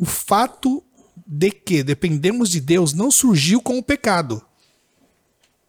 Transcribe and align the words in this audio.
o 0.00 0.06
fato 0.06 0.82
de 1.26 1.50
que 1.50 1.84
dependemos 1.84 2.48
de 2.48 2.58
Deus 2.58 2.94
não 2.94 3.10
surgiu 3.10 3.60
com 3.60 3.78
o 3.78 3.82
pecado. 3.82 4.42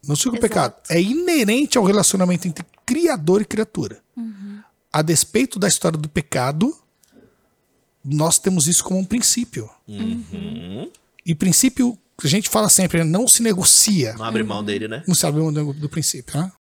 Não 0.08 0.16
surgiu 0.16 0.32
com 0.32 0.38
o 0.38 0.42
pecado. 0.42 0.76
É 0.90 1.00
inerente 1.00 1.78
ao 1.78 1.84
relacionamento 1.84 2.48
entre 2.48 2.66
criador 2.86 3.42
e 3.42 3.46
criatura. 3.46 4.02
Uhum. 4.16 4.62
A 4.92 5.02
despeito 5.02 5.60
da 5.60 5.68
história 5.68 5.98
do 5.98 6.08
pecado, 6.08 6.74
nós 8.04 8.40
temos 8.40 8.68
isso 8.68 8.86
como 8.86 9.00
um 9.00 9.06
princípio. 9.06 9.70
Uhum. 9.86 10.90
E 11.26 11.36
princípio, 11.36 11.98
a 12.24 12.28
gente 12.28 12.50
fala 12.50 12.70
sempre, 12.70 13.04
não 13.04 13.28
se 13.28 13.44
negocia. 13.44 14.14
Não 14.14 14.26
abre 14.26 14.44
mão 14.44 14.64
dele, 14.64 14.88
né? 14.88 15.04
Não 15.06 15.14
se 15.14 15.26
abre 15.26 15.42
mão 15.42 15.52
do, 15.52 15.74
do 15.74 15.90
princípio, 15.90 16.40
né? 16.40 16.52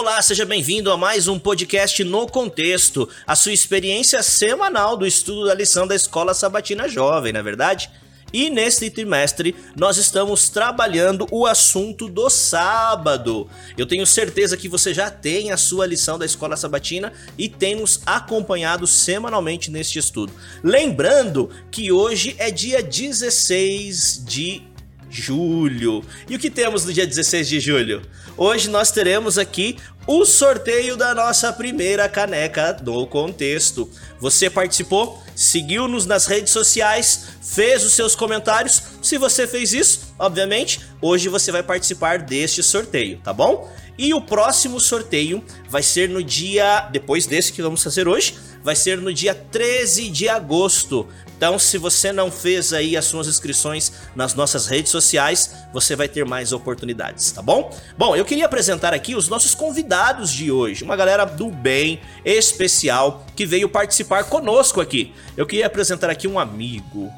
Olá, 0.00 0.22
seja 0.22 0.46
bem-vindo 0.46 0.90
a 0.90 0.96
mais 0.96 1.28
um 1.28 1.38
podcast 1.38 2.02
no 2.04 2.26
Contexto, 2.26 3.06
a 3.26 3.36
sua 3.36 3.52
experiência 3.52 4.22
semanal 4.22 4.96
do 4.96 5.06
estudo 5.06 5.44
da 5.44 5.52
lição 5.52 5.86
da 5.86 5.94
Escola 5.94 6.32
Sabatina 6.32 6.88
Jovem, 6.88 7.34
na 7.34 7.40
é 7.40 7.42
verdade? 7.42 7.90
E 8.32 8.48
neste 8.48 8.88
trimestre 8.88 9.54
nós 9.76 9.98
estamos 9.98 10.48
trabalhando 10.48 11.26
o 11.30 11.46
assunto 11.46 12.08
do 12.08 12.30
sábado. 12.30 13.46
Eu 13.76 13.84
tenho 13.84 14.06
certeza 14.06 14.56
que 14.56 14.70
você 14.70 14.94
já 14.94 15.10
tem 15.10 15.52
a 15.52 15.58
sua 15.58 15.84
lição 15.84 16.18
da 16.18 16.24
Escola 16.24 16.56
Sabatina 16.56 17.12
e 17.36 17.46
tem 17.46 17.74
nos 17.74 18.00
acompanhado 18.06 18.86
semanalmente 18.86 19.70
neste 19.70 19.98
estudo. 19.98 20.32
Lembrando 20.64 21.50
que 21.70 21.92
hoje 21.92 22.34
é 22.38 22.50
dia 22.50 22.82
16 22.82 24.24
de 24.24 24.62
julho. 25.10 26.04
E 26.28 26.36
o 26.36 26.38
que 26.38 26.48
temos 26.48 26.84
no 26.84 26.92
dia 26.92 27.06
16 27.06 27.48
de 27.48 27.60
julho? 27.60 28.02
Hoje 28.36 28.70
nós 28.70 28.90
teremos 28.90 29.36
aqui 29.36 29.76
o 30.06 30.24
sorteio 30.24 30.96
da 30.96 31.14
nossa 31.14 31.52
primeira 31.52 32.08
caneca 32.08 32.72
do 32.72 33.06
contexto. 33.06 33.90
Você 34.18 34.48
participou? 34.48 35.22
Seguiu-nos 35.34 36.06
nas 36.06 36.26
redes 36.26 36.52
sociais? 36.52 37.28
Fez 37.42 37.84
os 37.84 37.94
seus 37.94 38.14
comentários? 38.14 38.82
Se 39.02 39.18
você 39.18 39.46
fez 39.46 39.72
isso, 39.72 40.14
obviamente, 40.18 40.80
hoje 41.00 41.28
você 41.28 41.50
vai 41.50 41.62
participar 41.62 42.18
deste 42.20 42.62
sorteio, 42.62 43.18
tá 43.18 43.32
bom? 43.32 43.70
E 44.00 44.14
o 44.14 44.20
próximo 44.22 44.80
sorteio 44.80 45.44
vai 45.68 45.82
ser 45.82 46.08
no 46.08 46.24
dia 46.24 46.88
depois 46.90 47.26
desse 47.26 47.52
que 47.52 47.60
vamos 47.60 47.82
fazer 47.82 48.08
hoje, 48.08 48.34
vai 48.64 48.74
ser 48.74 48.96
no 48.96 49.12
dia 49.12 49.34
13 49.34 50.08
de 50.08 50.26
agosto. 50.26 51.06
Então, 51.36 51.58
se 51.58 51.76
você 51.76 52.10
não 52.10 52.30
fez 52.30 52.72
aí 52.72 52.96
as 52.96 53.04
suas 53.04 53.28
inscrições 53.28 53.92
nas 54.16 54.32
nossas 54.32 54.66
redes 54.66 54.90
sociais, 54.90 55.54
você 55.70 55.94
vai 55.94 56.08
ter 56.08 56.24
mais 56.24 56.50
oportunidades, 56.50 57.30
tá 57.30 57.42
bom? 57.42 57.76
Bom, 57.98 58.16
eu 58.16 58.24
queria 58.24 58.46
apresentar 58.46 58.94
aqui 58.94 59.14
os 59.14 59.28
nossos 59.28 59.54
convidados 59.54 60.32
de 60.32 60.50
hoje, 60.50 60.82
uma 60.82 60.96
galera 60.96 61.26
do 61.26 61.50
bem 61.50 62.00
especial 62.24 63.26
que 63.36 63.44
veio 63.44 63.68
participar 63.68 64.24
conosco 64.24 64.80
aqui. 64.80 65.12
Eu 65.36 65.46
queria 65.46 65.66
apresentar 65.66 66.08
aqui 66.08 66.26
um 66.26 66.38
amigo, 66.38 67.12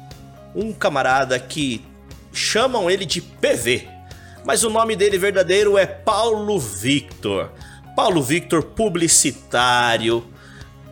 um 0.53 0.73
camarada 0.73 1.39
que 1.39 1.81
chamam 2.33 2.91
ele 2.91 3.05
de 3.05 3.21
PV, 3.21 3.92
mas 4.45 4.63
o 4.63 4.69
nome 4.69 4.95
dele 4.95 5.17
verdadeiro 5.17 5.77
é 5.77 5.85
Paulo 5.85 6.59
Victor. 6.59 7.51
Paulo 7.95 8.21
Victor, 8.21 8.63
publicitário, 8.63 10.25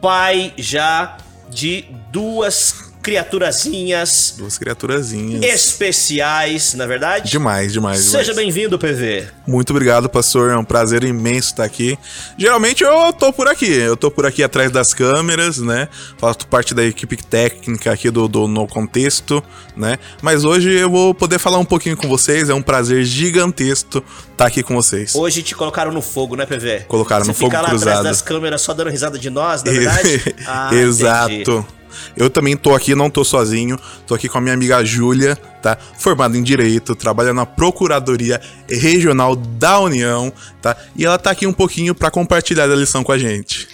pai 0.02 0.54
já 0.58 1.18
de 1.50 1.86
duas 2.12 2.91
criaturazinhas. 3.02 4.36
Duas 4.38 4.58
criaturazinhas. 4.58 5.44
Especiais, 5.44 6.74
na 6.76 6.84
é 6.84 6.88
verdade? 6.88 7.32
Demais, 7.32 7.74
demais. 7.74 8.00
Seja 8.00 8.34
bem-vindo, 8.34 8.78
PV. 8.78 9.28
Muito 9.48 9.72
obrigado, 9.72 10.08
pastor. 10.08 10.52
É 10.52 10.58
um 10.58 10.64
prazer 10.64 11.04
imenso 11.04 11.50
estar 11.50 11.64
aqui. 11.64 11.98
Geralmente 12.38 12.84
eu 12.84 13.12
tô 13.14 13.34
por 13.34 13.48
aqui. 13.48 13.72
Eu 13.72 13.98
tô 13.98 14.12
por 14.12 14.26
aqui 14.26 14.44
atrás 14.44 14.72
das 14.72 14.94
câmeras, 14.94 15.58
né? 15.58 15.88
Faço 16.18 16.48
parte 16.48 16.74
da 16.74 16.84
equipe 16.84 17.18
técnica 17.18 17.92
aqui 17.92 18.10
do, 18.12 18.28
do 18.28 18.48
No 18.48 18.68
Contexto, 18.68 19.44
né? 19.76 19.98
Mas 20.22 20.46
hoje 20.46 20.72
eu 20.72 20.90
vou 20.90 21.14
poder 21.14 21.40
falar 21.40 21.58
um 21.58 21.66
pouquinho 21.66 21.98
com 21.98 22.08
vocês. 22.08 22.50
É 22.50 22.54
um 22.54 22.62
prazer 22.62 23.04
gigantesco 23.04 24.04
estar 24.32 24.46
aqui 24.46 24.62
com 24.62 24.76
vocês. 24.76 25.16
Hoje 25.16 25.42
te 25.42 25.56
colocaram 25.56 25.92
no 25.92 26.02
fogo, 26.02 26.36
né, 26.36 26.46
PV? 26.46 26.86
Colocaram 26.88 27.26
Você 27.26 27.32
no 27.32 27.36
fogo 27.36 27.50
cruzado. 27.50 27.72
Você 27.72 27.80
fica 27.80 27.90
lá 27.90 28.00
atrás 28.00 28.04
das 28.04 28.22
câmeras 28.22 28.62
só 28.62 28.74
dando 28.74 28.90
risada 28.90 29.18
de 29.18 29.30
nós, 29.30 29.64
na 29.64 29.72
verdade? 29.72 30.36
ah, 30.46 30.74
Exato. 30.74 31.34
Entendi. 31.34 31.81
Eu 32.16 32.30
também 32.30 32.56
tô 32.56 32.74
aqui, 32.74 32.96
não 32.96 33.10
tô 33.10 33.24
sozinho, 33.24 33.78
tô 34.06 34.14
aqui 34.14 34.28
com 34.28 34.38
a 34.38 34.42
minha 34.42 34.54
amiga 34.54 34.84
Júlia, 34.84 35.36
tá? 35.62 35.78
Formada 35.98 36.38
em 36.38 36.44
Direito, 36.44 36.96
trabalha 36.96 37.34
na 37.34 37.46
Procuradoria 37.46 38.42
Regional 38.70 39.36
da 39.36 39.80
União, 39.80 40.32
tá? 40.62 40.76
E 40.96 41.06
ela 41.06 41.18
tá 41.18 41.32
aqui 41.32 41.46
um 41.46 41.54
pouquinho 41.54 41.94
para 41.94 42.12
compartilhar 42.12 42.66
a 42.66 42.76
lição 42.76 43.04
com 43.04 43.12
a 43.12 43.18
gente. 43.18 43.68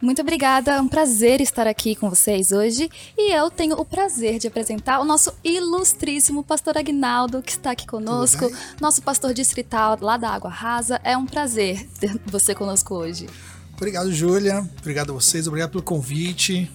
Muito 0.00 0.22
obrigada, 0.22 0.74
é 0.74 0.80
um 0.80 0.86
prazer 0.86 1.40
estar 1.40 1.66
aqui 1.66 1.96
com 1.96 2.08
vocês 2.08 2.52
hoje 2.52 2.88
e 3.16 3.32
eu 3.32 3.50
tenho 3.50 3.74
o 3.74 3.84
prazer 3.84 4.38
de 4.38 4.46
apresentar 4.46 5.00
o 5.00 5.04
nosso 5.04 5.32
ilustríssimo 5.42 6.44
pastor 6.44 6.78
Agnaldo, 6.78 7.42
que 7.42 7.50
está 7.50 7.72
aqui 7.72 7.84
conosco, 7.84 8.48
nosso 8.80 9.02
pastor 9.02 9.34
distrital 9.34 9.98
lá 10.00 10.16
da 10.16 10.30
Água 10.30 10.50
Rasa. 10.50 11.00
É 11.02 11.16
um 11.16 11.26
prazer 11.26 11.84
ter 11.98 12.16
você 12.26 12.54
conosco 12.54 12.94
hoje. 12.94 13.26
Obrigado, 13.76 14.12
Júlia. 14.12 14.64
Obrigado 14.78 15.10
a 15.10 15.14
vocês, 15.14 15.48
obrigado 15.48 15.70
pelo 15.70 15.82
convite. 15.82 16.70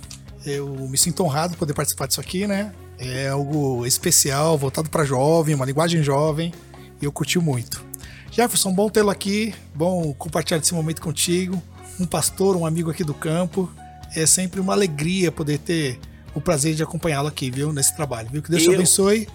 Eu 0.45 0.67
me 0.89 0.97
sinto 0.97 1.23
honrado 1.23 1.55
poder 1.57 1.73
participar 1.73 2.07
disso 2.07 2.19
aqui, 2.19 2.45
né? 2.45 2.73
É 2.97 3.29
algo 3.29 3.85
especial, 3.85 4.57
voltado 4.57 4.89
para 4.89 5.03
jovem, 5.03 5.55
uma 5.55 5.65
linguagem 5.65 6.03
jovem, 6.03 6.53
e 7.01 7.05
eu 7.05 7.11
curti 7.11 7.39
muito. 7.39 7.83
Jefferson, 8.31 8.73
bom 8.73 8.89
tê-lo 8.89 9.09
aqui, 9.09 9.53
bom 9.75 10.13
compartilhar 10.13 10.59
esse 10.59 10.73
momento 10.73 11.01
contigo. 11.01 11.61
Um 11.99 12.05
pastor, 12.05 12.55
um 12.55 12.65
amigo 12.65 12.89
aqui 12.89 13.03
do 13.03 13.13
campo. 13.13 13.69
É 14.15 14.25
sempre 14.25 14.59
uma 14.59 14.73
alegria 14.73 15.31
poder 15.31 15.59
ter 15.59 15.99
o 16.33 16.41
prazer 16.41 16.75
de 16.75 16.83
acompanhá-lo 16.83 17.27
aqui, 17.27 17.51
viu, 17.51 17.71
nesse 17.71 17.95
trabalho, 17.95 18.29
viu? 18.31 18.41
Que 18.41 18.49
Deus 18.49 18.63
eu... 18.63 18.69
te 18.69 18.75
abençoe 18.75 19.27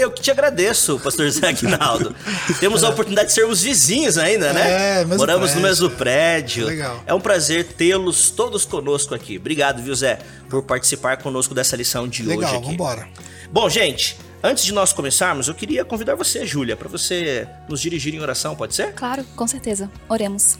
eu 0.00 0.10
que 0.10 0.20
te 0.22 0.30
agradeço, 0.30 0.98
pastor 1.00 1.28
Zé 1.30 1.48
Aguinaldo. 1.48 2.14
Temos 2.58 2.82
a 2.82 2.88
oportunidade 2.88 3.28
de 3.28 3.34
sermos 3.34 3.62
vizinhos 3.62 4.16
ainda, 4.18 4.52
né? 4.52 5.00
É, 5.00 5.04
mesmo 5.04 5.18
Moramos 5.18 5.50
prédio. 5.50 5.62
no 5.62 5.68
mesmo 5.68 5.90
prédio. 5.90 6.66
Legal. 6.66 7.02
É 7.06 7.14
um 7.14 7.20
prazer 7.20 7.64
tê-los 7.64 8.30
todos 8.30 8.64
conosco 8.64 9.14
aqui. 9.14 9.36
Obrigado, 9.38 9.82
viu, 9.82 9.94
Zé, 9.94 10.18
por 10.48 10.62
participar 10.62 11.18
conosco 11.18 11.54
dessa 11.54 11.76
lição 11.76 12.08
de 12.08 12.22
Legal, 12.22 12.48
hoje 12.50 12.56
aqui. 12.58 12.70
vambora. 12.70 13.08
Bom, 13.52 13.68
gente, 13.68 14.16
antes 14.42 14.64
de 14.64 14.72
nós 14.72 14.92
começarmos, 14.92 15.48
eu 15.48 15.54
queria 15.54 15.84
convidar 15.84 16.14
você, 16.14 16.46
Júlia, 16.46 16.76
para 16.76 16.88
você 16.88 17.46
nos 17.68 17.80
dirigir 17.80 18.14
em 18.14 18.20
oração, 18.20 18.54
pode 18.54 18.74
ser? 18.74 18.92
Claro, 18.94 19.24
com 19.36 19.46
certeza. 19.46 19.90
Oremos. 20.08 20.58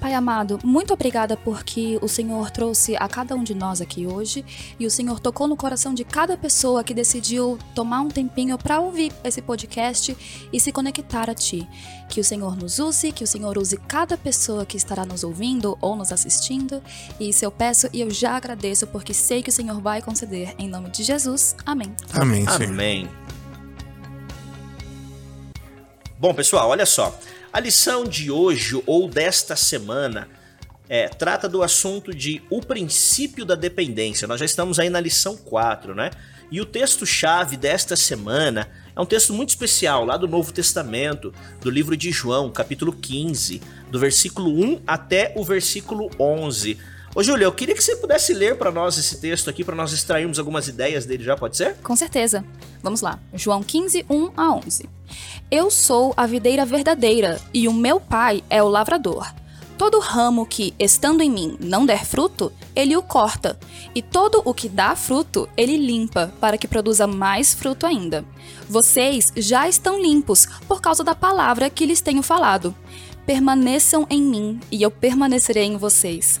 Pai 0.00 0.14
amado, 0.14 0.58
muito 0.64 0.94
obrigada 0.94 1.36
porque 1.36 1.98
o 2.00 2.08
Senhor 2.08 2.50
trouxe 2.50 2.96
a 2.96 3.06
cada 3.06 3.34
um 3.34 3.44
de 3.44 3.54
nós 3.54 3.82
aqui 3.82 4.06
hoje 4.06 4.42
e 4.78 4.86
o 4.86 4.90
Senhor 4.90 5.20
tocou 5.20 5.46
no 5.46 5.58
coração 5.58 5.92
de 5.92 6.04
cada 6.04 6.38
pessoa 6.38 6.82
que 6.82 6.94
decidiu 6.94 7.58
tomar 7.74 8.00
um 8.00 8.08
tempinho 8.08 8.56
para 8.56 8.80
ouvir 8.80 9.12
esse 9.22 9.42
podcast 9.42 10.16
e 10.50 10.58
se 10.58 10.72
conectar 10.72 11.28
a 11.28 11.34
Ti. 11.34 11.68
Que 12.08 12.18
o 12.18 12.24
Senhor 12.24 12.56
nos 12.56 12.78
use, 12.78 13.12
que 13.12 13.22
o 13.22 13.26
Senhor 13.26 13.58
use 13.58 13.76
cada 13.76 14.16
pessoa 14.16 14.64
que 14.64 14.78
estará 14.78 15.04
nos 15.04 15.22
ouvindo 15.22 15.76
ou 15.82 15.94
nos 15.94 16.10
assistindo. 16.10 16.82
E 17.20 17.28
isso 17.28 17.44
eu 17.44 17.50
peço 17.50 17.86
e 17.92 18.00
eu 18.00 18.10
já 18.10 18.38
agradeço 18.38 18.86
porque 18.86 19.12
sei 19.12 19.42
que 19.42 19.50
o 19.50 19.52
Senhor 19.52 19.82
vai 19.82 20.00
conceder. 20.00 20.54
Em 20.58 20.66
nome 20.66 20.88
de 20.88 21.02
Jesus. 21.02 21.54
Amém. 21.66 21.94
Amém. 22.14 22.46
Amém. 22.48 23.08
Bom, 26.18 26.32
pessoal, 26.32 26.70
olha 26.70 26.86
só. 26.86 27.14
A 27.52 27.58
lição 27.58 28.04
de 28.04 28.30
hoje 28.30 28.80
ou 28.86 29.08
desta 29.08 29.56
semana 29.56 30.28
é, 30.88 31.08
trata 31.08 31.48
do 31.48 31.64
assunto 31.64 32.14
de 32.14 32.40
o 32.48 32.60
princípio 32.60 33.44
da 33.44 33.56
dependência. 33.56 34.28
Nós 34.28 34.38
já 34.38 34.46
estamos 34.46 34.78
aí 34.78 34.88
na 34.88 35.00
lição 35.00 35.36
4, 35.36 35.92
né? 35.92 36.10
E 36.48 36.60
o 36.60 36.64
texto-chave 36.64 37.56
desta 37.56 37.96
semana 37.96 38.68
é 38.94 39.00
um 39.00 39.06
texto 39.06 39.32
muito 39.32 39.48
especial, 39.48 40.04
lá 40.04 40.16
do 40.16 40.28
Novo 40.28 40.52
Testamento, 40.52 41.34
do 41.60 41.70
livro 41.70 41.96
de 41.96 42.12
João, 42.12 42.52
capítulo 42.52 42.92
15, 42.92 43.60
do 43.90 43.98
versículo 43.98 44.50
1 44.50 44.82
até 44.86 45.32
o 45.36 45.44
versículo 45.44 46.08
11. 46.20 46.78
Ô, 47.20 47.22
Júlia, 47.22 47.44
eu 47.44 47.52
queria 47.52 47.74
que 47.74 47.84
você 47.84 47.96
pudesse 47.96 48.32
ler 48.32 48.56
para 48.56 48.72
nós 48.72 48.96
esse 48.96 49.20
texto 49.20 49.50
aqui, 49.50 49.62
para 49.62 49.76
nós 49.76 49.92
extrairmos 49.92 50.38
algumas 50.38 50.68
ideias 50.68 51.04
dele 51.04 51.22
já, 51.22 51.36
pode 51.36 51.54
ser? 51.54 51.74
Com 51.82 51.94
certeza. 51.94 52.42
Vamos 52.82 53.02
lá. 53.02 53.18
João 53.34 53.62
15, 53.62 54.06
1 54.08 54.30
a 54.34 54.54
11. 54.54 54.88
Eu 55.50 55.70
sou 55.70 56.14
a 56.16 56.24
videira 56.24 56.64
verdadeira, 56.64 57.38
e 57.52 57.68
o 57.68 57.74
meu 57.74 58.00
pai 58.00 58.42
é 58.48 58.62
o 58.62 58.68
lavrador. 58.68 59.30
Todo 59.76 60.00
ramo 60.00 60.46
que, 60.46 60.72
estando 60.78 61.20
em 61.20 61.30
mim, 61.30 61.58
não 61.60 61.84
der 61.84 62.06
fruto, 62.06 62.50
ele 62.74 62.96
o 62.96 63.02
corta, 63.02 63.60
e 63.94 64.00
todo 64.00 64.40
o 64.42 64.54
que 64.54 64.66
dá 64.66 64.96
fruto, 64.96 65.46
ele 65.58 65.76
limpa, 65.76 66.32
para 66.40 66.56
que 66.56 66.66
produza 66.66 67.06
mais 67.06 67.52
fruto 67.52 67.84
ainda. 67.84 68.24
Vocês 68.66 69.30
já 69.36 69.68
estão 69.68 70.00
limpos 70.00 70.46
por 70.66 70.80
causa 70.80 71.04
da 71.04 71.14
palavra 71.14 71.68
que 71.68 71.84
lhes 71.84 72.00
tenho 72.00 72.22
falado. 72.22 72.74
Permaneçam 73.26 74.06
em 74.08 74.22
mim, 74.22 74.58
e 74.72 74.80
eu 74.80 74.90
permanecerei 74.90 75.64
em 75.64 75.76
vocês 75.76 76.40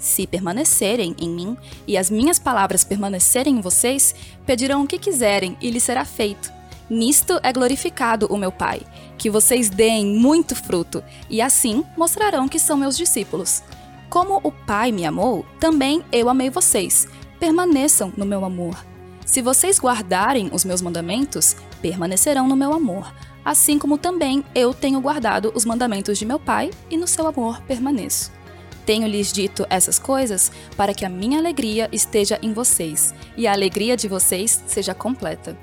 Se 0.00 0.26
permanecerem 0.26 1.14
em 1.20 1.28
mim 1.28 1.56
e 1.86 1.98
as 1.98 2.10
minhas 2.10 2.38
palavras 2.38 2.82
permanecerem 2.82 3.58
em 3.58 3.60
vocês, 3.60 4.14
pedirão 4.46 4.82
o 4.82 4.86
que 4.86 4.98
quiserem 4.98 5.58
e 5.60 5.70
lhes 5.70 5.82
será 5.82 6.06
feito. 6.06 6.50
Nisto 6.88 7.38
é 7.42 7.52
glorificado 7.52 8.26
o 8.26 8.36
meu 8.36 8.50
Pai, 8.50 8.80
que 9.16 9.30
vocês 9.30 9.68
deem 9.68 10.06
muito 10.06 10.56
fruto, 10.56 11.04
e 11.28 11.40
assim 11.40 11.84
mostrarão 11.96 12.48
que 12.48 12.58
são 12.58 12.76
meus 12.76 12.96
discípulos. 12.96 13.62
Como 14.08 14.40
o 14.42 14.50
Pai 14.50 14.90
me 14.90 15.04
amou, 15.04 15.46
também 15.60 16.02
eu 16.10 16.28
amei 16.28 16.50
vocês. 16.50 17.06
Permaneçam 17.38 18.12
no 18.16 18.24
meu 18.24 18.44
amor. 18.44 18.84
Se 19.24 19.40
vocês 19.40 19.78
guardarem 19.78 20.50
os 20.52 20.64
meus 20.64 20.82
mandamentos, 20.82 21.54
permanecerão 21.80 22.48
no 22.48 22.56
meu 22.56 22.72
amor, 22.72 23.14
assim 23.44 23.78
como 23.78 23.96
também 23.96 24.44
eu 24.52 24.74
tenho 24.74 25.00
guardado 25.00 25.52
os 25.54 25.64
mandamentos 25.64 26.18
de 26.18 26.26
meu 26.26 26.40
Pai 26.40 26.70
e 26.90 26.96
no 26.96 27.06
seu 27.06 27.26
amor 27.26 27.60
permaneço. 27.62 28.39
Tenho-lhes 28.86 29.32
dito 29.32 29.66
essas 29.70 29.98
coisas 29.98 30.50
para 30.76 30.94
que 30.94 31.04
a 31.04 31.08
minha 31.08 31.38
alegria 31.38 31.88
esteja 31.92 32.38
em 32.42 32.52
vocês 32.52 33.14
e 33.36 33.46
a 33.46 33.52
alegria 33.52 33.96
de 33.96 34.08
vocês 34.08 34.62
seja 34.66 34.94
completa. 34.94 35.56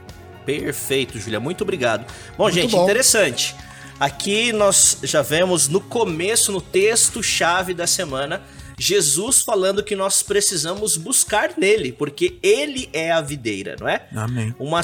Perfeito, 0.46 1.20
Júlia, 1.20 1.40
muito 1.40 1.62
obrigado. 1.62 2.06
Bom, 2.38 2.46
Muito 2.46 2.56
gente, 2.56 2.72
bom. 2.72 2.84
interessante. 2.84 3.54
Aqui 4.00 4.54
nós 4.54 5.00
já 5.04 5.22
vemos 5.22 5.68
no 5.68 5.82
começo, 5.82 6.52
no 6.52 6.62
texto-chave 6.62 7.74
da 7.74 7.88
semana, 7.88 8.42
Jesus 8.80 9.42
falando 9.42 9.84
que 9.84 9.96
nós 9.96 10.22
precisamos 10.22 10.98
buscar 10.98 11.54
nele, 11.58 11.92
porque 11.92 12.38
ele 12.44 12.88
é 12.94 13.12
a 13.12 13.20
videira, 13.22 13.76
não 13.80 13.90
é? 13.90 14.08
Amém. 14.16 14.56
Uma, 14.60 14.82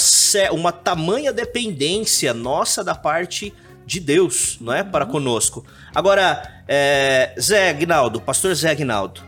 uma 0.51 0.71
tamanha 0.71 1.31
dependência 1.31 2.33
nossa 2.33 2.83
da 2.83 2.95
parte 2.95 3.53
de 3.85 3.99
Deus, 3.99 4.57
não 4.61 4.73
é? 4.73 4.83
Para 4.83 5.05
conosco. 5.05 5.65
Agora, 5.93 6.41
é, 6.67 7.33
Zé 7.39 7.69
Aguinaldo, 7.69 8.19
pastor 8.21 8.53
Zé 8.55 8.69
Aguinaldo. 8.71 9.21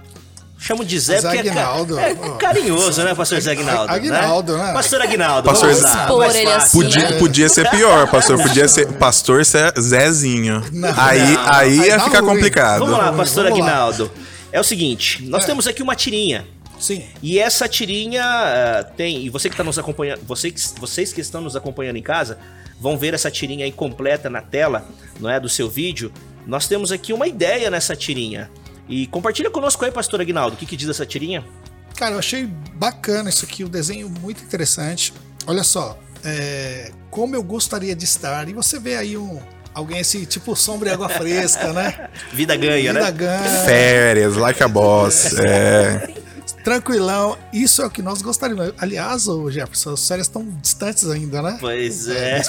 Chamo 0.57 0.83
de 0.85 0.97
Zé, 0.99 1.19
Zé 1.19 1.27
porque 1.29 1.37
é, 1.37 1.51
Aguinaldo, 1.51 1.99
é 1.99 2.13
ó. 2.19 2.31
carinhoso, 2.37 3.03
né, 3.03 3.13
pastor 3.13 3.39
Zé 3.41 3.51
Aguinaldo? 3.51 3.91
Aguinaldo, 3.93 4.57
né? 4.57 4.73
Pastor 4.73 5.01
Aguinaldo. 5.01 5.47
Pastor 5.49 5.69
vamos 6.07 6.33
Zé- 6.33 6.43
lá, 6.45 6.55
assim, 6.57 6.81
Podia, 6.81 7.09
né? 7.09 7.19
podia 7.19 7.49
ser 7.49 7.69
pior, 7.69 8.07
pastor. 8.09 8.41
Podia 8.41 8.67
ser 8.67 8.87
pastor 8.93 9.43
Zé- 9.43 9.73
Zezinho. 9.79 10.63
Não, 10.71 10.89
aí 10.97 11.33
não. 11.33 11.53
aí 11.53 11.77
ia 11.87 11.99
ficar 11.99 12.21
ruim. 12.21 12.35
complicado. 12.35 12.79
Vamos 12.79 12.97
lá, 12.97 13.03
Vamos 13.11 13.17
pastor 13.17 13.43
lá. 13.43 13.49
Aguinaldo. 13.51 14.09
É 14.51 14.59
o 14.59 14.63
seguinte, 14.63 15.23
nós 15.27 15.43
É. 15.43 15.47
temos 15.47 15.67
aqui 15.67 15.83
uma 15.83 15.95
tirinha. 15.95 16.47
Sim. 16.79 17.03
E 17.21 17.37
essa 17.37 17.67
tirinha 17.67 18.23
ah, 18.23 18.83
tem. 18.97 19.23
E 19.25 19.29
você 19.29 19.49
que 19.49 19.53
está 19.53 19.63
nos 19.63 19.77
acompanhando. 19.77 20.21
Você, 20.25 20.49
que- 20.51 20.61
vocês 20.79 21.11
que 21.13 21.21
estão 21.21 21.41
nos 21.41 21.55
acompanhando 21.55 21.97
em 21.97 22.01
casa 22.01 22.37
vão 22.79 22.97
ver 22.97 23.13
essa 23.13 23.31
tirinha 23.31 23.65
aí 23.65 23.71
completa 23.71 24.29
na 24.29 24.41
tela, 24.41 24.87
não 25.19 25.29
é? 25.29 25.39
Do 25.39 25.49
seu 25.49 25.69
vídeo. 25.69 26.11
Nós 26.45 26.67
temos 26.67 26.91
aqui 26.91 27.13
uma 27.13 27.27
ideia 27.27 27.69
nessa 27.71 27.95
tirinha. 27.95 28.49
E 28.87 29.07
compartilha 29.07 29.49
conosco 29.49 29.83
aí, 29.83 29.91
pastor 29.91 30.21
Aguinaldo. 30.21 30.55
O 30.55 30.59
que, 30.59 30.65
que 30.65 30.77
diz 30.77 30.89
essa 30.89 31.05
tirinha? 31.05 31.43
Cara, 31.95 32.13
eu 32.15 32.19
achei 32.19 32.45
bacana 32.75 33.29
isso 33.29 33.45
aqui, 33.45 33.63
o 33.63 33.69
desenho 33.69 34.09
muito 34.09 34.43
interessante. 34.43 35.13
Olha 35.47 35.63
só, 35.63 35.97
é, 36.23 36.91
como 37.09 37.35
eu 37.35 37.41
gostaria 37.41 37.95
de 37.95 38.03
estar. 38.03 38.47
E 38.49 38.53
você 38.53 38.79
vê 38.79 38.95
aí 38.97 39.17
um 39.17 39.39
alguém 39.73 39.99
assim, 39.99 40.23
tipo 40.25 40.55
sombra 40.55 40.89
e 40.89 40.93
água 40.93 41.09
fresca, 41.09 41.73
né? 41.73 42.09
Vida 42.31 42.55
ganha, 42.55 42.93
Vida 42.93 43.05
né? 43.05 43.11
ganha, 43.11 43.65
Férias, 43.65 44.35
like 44.35 44.61
a 44.61 44.67
boss. 44.67 45.37
É. 45.39 46.24
tranquilão. 46.65 47.37
Isso 47.53 47.83
é 47.83 47.85
o 47.85 47.91
que 47.91 48.01
nós 48.01 48.23
gostaríamos. 48.23 48.73
Aliás, 48.79 49.27
ô 49.27 49.49
Jefferson, 49.51 49.93
as 49.93 50.05
férias 50.05 50.27
estão 50.27 50.43
distantes 50.61 51.07
ainda, 51.07 51.41
né? 51.41 51.57
Pois 51.61 52.07
é. 52.07 52.41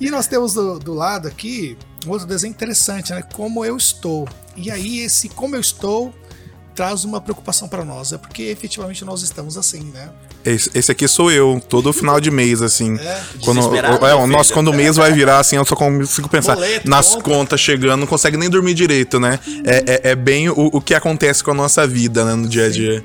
E 0.00 0.10
nós 0.10 0.26
temos 0.26 0.54
do, 0.54 0.78
do 0.78 0.94
lado 0.94 1.28
aqui 1.28 1.76
um 2.06 2.10
outro 2.10 2.26
desenho 2.26 2.52
interessante, 2.52 3.12
né? 3.12 3.22
Como 3.34 3.62
eu 3.66 3.76
estou. 3.76 4.26
E 4.56 4.70
aí, 4.70 5.00
esse 5.00 5.28
como 5.28 5.54
eu 5.54 5.60
estou 5.60 6.12
traz 6.74 7.04
uma 7.04 7.20
preocupação 7.20 7.68
para 7.68 7.84
nós. 7.84 8.14
É 8.14 8.18
porque 8.18 8.44
efetivamente 8.44 9.04
nós 9.04 9.20
estamos 9.20 9.58
assim, 9.58 9.82
né? 9.92 10.10
Esse, 10.44 10.70
esse 10.74 10.90
aqui 10.90 11.06
sou 11.06 11.30
eu, 11.30 11.62
todo 11.68 11.92
final 11.92 12.18
de 12.18 12.30
mês, 12.30 12.62
assim. 12.62 12.96
É. 12.98 13.22
Quando, 13.44 13.60
é, 14.06 14.14
o 14.14 14.26
nosso, 14.26 14.52
quando 14.52 14.68
o 14.68 14.74
mês 14.74 14.96
vai 14.96 15.12
virar, 15.12 15.38
assim, 15.38 15.56
eu 15.56 15.64
só 15.64 15.76
consigo 15.76 16.28
pensar 16.28 16.54
Boleto, 16.54 16.88
nas 16.88 17.10
conta. 17.14 17.22
contas 17.22 17.60
chegando, 17.60 18.00
não 18.00 18.06
consegue 18.06 18.36
nem 18.36 18.48
dormir 18.48 18.74
direito, 18.74 19.20
né? 19.20 19.38
É, 19.64 20.08
é, 20.08 20.10
é 20.12 20.14
bem 20.14 20.48
o, 20.48 20.70
o 20.72 20.80
que 20.80 20.94
acontece 20.94 21.44
com 21.44 21.50
a 21.50 21.54
nossa 21.54 21.86
vida, 21.86 22.24
né, 22.24 22.34
no 22.34 22.48
dia 22.48 22.66
a 22.66 22.70
dia. 22.70 23.04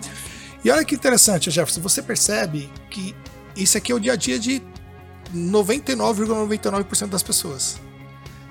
E 0.64 0.72
olha 0.72 0.84
que 0.86 0.96
interessante, 0.96 1.52
Jefferson, 1.52 1.82
você 1.82 2.02
percebe 2.02 2.70
que 2.90 3.14
isso 3.56 3.78
aqui 3.78 3.92
é 3.92 3.96
o 3.96 4.00
dia 4.00 4.14
a 4.14 4.16
dia 4.16 4.40
de 4.40 4.62
99,99% 5.36 7.08
das 7.08 7.22
pessoas. 7.22 7.78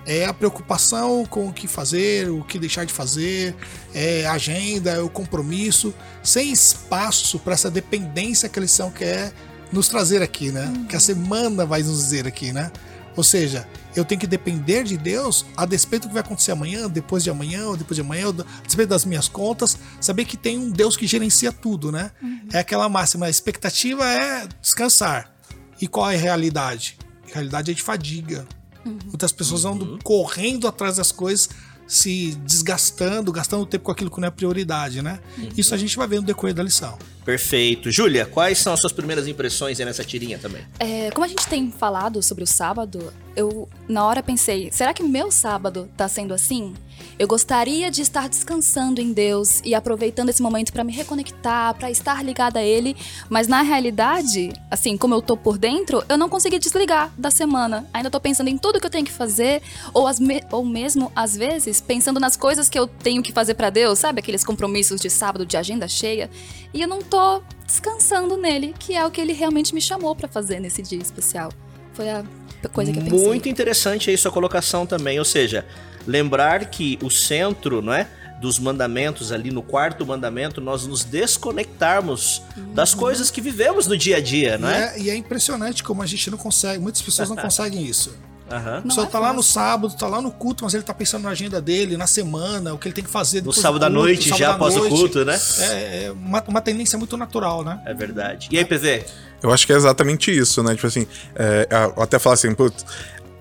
É 0.07 0.27
a 0.27 0.35
preocupação 0.35 1.25
com 1.25 1.49
o 1.49 1.53
que 1.53 1.67
fazer, 1.67 2.29
o 2.29 2.45
que 2.45 2.59
deixar 2.59 2.85
de 2.85 2.93
fazer, 2.93 3.55
é 3.95 4.27
a 4.27 4.33
agenda, 4.33 4.91
é 4.91 5.01
o 5.01 5.09
compromisso, 5.09 5.95
sem 6.23 6.53
espaço 6.53 7.39
para 7.39 7.55
essa 7.55 7.71
dependência 7.71 8.49
que 8.49 8.59
a 8.59 8.63
lição 8.63 8.91
quer 8.91 9.33
nos 9.73 9.89
trazer 9.89 10.23
aqui, 10.23 10.53
né? 10.53 10.73
Que 10.89 10.97
a 10.97 11.01
semana 11.01 11.65
vai 11.65 11.83
nos 11.83 11.99
dizer 11.99 12.27
aqui, 12.27 12.53
né? 12.53 12.71
Ou 13.17 13.23
seja, 13.23 13.67
eu 13.95 14.05
tenho 14.05 14.21
que 14.21 14.27
depender 14.27 14.83
de 14.83 14.97
Deus 14.97 15.47
a 15.57 15.65
despeito 15.65 16.03
do 16.03 16.09
que 16.09 16.15
vai 16.15 16.23
acontecer 16.23 16.51
amanhã, 16.51 16.89
depois 16.89 17.23
de 17.23 17.31
amanhã, 17.31 17.69
ou 17.69 17.77
depois 17.77 17.95
de 17.95 18.01
amanhã, 18.01 18.29
a 18.29 18.63
despeito 18.67 18.91
das 18.91 19.05
minhas 19.05 19.29
contas, 19.29 19.79
saber 20.01 20.25
que 20.25 20.37
tem 20.37 20.59
um 20.59 20.71
Deus 20.71 20.97
que 20.97 21.07
gerencia 21.07 21.53
tudo, 21.53 21.93
né? 21.93 22.11
É 22.53 22.59
aquela 22.59 22.89
máxima, 22.89 23.27
a 23.27 23.31
expectativa 23.31 24.05
é 24.05 24.49
descansar. 24.61 25.33
E 25.81 25.87
qual 25.87 26.11
é 26.11 26.17
a 26.17 26.19
realidade? 26.19 26.99
A 27.31 27.35
realidade 27.35 27.71
é 27.71 27.75
de 27.75 27.83
fadiga. 27.83 28.47
Muitas 28.85 29.33
pessoas 29.33 29.65
andam 29.65 29.99
correndo 30.03 30.69
atrás 30.69 30.97
das 30.97 31.11
coisas, 31.11 31.49
se 31.87 32.35
desgastando, 32.37 33.31
gastando 33.31 33.67
tempo 33.67 33.85
com 33.85 33.93
aquilo 33.93 34.11
que 34.11 34.21
não 34.21 34.29
é 34.29 34.31
prioridade, 34.31 35.03
né? 35.03 35.21
Isso 35.57 35.75
a 35.75 35.79
gente 35.79 35.97
vai 35.97 36.07
ver 36.07 36.17
no 36.17 36.23
decorrer 36.23 36.55
da 36.55 36.63
lição. 36.63 36.99
Perfeito. 37.25 37.91
Júlia, 37.91 38.27
quais 38.27 38.59
são 38.59 38.73
as 38.73 38.81
suas 38.81 38.93
primeiras 38.93 39.27
impressões 39.27 39.79
aí 39.81 39.87
nessa 39.87 40.05
tirinha 40.05 40.39
também? 40.39 40.63
É, 40.79 41.11
como 41.11 41.25
a 41.25 41.29
gente 41.29 41.47
tem 41.47 41.71
falado 41.71 42.23
sobre 42.23 42.45
o 42.45 42.47
sábado, 42.47 43.13
eu 43.35 43.69
na 43.89 44.05
hora 44.05 44.23
pensei, 44.23 44.71
será 44.73 44.93
que 44.93 45.03
meu 45.03 45.31
sábado 45.31 45.89
tá 45.97 46.09
sendo 46.09 46.35
assim? 46.35 46.75
Eu 47.19 47.29
gostaria 47.29 47.91
de 47.91 48.03
estar 48.03 48.29
descansando 48.29 49.01
em 49.01 49.13
Deus 49.13 49.61
e 49.65 49.75
aproveitando 49.75 50.29
esse 50.31 50.43
momento 50.43 50.73
para 50.73 50.83
me 50.83 50.93
reconectar, 50.93 51.75
para 51.75 51.91
estar 51.91 52.25
ligada 52.25 52.59
a 52.59 52.63
Ele, 52.65 52.97
mas 53.29 53.47
na 53.47 53.63
realidade, 53.63 54.53
assim, 54.71 54.97
como 54.97 55.15
eu 55.15 55.23
tô 55.23 55.37
por 55.37 55.57
dentro, 55.57 56.03
eu 56.09 56.19
não 56.19 56.29
consegui 56.29 56.59
desligar 56.59 57.13
da 57.17 57.31
semana. 57.31 57.87
Ainda 57.93 58.11
tô 58.11 58.21
pensando 58.21 58.49
em 58.49 58.59
tudo 58.59 58.81
que 58.81 58.87
eu 58.87 58.91
tenho 58.91 59.05
que 59.05 59.13
fazer, 59.13 59.63
ou, 59.93 60.07
as 60.07 60.19
me- 60.19 60.43
ou 60.51 60.65
mesmo, 60.65 61.13
às 61.15 61.37
vezes, 61.37 61.81
pensando 61.81 62.19
nas 62.19 62.37
coisas 62.37 62.69
que 62.69 62.79
eu 62.79 62.87
tenho 62.87 63.23
que 63.23 63.33
fazer 63.33 63.55
para 63.55 63.71
Deus, 63.71 63.99
sabe? 63.99 64.19
Aqueles 64.21 64.45
compromissos 64.45 65.01
de 65.01 65.09
sábado, 65.09 65.47
de 65.47 65.57
agenda 65.57 65.87
cheia. 65.87 66.29
E 66.73 66.83
eu 66.83 66.89
não 66.89 67.01
tô 67.01 67.43
descansando 67.65 68.37
nele, 68.37 68.75
que 68.79 68.95
é 68.95 69.07
o 69.07 69.11
que 69.11 69.21
ele 69.21 69.33
realmente 69.33 69.75
me 69.75 69.81
chamou 69.81 70.15
para 70.17 70.27
fazer 70.29 70.61
nesse 70.61 70.83
dia 70.83 70.99
especial. 70.99 71.51
Foi 71.95 72.11
a 72.11 72.25
coisa 72.73 72.93
que 72.93 72.99
eu 72.99 73.03
pensei. 73.05 73.27
Muito 73.27 73.49
interessante 73.49 74.11
aí 74.11 74.19
sua 74.19 74.31
colocação 74.33 74.85
também, 74.87 75.19
ou 75.19 75.25
seja, 75.25 75.65
lembrar 76.07 76.67
que 76.67 76.99
o 77.03 77.11
centro, 77.11 77.81
não 77.81 77.93
é, 77.95 78.09
dos 78.41 78.59
mandamentos 78.59 79.33
ali 79.33 79.51
no 79.51 79.63
quarto 79.63 80.05
mandamento, 80.05 80.61
nós 80.61 80.87
nos 80.87 81.05
desconectarmos 81.05 82.43
das 82.75 82.95
coisas 82.95 83.31
que 83.31 83.41
vivemos 83.41 83.87
no 83.87 83.97
dia 83.97 84.17
a 84.17 84.21
dia, 84.21 84.59
não 84.59 84.69
E 84.69 84.73
é? 84.75 84.77
é, 84.77 85.01
e 85.01 85.11
é 85.11 85.15
impressionante 85.17 85.83
como 85.83 86.03
a 86.03 86.07
gente 86.07 86.31
não 86.31 86.39
consegue, 86.39 86.79
muitas 86.83 87.01
pessoas 87.01 87.29
não 87.29 87.37
conseguem 87.39 87.85
isso. 87.85 88.15
A 88.51 88.61
Não 88.61 88.83
pessoa 88.83 89.07
é 89.07 89.09
tá 89.09 89.19
lá 89.19 89.33
no 89.33 89.43
sábado, 89.43 89.97
tá 89.97 90.07
lá 90.07 90.21
no 90.21 90.31
culto, 90.31 90.65
mas 90.65 90.75
ele 90.75 90.83
tá 90.83 90.93
pensando 90.93 91.23
na 91.23 91.31
agenda 91.31 91.63
dele, 91.63 91.97
na 91.97 92.07
semana, 92.07 92.75
o 92.75 92.79
que 92.79 92.87
ele 92.87 92.95
tem 92.95 93.03
que 93.03 93.09
fazer 93.11 93.39
No 93.39 93.45
depois 93.45 93.57
do 93.57 93.63
sábado 93.63 93.85
à 93.85 93.89
noite, 93.89 94.25
sábado 94.25 94.39
já 94.39 94.51
após 94.53 94.77
o 94.77 94.79
noite. 94.81 94.95
culto, 94.95 95.25
né? 95.25 95.41
É, 95.61 96.05
é 96.05 96.13
uma, 96.13 96.45
uma 96.47 96.61
tendência 96.61 96.99
muito 96.99 97.17
natural, 97.17 97.65
né? 97.65 97.81
É 97.87 97.95
verdade. 97.95 98.49
E 98.53 98.59
aí, 98.59 98.65
PV? 98.65 99.07
Eu 99.45 99.53
acho 99.53 99.67
que 99.67 99.75
é 99.75 99.77
exatamente 99.77 100.37
isso, 100.37 100.63
né? 100.63 100.75
Tipo 100.75 100.87
assim, 100.87 101.07
é, 101.37 101.69
até 101.99 102.19
falar 102.19 102.33
assim, 102.33 102.55
putz, 102.55 102.85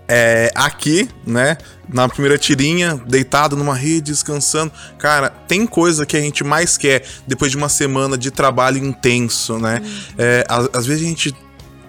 é, 0.06 0.52
aqui, 0.54 1.10
né, 1.26 1.58
na 1.88 2.10
primeira 2.10 2.38
tirinha, 2.38 3.02
deitado 3.08 3.56
numa 3.56 3.74
rede, 3.74 4.12
descansando. 4.12 4.70
Cara, 5.00 5.30
tem 5.30 5.66
coisa 5.66 6.06
que 6.06 6.18
a 6.18 6.20
gente 6.20 6.44
mais 6.44 6.78
quer 6.78 7.06
depois 7.26 7.52
de 7.52 7.58
uma 7.58 7.70
semana 7.70 8.18
de 8.18 8.32
trabalho 8.32 8.78
intenso, 8.78 9.58
né? 9.58 9.82
É, 10.18 10.44
às, 10.50 10.70
às 10.74 10.86
vezes 10.86 11.06
a 11.06 11.08
gente 11.08 11.34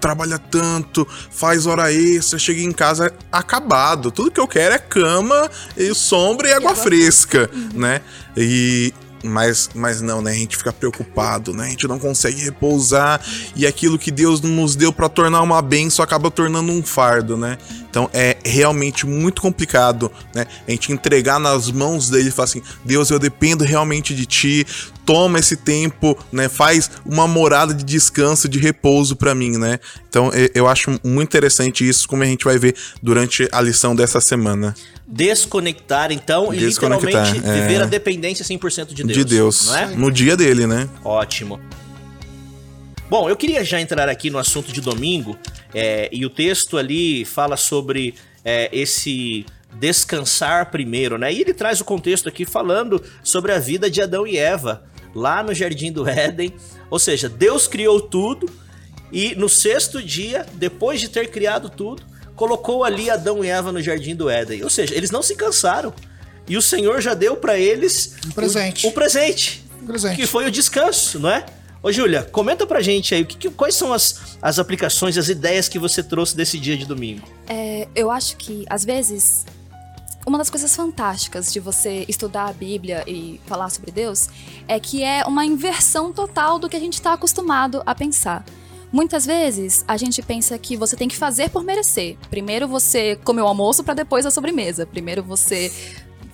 trabalha 0.00 0.38
tanto, 0.38 1.09
faz 1.30 1.66
hora 1.66 1.92
extra, 1.92 2.38
chega 2.38 2.61
em 2.61 2.73
casa 2.73 3.12
acabado. 3.33 4.12
Tudo 4.12 4.30
que 4.30 4.38
eu 4.38 4.47
quero 4.47 4.75
é 4.75 4.78
cama, 4.78 5.50
e 5.76 5.92
sombra 5.92 6.50
e 6.50 6.52
água 6.52 6.76
fresca, 6.76 7.50
né? 7.75 8.00
E 8.37 8.94
Mas, 9.24 9.70
mas 9.74 10.02
não, 10.02 10.20
né? 10.20 10.32
A 10.32 10.34
gente 10.34 10.56
fica 10.56 10.72
preocupado, 10.72 11.54
né? 11.54 11.66
A 11.66 11.70
gente 11.70 11.88
não 11.88 11.98
consegue 11.98 12.42
repousar 12.42 13.20
e 13.56 13.66
aquilo 13.66 13.98
que 13.98 14.10
Deus 14.10 14.40
nos 14.42 14.76
deu 14.76 14.92
para 14.92 15.08
tornar 15.08 15.40
uma 15.40 15.62
bênção 15.62 16.04
acaba 16.04 16.30
tornando 16.30 16.70
um 16.70 16.82
fardo, 16.82 17.36
né? 17.36 17.56
Então 17.88 18.10
é 18.12 18.36
realmente 18.44 19.06
muito 19.06 19.40
complicado, 19.40 20.12
né? 20.34 20.46
A 20.68 20.70
gente 20.70 20.92
entregar 20.92 21.40
nas 21.40 21.70
mãos 21.70 22.10
dele 22.10 22.28
e 22.28 22.32
falar 22.32 22.44
assim: 22.44 22.62
Deus, 22.84 23.08
eu 23.10 23.18
dependo 23.18 23.64
realmente 23.64 24.14
de 24.14 24.26
ti. 24.26 24.66
Toma 25.04 25.38
esse 25.38 25.56
tempo, 25.56 26.16
né? 26.32 26.49
Faz 26.49 26.90
uma 27.04 27.26
morada 27.28 27.75
de 27.75 27.84
descanso, 27.84 28.49
de 28.49 28.58
repouso 28.58 29.16
para 29.16 29.34
mim, 29.34 29.58
né? 29.58 29.78
Então 30.08 30.30
eu 30.54 30.66
acho 30.66 30.99
muito 31.04 31.28
interessante 31.28 31.87
isso, 31.87 32.08
como 32.08 32.23
a 32.23 32.26
gente 32.26 32.44
vai 32.44 32.58
ver 32.58 32.75
durante 33.02 33.49
a 33.52 33.61
lição 33.61 33.94
dessa 33.94 34.20
semana 34.20 34.75
desconectar, 35.06 36.11
então, 36.11 36.50
desconectar, 36.50 37.28
e 37.28 37.32
literalmente 37.32 37.46
é... 37.46 37.61
viver 37.61 37.82
a 37.82 37.87
dependência 37.87 38.44
100% 38.44 38.94
de 38.94 39.04
Deus. 39.04 39.16
De 39.16 39.25
Deus. 39.25 39.75
É? 39.75 39.87
No 39.88 40.11
dia 40.11 40.37
dele, 40.37 40.66
né? 40.66 40.88
Ótimo. 41.04 41.61
Bom, 43.08 43.28
eu 43.28 43.37
queria 43.37 43.62
já 43.62 43.80
entrar 43.80 44.08
aqui 44.08 44.30
no 44.30 44.38
assunto 44.38 44.73
de 44.73 44.80
domingo, 44.80 45.38
é, 45.75 46.08
e 46.11 46.25
o 46.25 46.30
texto 46.30 46.78
ali 46.78 47.25
fala 47.25 47.56
sobre 47.56 48.14
é, 48.44 48.68
esse 48.73 49.44
descansar 49.75 50.70
primeiro, 50.70 51.18
né? 51.18 51.32
E 51.32 51.40
ele 51.40 51.52
traz 51.52 51.80
o 51.80 51.84
contexto 51.84 52.28
aqui 52.28 52.44
falando 52.44 53.02
sobre 53.23 53.52
a 53.52 53.58
vida 53.58 53.90
de 53.90 54.00
Adão 54.00 54.26
e 54.26 54.37
Eva, 54.37 54.84
lá 55.14 55.42
no 55.42 55.54
Jardim 55.54 55.92
do 55.92 56.09
Éden. 56.09 56.54
Ou 56.90 56.99
seja, 56.99 57.28
Deus 57.28 57.66
criou 57.66 58.00
tudo, 58.00 58.49
e 59.14 59.35
no 59.37 59.49
sexto 59.49 60.02
dia, 60.02 60.44
depois 60.54 61.00
de 61.00 61.09
ter 61.09 61.30
criado 61.30 61.71
tudo, 61.71 62.02
colocou 62.35 62.85
ali 62.85 63.09
Adão 63.09 63.44
e 63.44 63.49
Eva 63.49 63.71
no 63.71 63.80
jardim 63.80 64.14
do 64.14 64.28
Éden. 64.28 64.64
Ou 64.64 64.71
seja, 64.71 64.94
eles 64.94 65.11
não 65.11 65.23
se 65.23 65.37
cansaram. 65.37 65.94
E 66.49 66.56
o 66.56 66.62
Senhor 66.62 67.00
já 67.00 67.14
deu 67.14 67.37
para 67.37 67.56
eles 67.56 68.16
um 68.26 68.30
presente. 68.33 68.87
O, 68.87 68.90
o 68.90 68.92
presente, 68.92 69.64
um 69.80 69.87
presente. 69.87 70.16
Que 70.16 70.26
foi 70.26 70.47
o 70.47 70.50
descanso, 70.50 71.18
não 71.18 71.30
é? 71.30 71.47
Ô, 71.83 71.92
Júlia, 71.92 72.23
comenta 72.23 72.66
pra 72.66 72.80
gente 72.80 73.14
aí, 73.14 73.23
o 73.23 73.26
que, 73.26 73.37
que, 73.37 73.50
quais 73.50 73.75
são 73.75 73.92
as, 73.92 74.37
as 74.40 74.59
aplicações, 74.59 75.18
as 75.18 75.28
ideias 75.28 75.68
que 75.68 75.78
você 75.78 76.02
trouxe 76.02 76.35
desse 76.35 76.59
dia 76.59 76.76
de 76.76 76.87
domingo? 76.87 77.26
É, 77.47 77.87
eu 77.94 78.11
acho 78.11 78.37
que, 78.37 78.64
às 78.68 78.85
vezes, 78.85 79.44
uma 80.26 80.38
das 80.38 80.48
coisas 80.50 80.74
fantásticas 80.74 81.52
de 81.52 81.60
você 81.60 82.04
estudar 82.08 82.46
a 82.48 82.52
Bíblia 82.52 83.04
e 83.06 83.40
falar 83.46 83.68
sobre 83.70 83.90
Deus 83.90 84.28
é 84.66 84.80
que 84.80 85.02
é 85.02 85.24
uma 85.24 85.44
inversão 85.44 86.12
total 86.12 86.58
do 86.58 86.68
que 86.68 86.76
a 86.76 86.80
gente 86.80 86.94
está 86.94 87.12
acostumado 87.12 87.82
a 87.84 87.94
pensar. 87.94 88.44
Muitas 88.90 89.26
vezes 89.26 89.84
a 89.88 89.96
gente 89.96 90.22
pensa 90.22 90.56
que 90.56 90.76
você 90.76 90.96
tem 90.96 91.08
que 91.08 91.16
fazer 91.16 91.50
por 91.50 91.64
merecer. 91.64 92.16
Primeiro 92.30 92.68
você 92.68 93.16
come 93.24 93.40
o 93.40 93.46
almoço 93.46 93.82
para 93.82 93.94
depois 93.94 94.24
a 94.24 94.30
sobremesa. 94.30 94.86
Primeiro 94.86 95.20
você 95.20 95.72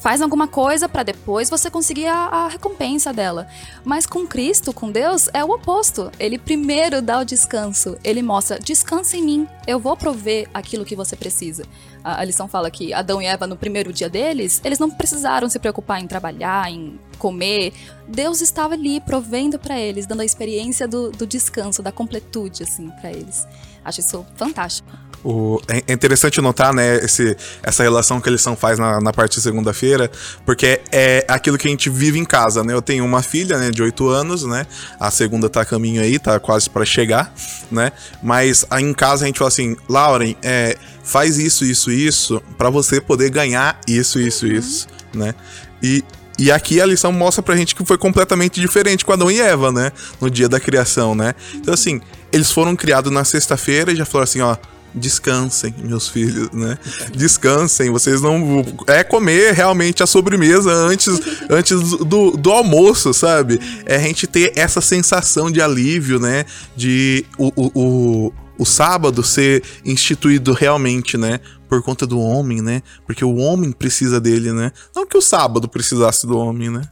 faz 0.01 0.23
alguma 0.23 0.49
coisa 0.49 0.89
para 0.89 1.03
depois 1.03 1.49
você 1.49 1.71
conseguir 1.71 2.07
a, 2.07 2.17
a, 2.17 2.49
recompensa 2.49 3.13
dela. 3.13 3.47
Mas 3.85 4.07
com 4.07 4.27
Cristo, 4.27 4.73
com 4.73 4.91
Deus, 4.91 5.29
é 5.33 5.45
o 5.45 5.51
oposto. 5.51 6.11
Ele 6.19 6.39
primeiro 6.39 7.01
dá 7.01 7.21
o 7.21 7.25
descanso. 7.25 7.97
Ele 8.03 8.23
mostra: 8.23 8.59
descansa 8.59 9.17
em 9.17 9.23
mim, 9.23 9.49
eu 9.67 9.79
vou 9.79 9.97
prover 9.97 10.49
aquilo 10.53 10.85
que 10.85 10.97
você 10.97 11.15
precisa. 11.15 11.65
A, 12.03 12.21
a 12.21 12.25
lição 12.25 12.49
fala 12.49 12.71
que 12.71 12.93
Adão 12.93 13.21
e 13.21 13.27
Eva, 13.27 13.47
no 13.47 13.57
primeiro 13.57 13.93
dia 13.93 14.09
deles, 14.09 14.61
eles 14.65 14.79
não 14.79 14.91
precisaram 14.91 15.49
se 15.49 15.59
preocupar 15.59 16.01
em 16.01 16.07
trabalhar, 16.07 16.71
em 16.71 16.99
comer. 17.19 17.73
Deus 18.09 18.41
estava 18.41 18.75
ali 18.75 19.01
provendo 19.01 19.59
para 19.59 19.79
eles, 19.79 20.07
dando 20.07 20.23
a 20.23 20.25
experiência 20.25 20.89
do, 20.89 21.11
do 21.11 21.27
descanso, 21.27 21.83
da 21.83 21.93
completude, 21.93 22.63
assim, 22.63 22.89
para 23.01 23.11
eles. 23.11 23.47
Acho 23.85 24.01
isso 24.01 24.27
fantástico. 24.35 24.91
O, 25.23 25.61
é, 25.69 25.83
é 25.87 25.93
interessante 25.93 26.41
notar, 26.41 26.73
né, 26.73 26.97
esse, 27.05 27.37
essa 27.63 27.83
relação 27.83 28.21
que 28.21 28.29
a 28.29 28.33
lição 28.33 28.57
faz 28.57 28.79
na, 28.79 29.01
na 29.01 29.13
parte 29.13 29.37
de 29.37 29.43
segunda-feira, 29.43 30.11
porque 30.47 30.81
é 30.91 31.25
aquilo 31.29 31.59
que 31.59 31.69
a 31.69 31.71
gente 31.71 31.91
vive 31.91 32.19
em 32.19 32.25
casa, 32.25 32.65
né? 32.65 32.73
Eu 32.73 32.81
tenho 32.81 33.05
uma 33.05 33.23
filha, 33.23 33.59
né, 33.59 33.71
de 33.71 33.83
8 33.83 34.09
anos, 34.09 34.45
né? 34.45 34.67
A 34.99 35.11
segunda 35.11 35.49
tá 35.49 35.61
a 35.61 35.65
caminho 35.65 36.01
aí, 36.01 36.19
tá 36.19 36.41
quase 36.41 36.71
para 36.71 36.85
chegar, 36.85 37.33
né? 37.71 37.93
Mas 38.23 38.65
aí 38.71 38.83
em 38.83 38.95
casa 38.95 39.25
a 39.25 39.27
gente 39.27 39.39
fala 39.39 39.49
assim, 39.49 39.77
Lauren, 39.89 40.35
é, 40.43 40.77
faz 41.05 41.39
isso, 41.39 41.65
isso, 41.65 41.91
isso, 41.91 42.43
para 42.57 42.71
você 42.71 43.01
poder 43.01 43.31
ganhar 43.31 43.79
isso, 43.87 44.19
isso, 44.19 44.47
isso, 44.47 44.87
né? 45.13 45.35
E, 45.83 46.03
e 46.39 46.51
aqui 46.51 46.81
a 46.81 46.87
lição 46.87 47.13
mostra 47.13 47.43
pra 47.43 47.55
gente 47.55 47.75
que 47.75 47.85
foi 47.85 47.99
completamente 47.99 48.59
diferente 48.59 49.05
com 49.05 49.13
Adão 49.13 49.31
e 49.31 49.39
Eva, 49.39 49.71
né? 49.71 49.93
No 50.19 50.31
dia 50.31 50.49
da 50.49 50.59
criação, 50.59 51.15
né? 51.15 51.35
Então, 51.55 51.75
assim, 51.75 52.01
eles 52.33 52.51
foram 52.51 52.75
criados 52.75 53.13
na 53.13 53.25
sexta-feira 53.25 53.93
e 53.93 53.97
já 53.97 54.07
falaram 54.07 54.25
assim, 54.25 54.41
ó 54.41 54.57
descansem, 54.95 55.75
meus 55.79 56.09
filhos, 56.09 56.51
né? 56.53 56.79
Descansem, 57.15 57.91
vocês 57.91 58.21
não. 58.21 58.65
É 58.87 59.05
comer 59.05 59.55
realmente 59.55 60.03
a 60.03 60.07
sobremesa 60.07 60.71
antes, 60.73 61.21
antes 61.49 61.81
do, 61.81 62.33
do 62.33 62.51
almoço, 62.51 63.13
sabe? 63.15 63.61
É 63.87 63.97
a 63.97 64.01
gente 64.01 64.27
ter 64.27 64.53
essa 64.57 64.81
sensação 64.81 65.51
de 65.51 65.61
alívio, 65.61 66.19
né? 66.19 66.45
De 66.77 67.25
o, 67.39 67.53
o, 67.55 67.71
o, 67.75 68.33
o 68.59 68.65
sábado 68.65 69.23
ser 69.23 69.63
instituído 69.85 70.53
realmente, 70.53 71.17
né? 71.17 71.41
Por 71.69 71.83
conta 71.83 72.07
do 72.07 72.19
homem, 72.21 72.61
né? 72.61 72.83
Porque 73.07 73.25
o 73.25 73.37
homem 73.37 73.73
precisa 73.73 74.21
dele, 74.21 74.53
né? 74.53 74.73
Não 74.95 75.07
que 75.07 75.17
o 75.17 75.23
sábado 75.23 75.69
precisasse 75.69 76.27
do 76.27 76.37
homem, 76.37 76.71
né? 76.71 76.83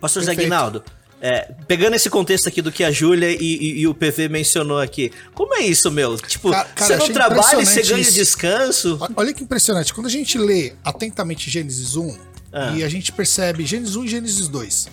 Pastor 0.00 0.22
Zé 0.22 0.34
Guinaldo, 0.34 0.82
é, 1.26 1.54
pegando 1.66 1.96
esse 1.96 2.10
contexto 2.10 2.50
aqui 2.50 2.60
do 2.60 2.70
que 2.70 2.84
a 2.84 2.90
Júlia 2.90 3.30
e, 3.30 3.38
e, 3.40 3.80
e, 3.80 3.86
o 3.88 3.94
PV 3.94 4.28
mencionou 4.28 4.78
aqui, 4.78 5.10
como 5.32 5.54
é 5.54 5.62
isso, 5.62 5.90
meu? 5.90 6.18
Tipo, 6.18 6.50
cara, 6.50 6.68
cara, 6.68 6.86
você 6.86 6.96
não 6.98 7.08
trabalha 7.14 7.62
e 7.62 7.64
você 7.64 7.82
ganha 7.82 8.02
isso. 8.02 8.12
descanso? 8.12 8.98
Olha 9.16 9.32
que 9.32 9.42
impressionante. 9.42 9.94
Quando 9.94 10.06
a 10.06 10.10
gente 10.10 10.36
lê 10.36 10.74
atentamente 10.84 11.50
Gênesis 11.50 11.96
1 11.96 12.18
ah. 12.52 12.76
e 12.76 12.84
a 12.84 12.88
gente 12.90 13.10
percebe 13.10 13.64
Gênesis 13.64 13.96
1 13.96 14.04
e 14.04 14.08
Gênesis 14.08 14.48
2, 14.48 14.88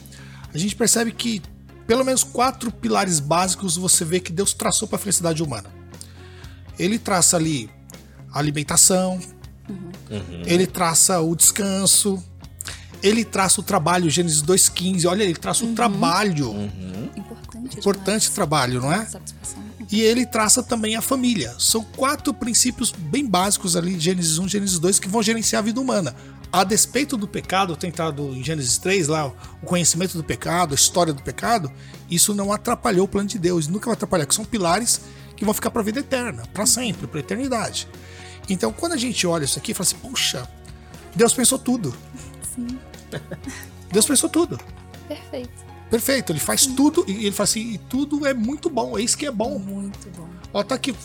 a 0.53 0.57
gente 0.57 0.73
percebe 0.73 1.11
que 1.11 1.41
pelo 1.85 2.05
menos 2.05 2.23
quatro 2.23 2.71
pilares 2.71 3.19
básicos 3.19 3.75
você 3.75 4.05
vê 4.05 4.21
que 4.21 4.31
Deus 4.31 4.53
traçou 4.53 4.87
para 4.87 4.95
a 4.95 4.99
felicidade 4.99 5.43
humana. 5.43 5.69
Ele 6.79 6.97
traça 6.97 7.35
ali 7.35 7.69
a 8.31 8.39
alimentação, 8.39 9.19
uhum. 9.67 10.43
ele 10.45 10.65
traça 10.65 11.19
o 11.19 11.35
descanso, 11.35 12.23
ele 13.03 13.25
traça 13.25 13.61
o 13.61 13.63
trabalho, 13.63 14.09
Gênesis 14.09 14.41
2,15. 14.43 15.09
Olha, 15.09 15.23
ele 15.23 15.35
traça 15.35 15.63
uhum. 15.63 15.71
o 15.71 15.75
trabalho. 15.75 16.51
Uhum. 16.51 17.09
Importante. 17.15 17.79
Importante 17.79 18.31
trabalho, 18.31 18.81
não 18.81 18.91
é? 18.91 19.07
E 19.91 20.01
ele 20.01 20.25
traça 20.25 20.63
também 20.63 20.95
a 20.95 21.01
família. 21.01 21.53
São 21.59 21.83
quatro 21.83 22.33
princípios 22.33 22.91
bem 22.91 23.27
básicos 23.27 23.75
ali, 23.75 23.99
Gênesis 23.99 24.37
1, 24.37 24.47
Gênesis 24.47 24.79
2, 24.79 24.99
que 24.99 25.09
vão 25.09 25.21
gerenciar 25.21 25.61
a 25.61 25.65
vida 25.65 25.81
humana. 25.81 26.15
A 26.51 26.63
despeito 26.63 27.17
do 27.17 27.27
pecado, 27.27 27.75
tentado 27.75 28.33
em 28.35 28.43
Gênesis 28.43 28.77
3, 28.77 29.07
lá, 29.07 29.27
o 29.27 29.65
conhecimento 29.65 30.17
do 30.17 30.23
pecado, 30.23 30.73
a 30.73 30.75
história 30.75 31.13
do 31.13 31.21
pecado, 31.21 31.71
isso 32.09 32.33
não 32.33 32.51
atrapalhou 32.51 33.05
o 33.05 33.07
plano 33.07 33.27
de 33.27 33.39
Deus. 33.39 33.67
Nunca 33.67 33.85
vai 33.85 33.93
atrapalhar, 33.93 34.25
que 34.25 34.35
são 34.35 34.45
pilares 34.45 35.01
que 35.35 35.43
vão 35.43 35.53
ficar 35.53 35.71
para 35.71 35.81
a 35.81 35.85
vida 35.85 35.99
eterna, 35.99 36.43
para 36.53 36.65
sempre, 36.65 37.07
para 37.07 37.19
a 37.19 37.21
eternidade. 37.21 37.87
Então, 38.49 38.71
quando 38.71 38.93
a 38.93 38.97
gente 38.97 39.25
olha 39.25 39.45
isso 39.45 39.57
aqui, 39.57 39.73
fala 39.73 39.87
assim: 39.87 39.95
puxa, 39.97 40.47
Deus 41.15 41.33
pensou 41.33 41.57
tudo. 41.57 41.95
Sim. 42.55 42.79
Deus 43.91 44.05
pensou 44.05 44.29
tudo. 44.29 44.59
Perfeito. 45.07 45.71
Perfeito, 45.89 46.31
ele 46.31 46.39
faz 46.39 46.61
Sim. 46.61 46.75
tudo 46.75 47.03
e 47.05 47.25
ele 47.25 47.31
fala 47.33 47.43
assim, 47.43 47.73
e 47.73 47.77
tudo 47.77 48.25
é 48.25 48.33
muito 48.33 48.69
bom, 48.69 48.97
é 48.97 49.01
isso 49.01 49.17
que 49.17 49.25
é 49.25 49.31
bom. 49.31 49.59
Muito 49.59 50.09
bom. 50.15 50.27
Ó, 50.53 50.63
tá 50.63 50.75
aqui, 50.75 50.95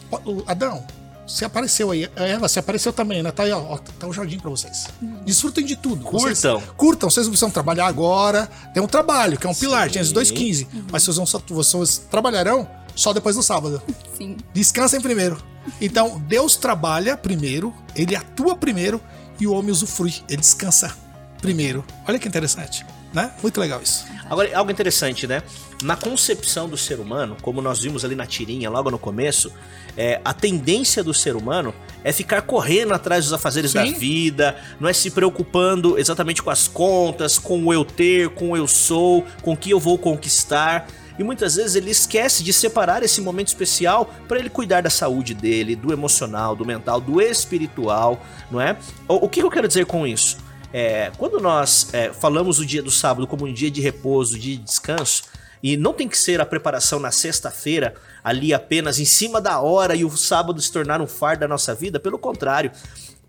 Adão, 0.46 0.86
você 1.26 1.44
apareceu 1.44 1.90
aí. 1.90 2.08
Eva, 2.14 2.48
você 2.48 2.60
apareceu 2.60 2.92
também, 2.92 3.20
né? 3.20 3.32
Tá 3.32 3.42
aí, 3.42 3.50
ó, 3.50 3.78
tá 3.98 4.06
o 4.06 4.12
jardim 4.12 4.38
pra 4.38 4.48
vocês. 4.48 4.86
Uhum. 5.02 5.25
Desfrutem 5.25 5.64
de 5.64 5.75
tudo. 5.75 6.04
Curtam. 6.04 6.34
Vocês, 6.60 6.64
curtam, 6.76 7.10
vocês 7.10 7.26
não 7.26 7.32
precisam 7.32 7.50
trabalhar 7.50 7.86
agora. 7.86 8.48
Tem 8.72 8.80
um 8.80 8.86
trabalho, 8.86 9.36
que 9.36 9.44
é 9.44 9.50
um 9.50 9.54
Sim. 9.54 9.66
pilar, 9.66 9.88
Gênesis 9.88 10.12
2,15. 10.12 10.66
Uhum. 10.72 10.84
Mas 10.90 11.02
vocês, 11.02 11.16
vão, 11.16 11.26
vocês 11.48 11.98
trabalharão 12.08 12.68
só 12.94 13.12
depois 13.12 13.34
do 13.34 13.42
sábado. 13.42 13.82
Sim. 14.16 14.36
Descansem 14.54 15.00
primeiro. 15.00 15.36
Então, 15.80 16.22
Deus 16.28 16.54
trabalha 16.54 17.16
primeiro, 17.16 17.75
ele 17.96 18.14
atua 18.14 18.56
primeiro 18.56 19.00
e 19.40 19.48
o 19.48 19.52
homem 19.52 19.72
usufrui, 19.72 20.14
ele 20.28 20.40
descansa 20.40 20.96
primeiro. 21.40 21.85
Olha 22.07 22.19
que 22.19 22.28
interessante, 22.28 22.85
né? 23.12 23.33
Muito 23.43 23.61
legal 23.61 23.81
isso. 23.83 24.05
Agora, 24.28 24.57
algo 24.57 24.71
interessante, 24.71 25.26
né? 25.26 25.43
Na 25.83 25.97
concepção 25.97 26.69
do 26.69 26.76
ser 26.76 26.99
humano, 26.99 27.37
como 27.43 27.62
nós 27.62 27.81
vimos 27.81 28.05
ali 28.05 28.14
na 28.14 28.26
tirinha, 28.26 28.69
logo 28.69 28.90
no 28.90 28.99
começo, 28.99 29.52
é, 29.97 30.21
a 30.25 30.35
tendência 30.35 31.02
do 31.02 31.14
ser 31.14 31.37
humano 31.37 31.75
é 32.02 32.12
ficar 32.12 32.43
correndo 32.43 32.93
atrás 32.93 33.25
dos 33.25 33.33
afazeres 33.33 33.71
Sim. 33.71 33.78
da 33.78 33.99
vida, 33.99 34.57
não 34.81 34.88
é 34.88 34.93
se 34.93 35.11
preocupando 35.11 35.99
exatamente 35.99 36.43
com 36.43 36.50
as 36.50 36.66
contas, 36.66 37.38
com 37.38 37.64
o 37.64 37.73
eu 37.73 37.85
ter, 37.85 38.31
com 38.31 38.50
o 38.50 38.57
eu 38.57 38.66
sou, 38.66 39.25
com 39.43 39.52
o 39.52 39.57
que 39.57 39.71
eu 39.71 39.78
vou 39.78 39.97
conquistar. 39.97 40.87
E 41.19 41.25
muitas 41.25 41.57
vezes 41.57 41.76
ele 41.76 41.90
esquece 41.90 42.45
de 42.45 42.52
separar 42.52 43.02
esse 43.02 43.21
momento 43.21 43.49
especial 43.49 44.12
para 44.28 44.38
ele 44.38 44.50
cuidar 44.50 44.83
da 44.83 44.90
saúde 44.90 45.33
dele, 45.33 45.75
do 45.75 45.93
emocional, 45.93 46.55
do 46.55 46.64
mental, 46.64 47.00
do 47.00 47.21
espiritual, 47.21 48.21
não 48.50 48.61
é? 48.61 48.76
O, 49.09 49.26
o 49.26 49.28
que 49.28 49.40
eu 49.40 49.50
quero 49.50 49.66
dizer 49.66 49.87
com 49.87 50.07
isso? 50.07 50.37
É, 50.78 51.11
quando 51.16 51.40
nós 51.40 51.88
é, 51.95 52.12
falamos 52.12 52.59
o 52.59 52.66
dia 52.66 52.83
do 52.83 52.90
sábado 52.90 53.26
como 53.26 53.47
um 53.47 53.52
dia 53.54 53.71
de 53.71 53.80
repouso, 53.80 54.38
de 54.38 54.59
descanso, 54.59 55.23
e 55.62 55.75
não 55.75 55.95
tem 55.95 56.06
que 56.06 56.18
ser 56.18 56.38
a 56.38 56.45
preparação 56.45 57.00
na 57.00 57.11
sexta-feira, 57.11 57.95
ali 58.23 58.52
apenas 58.52 58.99
em 58.99 59.06
cima 59.06 59.40
da 59.40 59.59
hora 59.59 59.97
e 59.97 60.04
o 60.04 60.14
sábado 60.14 60.61
se 60.61 60.71
tornar 60.71 61.00
um 61.00 61.06
fardo 61.06 61.40
da 61.40 61.49
nossa 61.49 61.75
vida, 61.75 61.99
pelo 61.99 62.18
contrário. 62.18 62.71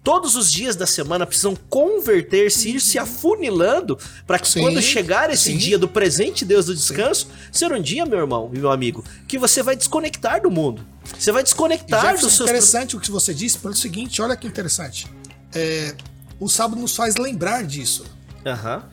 todos 0.04 0.36
os 0.36 0.52
dias 0.52 0.76
da 0.76 0.86
semana 0.86 1.26
precisam 1.26 1.56
converter-se, 1.70 2.70
ir 2.70 2.82
se 2.82 3.00
afunilando, 3.00 3.98
para 4.26 4.40
que 4.40 4.50
Sim, 4.50 4.60
quando 4.60 4.82
chegar 4.82 5.30
esse 5.30 5.52
sim. 5.52 5.58
dia 5.58 5.78
do 5.78 5.88
presente 5.88 6.44
Deus 6.44 6.66
do 6.66 6.76
descanso, 6.76 7.30
ser 7.50 7.72
um 7.72 7.82
dia, 7.82 8.06
meu 8.06 8.20
irmão 8.20 8.52
e 8.54 8.60
meu 8.60 8.72
amigo, 8.74 9.06
que 9.26 9.38
você 9.38 9.64
vai 9.64 9.78
desconectar 9.78 10.42
do 10.42 10.52
mundo. 10.52 10.86
Você 11.18 11.32
vai 11.32 11.44
desconectar 11.44 12.02
Jefferson, 12.02 12.26
dos 12.26 12.36
seus 12.36 12.50
interessante 12.50 12.98
o 12.98 13.00
que 13.00 13.10
você 13.10 13.34
disse, 13.34 13.58
pelo 13.58 13.74
seguinte, 13.74 14.22
olha 14.22 14.36
que 14.36 14.46
interessante. 14.46 15.08
É, 15.56 15.96
o 16.40 16.48
sábado 16.50 16.80
nos 16.80 16.96
faz 16.96 17.16
lembrar 17.16 17.64
disso. 17.64 18.06
Aham. 18.46 18.84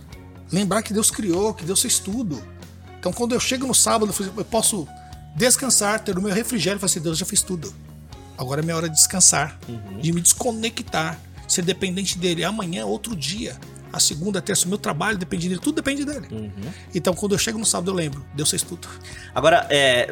Lembrar 0.52 0.82
que 0.82 0.92
Deus 0.92 1.10
criou, 1.10 1.52
que 1.54 1.64
Deus 1.64 1.80
fez 1.82 1.98
tudo. 1.98 2.42
Então, 2.98 3.12
quando 3.12 3.32
eu 3.34 3.40
chego 3.40 3.66
no 3.66 3.74
sábado, 3.74 4.14
eu 4.36 4.44
posso 4.44 4.86
descansar, 5.36 6.00
ter 6.00 6.16
o 6.16 6.22
meu 6.22 6.32
refrigério 6.32 6.78
e 6.78 6.80
falar 6.80 6.90
assim: 6.90 7.00
Deus 7.00 7.18
já 7.18 7.26
fez 7.26 7.42
tudo. 7.42 7.72
Agora 8.38 8.60
é 8.60 8.64
minha 8.64 8.76
hora 8.76 8.88
de 8.88 8.94
descansar, 8.94 9.58
Uhum. 9.68 9.98
de 10.00 10.12
me 10.12 10.20
desconectar, 10.20 11.18
ser 11.46 11.62
dependente 11.62 12.18
dele. 12.18 12.44
Amanhã 12.44 12.82
é 12.82 12.84
outro 12.84 13.14
dia. 13.14 13.56
A 13.92 14.00
segunda, 14.00 14.40
a 14.40 14.42
terça, 14.42 14.66
o 14.66 14.68
meu 14.68 14.78
trabalho 14.78 15.16
depende 15.16 15.48
dele, 15.48 15.60
tudo 15.60 15.76
depende 15.76 16.04
dele. 16.04 16.26
Uhum. 16.32 16.50
Então, 16.94 17.14
quando 17.14 17.32
eu 17.32 17.38
chego 17.38 17.58
no 17.58 17.66
sábado, 17.66 17.90
eu 17.90 17.94
lembro: 17.94 18.24
Deus 18.34 18.50
fez 18.50 18.62
tudo. 18.62 18.88
Agora, 19.34 19.66
é, 19.70 20.10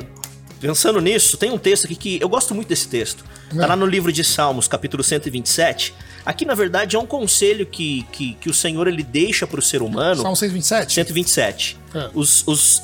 pensando 0.60 1.00
nisso, 1.00 1.36
tem 1.36 1.50
um 1.50 1.58
texto 1.58 1.84
aqui 1.86 1.96
que 1.96 2.18
eu 2.20 2.28
gosto 2.28 2.54
muito 2.54 2.68
desse 2.68 2.86
texto. 2.88 3.24
Tá 3.50 3.64
É. 3.64 3.66
lá 3.66 3.74
no 3.76 3.86
livro 3.86 4.12
de 4.12 4.22
Salmos, 4.22 4.68
capítulo 4.68 5.02
127. 5.02 5.94
Aqui, 6.24 6.44
na 6.44 6.54
verdade, 6.54 6.96
é 6.96 6.98
um 6.98 7.06
conselho 7.06 7.66
que, 7.66 8.06
que, 8.12 8.34
que 8.34 8.48
o 8.48 8.54
Senhor 8.54 8.86
ele 8.86 9.02
deixa 9.02 9.46
para 9.46 9.58
o 9.58 9.62
ser 9.62 9.82
humano. 9.82 10.22
Salmo 10.22 10.36
627? 10.36 10.94
127. 10.94 11.78
É. 11.94 12.10
Os, 12.14 12.46
os 12.46 12.82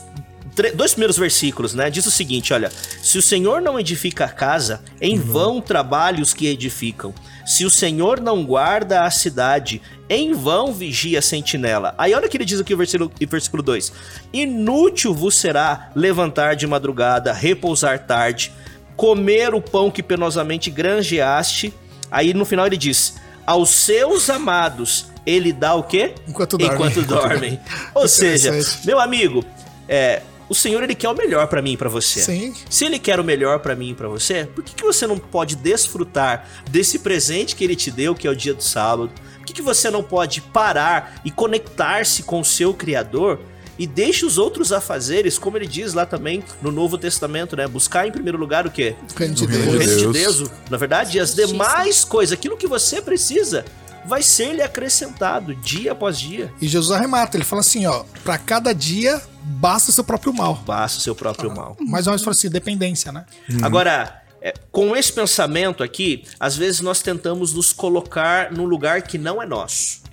dois 0.75 0.93
primeiros 0.93 1.17
versículos, 1.17 1.75
né? 1.75 1.89
Diz 1.91 2.07
o 2.07 2.11
seguinte: 2.11 2.53
olha, 2.53 2.71
se 3.03 3.17
o 3.17 3.23
Senhor 3.23 3.61
não 3.61 3.79
edifica 3.79 4.25
a 4.25 4.29
casa, 4.29 4.83
em 5.01 5.19
Uhum. 5.19 5.25
vão 5.25 5.61
trabalham 5.61 6.23
os 6.23 6.35
que 6.35 6.47
edificam. 6.47 7.15
Se 7.47 7.65
o 7.65 7.71
Senhor 7.71 8.21
não 8.21 8.45
guarda 8.45 9.05
a 9.05 9.11
cidade, 9.11 9.81
em 10.09 10.33
vão 10.33 10.73
vigia 10.73 11.21
a 11.21 11.23
sentinela. 11.23 11.95
Aí 11.97 12.13
olha 12.15 12.27
o 12.27 12.29
que 12.29 12.37
ele 12.37 12.45
diz 12.45 12.61
aqui 12.61 12.73
no 12.73 12.79
versículo, 12.79 13.13
versículo 13.29 13.63
2: 13.63 13.93
Inútil 14.33 15.15
vos 15.15 15.37
será 15.37 15.91
levantar 15.95 16.57
de 16.57 16.67
madrugada, 16.67 17.33
repousar 17.33 18.07
tarde, 18.07 18.53
comer 18.97 19.55
o 19.55 19.63
pão 19.63 19.91
que 19.91 20.03
penosamente 20.03 20.71
granjeaste. 20.71 21.73
Aí 22.11 22.35
no 22.35 22.45
final 22.45 22.67
ele 22.67 22.77
diz: 22.77 23.15
Aos 23.49 23.71
seus 23.71 24.29
amados 24.29 25.07
ele 25.25 25.55
dá 25.55 25.75
o 25.75 25.83
quê? 25.83 26.15
Enquanto 26.29 26.59
dormem. 26.59 26.75
Enquanto 26.75 27.03
dormem. 27.03 27.61
Ou 27.95 28.07
seja, 28.07 28.53
meu 28.85 29.01
amigo, 29.01 29.43
é, 29.89 30.21
o 30.51 30.55
Senhor 30.55 30.83
ele 30.83 30.95
quer 30.95 31.09
o 31.09 31.17
melhor 31.17 31.47
pra 31.47 31.63
mim 31.63 31.73
e 31.73 31.77
pra 31.79 31.89
você. 31.89 32.21
Sim. 32.21 32.53
Se 32.69 32.85
ele 32.85 32.99
quer 32.99 33.19
o 33.19 33.25
melhor 33.25 33.61
pra 33.61 33.75
mim 33.75 33.93
e 33.93 33.95
pra 33.95 34.07
você, 34.07 34.45
por 34.45 34.63
que, 34.63 34.75
que 34.75 34.85
você 34.85 35.07
não 35.07 35.17
pode 35.17 35.57
desfrutar 35.57 36.47
desse 36.71 36.99
presente 36.99 37.57
que 37.57 37.65
ele 37.65 37.75
te 37.75 37.91
deu, 37.91 38.15
que 38.15 38.27
é 38.27 38.31
o 38.31 38.37
dia 38.37 38.53
do 38.53 38.63
sábado? 38.63 39.11
Por 39.39 39.47
que, 39.47 39.55
que 39.55 39.63
você 39.63 39.91
não 39.91 40.03
pode 40.03 40.43
parar 40.43 41.19
e 41.25 41.31
conectar-se 41.31 42.25
com 42.25 42.41
o 42.41 42.45
seu 42.45 42.75
Criador 42.75 43.41
e 43.79 43.87
deixe 43.87 44.27
os 44.27 44.39
outros 44.39 44.73
afazeres, 44.73 45.39
como 45.39 45.57
ele 45.57 45.67
diz 45.67 45.95
lá 45.95 46.05
também 46.05 46.43
no 46.61 46.73
Novo 46.73 46.99
Testamento, 46.99 47.57
né? 47.57 47.67
Buscar 47.67 48.07
em 48.07 48.13
primeiro 48.13 48.37
lugar 48.39 48.67
o 48.67 48.71
quê? 48.71 48.97
De 49.07 49.15
O 49.15 49.19
reino 49.19 49.35
O 49.35 49.47
Deus. 49.47 49.63
de 49.63 49.79
reino 49.79 50.13
de 50.13 50.19
Deus. 50.19 50.51
Na 50.71 50.77
verdade, 50.77 51.17
e 51.17 51.21
as 51.21 51.35
demais 51.35 52.05
coisas, 52.05 52.33
aquilo 52.33 52.57
que 52.57 52.67
você 52.67 53.01
precisa, 53.01 53.65
vai 54.07 54.23
ser-lhe 54.23 54.63
acrescentado 54.63 55.55
dia 55.55 55.93
após 55.93 56.19
dia. 56.19 56.53
E 56.61 56.67
Jesus 56.67 56.91
arremata, 56.91 57.37
ele 57.37 57.45
fala 57.45 57.61
assim, 57.61 57.87
ó, 57.87 58.05
pra 58.25 58.39
cada 58.39 58.73
dia 58.73 59.21
basta 59.45 59.91
o 59.91 59.95
seu 59.95 60.03
próprio 60.05 60.33
mal. 60.33 60.57
Basta 60.67 60.99
o 60.99 61.03
seu 61.03 61.15
próprio 61.15 61.55
mal. 61.55 61.77
Mais 61.81 62.07
ou 62.07 62.13
menos 62.13 62.23
fala 62.25 62.35
assim, 62.35 62.49
dependência, 62.51 63.13
né? 63.13 63.25
Agora, 63.63 64.23
é, 64.41 64.55
com 64.71 64.97
esse 64.97 65.13
pensamento 65.13 65.83
aqui, 65.83 66.25
às 66.39 66.57
vezes 66.57 66.81
nós 66.81 67.03
tentamos 67.03 67.53
nos 67.53 67.73
colocar 67.73 68.53
num 68.53 68.65
lugar 68.65 69.03
que 69.03 69.19
não 69.19 69.43
é 69.43 69.47
nosso. 69.47 70.08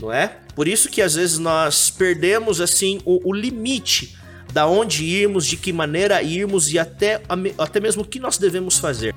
Não 0.00 0.12
é? 0.12 0.38
Por 0.54 0.68
isso 0.68 0.88
que 0.88 1.02
às 1.02 1.14
vezes 1.14 1.38
nós 1.38 1.90
perdemos 1.90 2.60
assim 2.60 3.00
o, 3.04 3.28
o 3.28 3.32
limite 3.32 4.16
da 4.52 4.66
onde 4.66 5.04
irmos, 5.04 5.46
de 5.46 5.56
que 5.56 5.72
maneira 5.72 6.22
irmos 6.22 6.72
e 6.72 6.78
até, 6.78 7.22
até 7.56 7.80
mesmo 7.80 8.02
o 8.02 8.04
que 8.04 8.20
nós 8.20 8.36
devemos 8.36 8.78
fazer. 8.78 9.14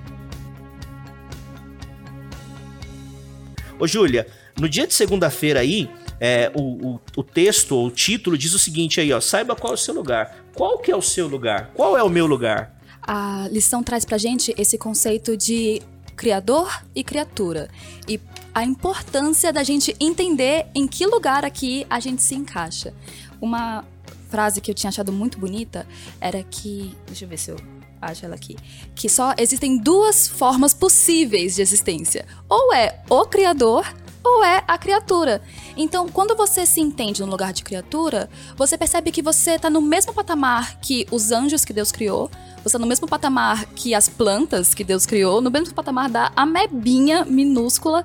Ô 3.77 3.85
Júlia, 3.85 4.25
no 4.57 4.69
dia 4.69 4.87
de 4.87 4.93
segunda-feira 4.93 5.59
aí, 5.59 5.89
é, 6.19 6.49
o, 6.55 6.93
o, 6.93 7.01
o 7.17 7.23
texto, 7.23 7.73
ou 7.75 7.87
o 7.87 7.91
título 7.91 8.37
diz 8.37 8.53
o 8.53 8.59
seguinte 8.59 9.01
aí, 9.01 9.11
ó, 9.11 9.19
saiba 9.19 9.55
qual 9.55 9.73
é 9.73 9.75
o 9.75 9.77
seu 9.77 9.93
lugar. 9.93 10.45
Qual 10.53 10.79
que 10.79 10.89
é 10.89 10.95
o 10.95 11.01
seu 11.01 11.27
lugar? 11.27 11.71
Qual 11.73 11.97
é 11.97 12.03
o 12.03 12.09
meu 12.09 12.25
lugar? 12.25 12.73
A 13.01 13.47
lição 13.51 13.83
traz 13.83 14.05
pra 14.05 14.17
gente 14.17 14.55
esse 14.57 14.77
conceito 14.77 15.35
de 15.35 15.81
criador 16.15 16.83
e 16.95 17.03
criatura. 17.03 17.69
E 18.07 18.19
a 18.53 18.63
importância 18.63 19.51
da 19.51 19.63
gente 19.63 19.95
entender 19.99 20.67
em 20.73 20.87
que 20.87 21.05
lugar 21.05 21.43
aqui 21.43 21.85
a 21.89 21.99
gente 21.99 22.21
se 22.21 22.35
encaixa. 22.35 22.93
Uma 23.41 23.83
frase 24.29 24.61
que 24.61 24.71
eu 24.71 24.75
tinha 24.75 24.89
achado 24.89 25.11
muito 25.11 25.37
bonita 25.37 25.87
era 26.19 26.41
que. 26.43 26.95
Deixa 27.05 27.25
eu 27.25 27.29
ver 27.29 27.37
se 27.37 27.51
eu 27.51 27.57
acho 28.01 28.25
ela 28.25 28.35
aqui. 28.35 28.55
Que 28.95 29.09
só 29.09 29.33
existem 29.37 29.77
duas 29.77 30.27
formas 30.27 30.73
possíveis 30.73 31.55
de 31.55 31.61
existência: 31.61 32.25
ou 32.49 32.73
é 32.73 33.01
o 33.09 33.25
criador. 33.25 33.85
Ou 34.25 34.43
é 34.43 34.63
a 34.67 34.75
criatura. 34.75 35.39
Então, 35.77 36.09
quando 36.09 36.35
você 36.35 36.65
se 36.65 36.81
entende 36.81 37.21
no 37.21 37.29
lugar 37.29 37.53
de 37.53 37.63
criatura, 37.63 38.27
você 38.57 38.75
percebe 38.75 39.11
que 39.11 39.21
você 39.21 39.51
está 39.51 39.69
no 39.69 39.79
mesmo 39.79 40.11
patamar 40.15 40.79
que 40.79 41.05
os 41.11 41.31
anjos 41.31 41.63
que 41.63 41.71
Deus 41.71 41.91
criou, 41.91 42.31
você 42.57 42.69
está 42.69 42.79
no 42.79 42.87
mesmo 42.87 43.07
patamar 43.07 43.65
que 43.65 43.93
as 43.93 44.09
plantas 44.09 44.73
que 44.73 44.83
Deus 44.83 45.05
criou, 45.05 45.41
no 45.41 45.51
mesmo 45.51 45.75
patamar 45.75 46.09
da 46.09 46.31
amebinha 46.35 47.23
minúscula. 47.23 48.03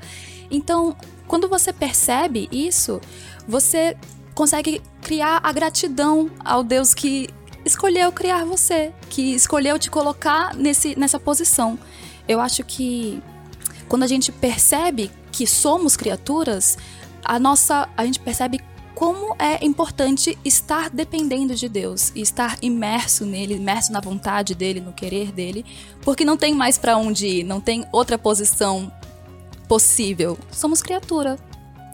Então, 0.51 0.95
quando 1.27 1.49
você 1.49 1.73
percebe 1.73 2.51
isso, 2.53 3.01
você 3.49 3.97
consegue 4.35 4.83
criar 5.01 5.41
a 5.43 5.51
gratidão 5.53 6.31
ao 6.45 6.63
Deus 6.63 6.93
que 6.93 7.31
escolheu 7.65 8.13
criar 8.13 8.45
você, 8.45 8.93
que 9.09 9.35
escolheu 9.35 9.79
te 9.79 9.91
colocar 9.91 10.55
nesse, 10.55 10.99
nessa 10.99 11.19
posição. 11.19 11.79
Eu 12.29 12.41
acho 12.41 12.63
que 12.63 13.23
quando 13.89 14.03
a 14.03 14.07
gente 14.07 14.31
percebe 14.31 15.11
que 15.41 15.47
somos 15.47 15.97
criaturas, 15.97 16.77
a 17.25 17.39
nossa, 17.39 17.89
a 17.97 18.05
gente 18.05 18.21
percebe 18.21 18.61
como 18.95 19.35
é 19.39 19.65
importante 19.65 20.37
estar 20.45 20.91
dependendo 20.91 21.55
de 21.55 21.67
Deus 21.67 22.13
e 22.15 22.21
estar 22.21 22.59
imerso 22.61 23.25
nele, 23.25 23.55
imerso 23.55 23.91
na 23.91 24.01
vontade 24.01 24.55
dele, 24.55 24.83
no 24.83 24.93
querer 24.93 25.33
dele, 25.33 25.65
porque 26.03 26.27
não 26.27 26.37
tem 26.37 26.55
mais 26.55 26.77
pra 26.77 26.99
onde 26.99 27.27
ir, 27.27 27.45
não 27.45 27.59
tem 27.59 27.87
outra 27.91 28.19
posição 28.19 28.93
possível. 29.67 30.39
Somos 30.51 30.83
criatura. 30.83 31.39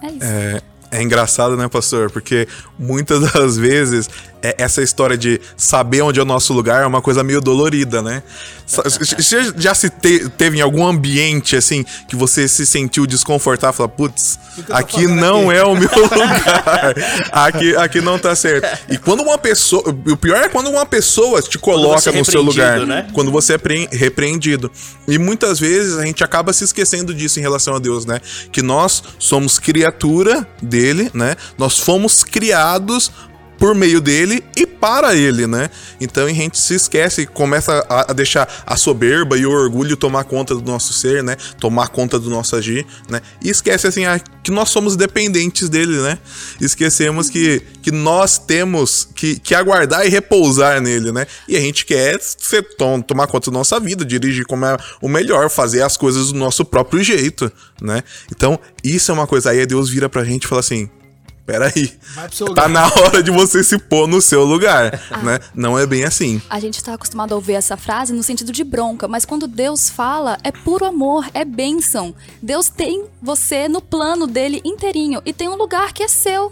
É 0.03 0.07
isso. 0.09 0.63
É 0.91 1.03
engraçado, 1.03 1.57
né, 1.57 1.69
pastor? 1.69 2.11
Porque 2.11 2.49
muitas 2.77 3.21
das 3.33 3.57
vezes 3.57 4.11
é- 4.49 4.55
essa 4.59 4.83
história 4.83 5.17
de 5.17 5.41
saber 5.57 6.03
onde 6.03 6.19
é 6.21 6.23
o 6.23 6.27
nosso 6.27 6.53
lugar 6.53 6.83
é 6.83 6.87
uma 6.87 7.03
coisa 7.03 7.23
meio 7.25 7.41
dolorida, 7.41 8.01
né? 8.03 8.23
Sa- 8.67 8.83
Você 8.83 9.53
já 9.57 9.75
se 9.75 9.89
te- 9.89 10.29
teve 10.31 10.59
em 10.59 10.61
algum 10.61 10.85
ambiente 10.87 11.55
assim 11.57 11.85
que 12.09 12.17
você 12.17 12.49
se 12.49 12.67
sentiu 12.67 13.07
desconfortável, 13.07 13.73
falou, 13.75 13.89
putz, 13.91 14.39
aqui 14.71 15.07
não 15.07 15.51
aqui?" 15.51 15.59
é 15.59 15.65
o 15.65 15.75
meu 15.77 15.89
lugar, 15.95 16.95
aqui, 17.33 17.77
aqui 17.77 18.01
não 18.01 18.19
tá 18.19 18.35
certo. 18.35 18.67
E 18.91 18.99
quando 18.99 19.23
uma 19.23 19.39
pessoa, 19.39 19.83
o 19.89 20.17
pior 20.17 20.37
é 20.43 20.49
quando 20.49 20.69
uma 20.69 20.85
pessoa 20.87 21.41
te 21.43 21.59
coloca 21.59 22.11
é 22.11 22.13
no 22.19 22.25
seu 22.25 22.43
lugar, 22.43 22.81
né? 22.87 23.07
quando 23.13 23.31
você 23.31 23.55
é 23.55 23.59
pre- 23.59 23.89
repreendido. 23.93 24.71
E 25.07 25.19
muitas 25.19 25.61
vezes 25.61 25.97
a 25.97 26.05
gente 26.05 26.25
acaba 26.25 26.53
se 26.53 26.65
esquecendo 26.65 27.15
disso 27.15 27.39
em 27.39 27.43
relação 27.43 27.75
a 27.77 27.79
Deus, 27.79 28.05
né? 28.05 28.21
Que 28.51 28.63
nós 28.63 29.03
somos 29.19 29.59
criatura 29.59 30.47
dele, 30.61 31.11
né? 31.15 31.37
Nós 31.57 31.79
fomos 31.79 32.25
criados 32.25 33.11
por 33.59 33.75
meio 33.75 34.01
dele 34.01 34.43
e 34.57 34.67
para 34.67 35.15
ele, 35.17 35.47
né? 35.47 35.71
Então 36.01 36.27
a 36.27 36.33
gente 36.33 36.59
se 36.59 36.75
esquece 36.75 37.23
e 37.23 37.27
começa 37.27 37.85
a, 37.89 38.11
a 38.11 38.13
deixar 38.13 38.47
a 38.67 38.77
soberba 38.77 39.39
e 39.39 39.47
o 39.47 39.51
orgulho 39.51 39.97
tomar 39.97 40.25
conta 40.25 40.55
do 40.55 40.63
nosso 40.63 40.93
ser, 40.93 41.23
né? 41.23 41.37
Tomar 41.59 41.89
conta 41.89 42.19
do 42.19 42.29
nosso 42.29 42.55
agir, 42.55 42.87
né? 43.09 43.21
E 43.43 43.49
esquece 43.49 43.87
assim 43.87 44.05
ah, 44.05 44.21
que 44.43 44.51
nós 44.51 44.69
somos 44.69 44.95
dependentes 44.97 45.69
dele, 45.69 45.97
né? 46.03 46.19
Esquecemos 46.61 47.31
que, 47.31 47.63
que 47.83 47.91
nós 47.91 48.39
temos 48.39 49.09
que, 49.15 49.39
que 49.39 49.55
aguardar 49.55 50.07
e 50.07 50.09
repousar 50.09 50.81
nele, 50.81 51.11
né? 51.11 51.27
E 51.49 51.57
a 51.57 51.61
gente 51.61 51.85
quer 51.85 52.21
ser, 52.21 52.63
tom- 52.77 53.01
tomar 53.01 53.27
conta 53.27 53.51
da 53.51 53.59
nossa 53.59 53.81
vida, 53.81 54.05
dirigir 54.05 54.45
como 54.47 54.67
é 54.67 54.77
o 55.01 55.09
melhor, 55.09 55.49
fazer 55.49 55.83
as 55.83 55.97
coisas 55.97 56.31
do 56.33 56.39
nosso 56.39 56.65
próprio 56.65 57.03
jeito, 57.03 57.51
né? 57.81 58.03
Então, 58.31 58.59
isso 58.85 59.11
é 59.11 59.15
uma 59.15 59.27
coisa. 59.27 59.51
Aí 59.51 59.65
Deus 59.67 59.89
vira 59.89 60.09
pra 60.09 60.25
gente 60.25 60.45
e 60.45 60.49
fala 60.49 60.61
assim: 60.61 60.89
peraí, 61.47 61.93
Vai 62.15 62.27
pro 62.29 62.37
seu 62.37 62.55
tá 62.55 62.69
na 62.69 62.87
hora 62.87 63.23
de 63.23 63.31
você 63.31 63.63
se 63.63 63.79
pôr 63.79 64.07
no 64.09 64.21
seu 64.21 64.45
lugar, 64.45 64.91
né? 65.23 65.39
Não 65.55 65.79
é 65.79 65.87
bem 65.87 66.05
assim. 66.05 66.43
A 66.51 66.59
gente 66.59 66.75
está 66.77 66.95
acostumado 66.95 67.33
a 67.33 67.37
ouvir 67.37 67.55
essa 67.55 67.77
frase 67.77 68.13
no 68.13 68.23
sentido 68.23 68.53
de 68.53 68.65
bronca, 68.65 69.07
mas 69.07 69.25
quando 69.25 69.47
Deus 69.47 69.89
fala, 69.89 70.37
é 70.43 70.51
puro 70.51 70.85
amor, 70.85 71.27
é 71.33 71.45
bênção. 71.45 72.15
Deus 72.43 72.69
tem 72.69 73.05
você 73.23 73.69
no 73.69 73.81
plano 73.81 74.27
dele 74.27 74.61
inteirinho 74.65 75.23
e 75.25 75.33
tem 75.33 75.49
um 75.49 75.57
lugar 75.57 75.93
que 75.93 76.03
é 76.03 76.09
seu. 76.09 76.51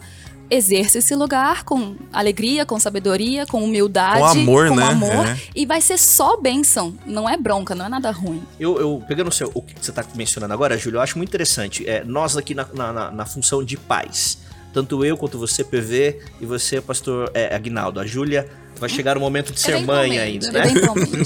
exerça 0.51 0.99
esse 0.99 1.15
lugar 1.15 1.65
com 1.65 1.97
alegria, 2.13 2.67
com 2.67 2.79
sabedoria, 2.79 3.47
com 3.47 3.65
humildade, 3.65 4.21
Com 4.21 4.27
amor, 4.27 4.69
com 4.69 4.77
né? 4.77 4.85
amor, 4.85 5.27
É. 5.27 5.39
e 5.57 5.65
vai 5.65 5.81
ser 5.81 5.99
só 5.99 6.37
bênção, 6.37 6.95
não 7.07 7.27
é 7.29 7.35
bronca, 7.37 7.75
não 7.75 7.87
é 7.87 7.89
nada 7.89 8.11
ruim. 8.11 8.43
Eu, 8.61 8.79
eu 8.79 9.03
pegando 9.09 9.29
o, 9.29 9.33
seu, 9.33 9.51
o 9.55 9.63
que 9.63 9.75
você 9.81 9.91
está 9.91 10.05
mencionando 10.15 10.53
agora, 10.53 10.77
Júlio, 10.77 10.99
eu 10.99 11.01
acho 11.01 11.17
muito 11.17 11.31
interessante. 11.31 11.89
É, 11.89 12.05
nós 12.05 12.37
aqui 12.37 12.55
na, 12.55 12.67
na- 12.75 12.93
na- 12.93 13.11
na 13.11 13.27
função 13.27 13.65
de 13.65 13.79
pais, 13.79 14.37
tanto 14.75 15.05
eu 15.05 15.17
quanto 15.17 15.39
você, 15.39 15.63
PV, 15.63 16.19
e 16.41 16.45
você, 16.45 16.81
pastor 16.81 17.31
é, 17.33 17.55
Aguinaldo, 17.55 18.01
a 18.01 18.05
Júlia, 18.07 18.51
vai 18.79 18.89
chegar 18.89 19.17
o 19.17 19.21
momento 19.21 19.53
de 19.53 19.61
ser 19.61 19.81
mãe 19.81 20.19
ainda, 20.19 20.51
né? 20.51 20.65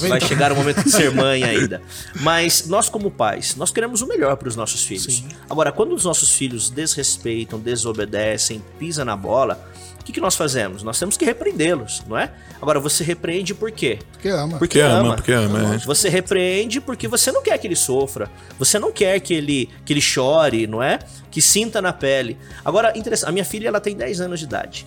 Vai 0.07 0.21
chegar 0.21 0.53
o 0.53 0.57
momento 0.57 0.85
de 0.85 0.91
ser 0.91 1.11
mãe 1.11 1.43
ainda. 1.43 1.81
Mas 2.21 2.69
nós, 2.69 2.91
como 2.91 3.11
pais, 3.11 3.57
nós 3.57 3.71
queremos 3.71 4.03
o 4.03 4.07
melhor 4.07 4.37
para 4.37 4.49
os 4.49 4.55
nossos 4.55 4.85
filhos. 4.85 5.25
Agora, 5.49 5.73
quando 5.73 5.95
os 5.95 6.05
nossos 6.05 6.31
filhos 6.31 6.69
desrespeitam, 6.69 7.59
desobedecem, 7.59 8.63
pisam 8.79 9.07
na 9.07 9.17
bola, 9.17 9.67
que, 10.09 10.13
que 10.13 10.21
nós 10.21 10.35
fazemos? 10.35 10.83
Nós 10.83 10.99
temos 10.99 11.19
que 11.19 11.25
repreendê-los, 11.25 12.03
não 12.09 12.17
é? 12.17 12.31
Agora, 12.63 12.81
você 12.81 13.05
repreende 13.05 13.55
por 13.55 13.71
quê? 13.71 13.99
Porque 14.13 14.29
ama. 14.29 14.59
Porque 14.59 14.81
ama, 14.81 15.15
porque 15.15 15.33
ama, 15.33 15.75
é. 15.75 15.79
Você 15.79 16.09
repreende 16.09 16.81
porque 16.81 17.07
você 17.07 17.31
não 17.31 17.43
quer 17.43 17.59
que 17.59 17.67
ele 17.67 17.77
sofra. 17.77 18.31
Você 18.59 18.79
não 18.79 18.91
quer 18.91 19.21
que 19.21 19.35
ele, 19.35 19.69
que 19.85 19.93
ele 19.93 20.01
chore, 20.01 20.67
não 20.67 20.83
é? 20.83 20.99
Que 21.31 21.43
sinta 21.43 21.83
na 21.83 21.93
pele. 21.93 22.39
Agora, 22.65 22.97
interessante, 22.97 23.29
a 23.29 23.33
minha 23.33 23.45
filha 23.45 23.69
ela 23.69 23.81
tem 23.81 23.95
10 23.95 24.23
anos 24.23 24.39
de 24.41 24.47
idade. 24.47 24.87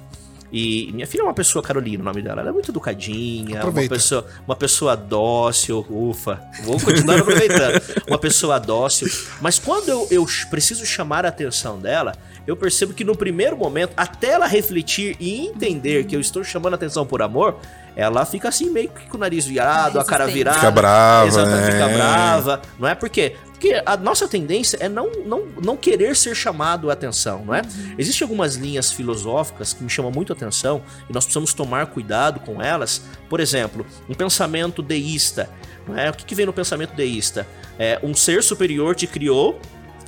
E 0.52 0.92
minha 0.94 1.08
filha 1.08 1.22
é 1.22 1.24
uma 1.24 1.34
pessoa, 1.34 1.64
Carolina, 1.64 2.02
o 2.02 2.06
nome 2.06 2.22
dela. 2.22 2.42
Ela 2.42 2.50
é 2.50 2.54
muito 2.54 2.72
educadinha, 2.72 3.64
uma 3.64 3.88
pessoa, 3.88 4.26
uma 4.46 4.56
pessoa 4.56 4.98
dócil, 4.98 5.86
ufa. 5.90 6.42
Vou 6.64 6.80
continuar 6.80 7.20
aproveitando. 7.20 7.82
Uma 8.08 8.18
pessoa 8.18 8.60
dócil. 8.60 9.08
Mas 9.40 9.58
quando 9.58 9.90
eu, 9.90 10.08
eu 10.12 10.26
preciso 10.50 10.86
chamar 10.86 11.26
a 11.26 11.30
atenção 11.30 11.80
dela, 11.80 12.14
eu 12.46 12.58
percebo 12.58 12.94
que 12.94 13.04
no 13.04 13.16
primeiro 13.16 13.56
momento, 13.56 13.94
até 13.96 14.32
ela 14.32 14.48
refletir 14.48 15.16
e 15.20 15.48
entender 15.48 16.06
que 16.06 16.16
eu 16.16 16.20
estou 16.20 16.44
chamando 16.44 16.74
a 16.74 16.76
atenção 16.76 17.06
por 17.06 17.22
amor, 17.22 17.60
ela 17.96 18.26
fica 18.26 18.50
assim 18.50 18.70
meio 18.70 18.90
que 18.90 19.08
com 19.08 19.18
o 19.18 19.20
nariz 19.20 19.46
virado, 19.46 20.00
a 20.00 20.06
cara 20.06 20.28
virada. 20.28 20.60
Fica 20.60 20.72
brava, 20.72 21.28
Exatamente, 21.28 21.72
fica 21.72 21.88
brava. 21.90 22.62
Não 22.80 22.88
é 22.88 22.96
por 22.96 23.10
quê? 23.10 23.36
Porque 23.52 23.80
a 23.86 23.96
nossa 23.96 24.28
tendência 24.28 24.78
é 24.80 24.90
não, 24.90 25.12
não, 25.26 25.46
não 25.64 25.78
querer 25.78 26.16
ser 26.16 26.34
chamado 26.34 26.90
a 26.90 26.94
atenção, 26.94 27.46
não 27.46 27.54
é? 27.54 27.62
Existem 27.98 28.26
algumas 28.26 28.56
linhas 28.56 28.92
filosóficas 28.92 29.72
que 29.72 29.84
me 29.84 29.90
chamam 29.90 30.12
muito 30.12 30.34
a 30.34 30.36
atenção 30.36 30.82
e 31.08 31.14
nós 31.14 31.26
precisamos 31.26 31.54
tomar 31.54 31.86
cuidado 31.88 32.40
com 32.40 32.60
elas. 32.60 33.04
Por 33.30 33.40
exemplo, 33.40 33.86
um 34.10 34.16
pensamento 34.16 34.82
deísta. 34.82 35.48
Não 35.88 35.98
é? 35.98 36.10
O 36.10 36.14
que, 36.14 36.26
que 36.26 36.34
vem 36.34 36.46
no 36.46 36.54
pensamento 36.54 36.96
deísta? 36.96 37.48
É, 37.78 38.00
um 38.02 38.16
ser 38.16 38.42
superior 38.42 38.96
te 38.96 39.06
criou, 39.06 39.60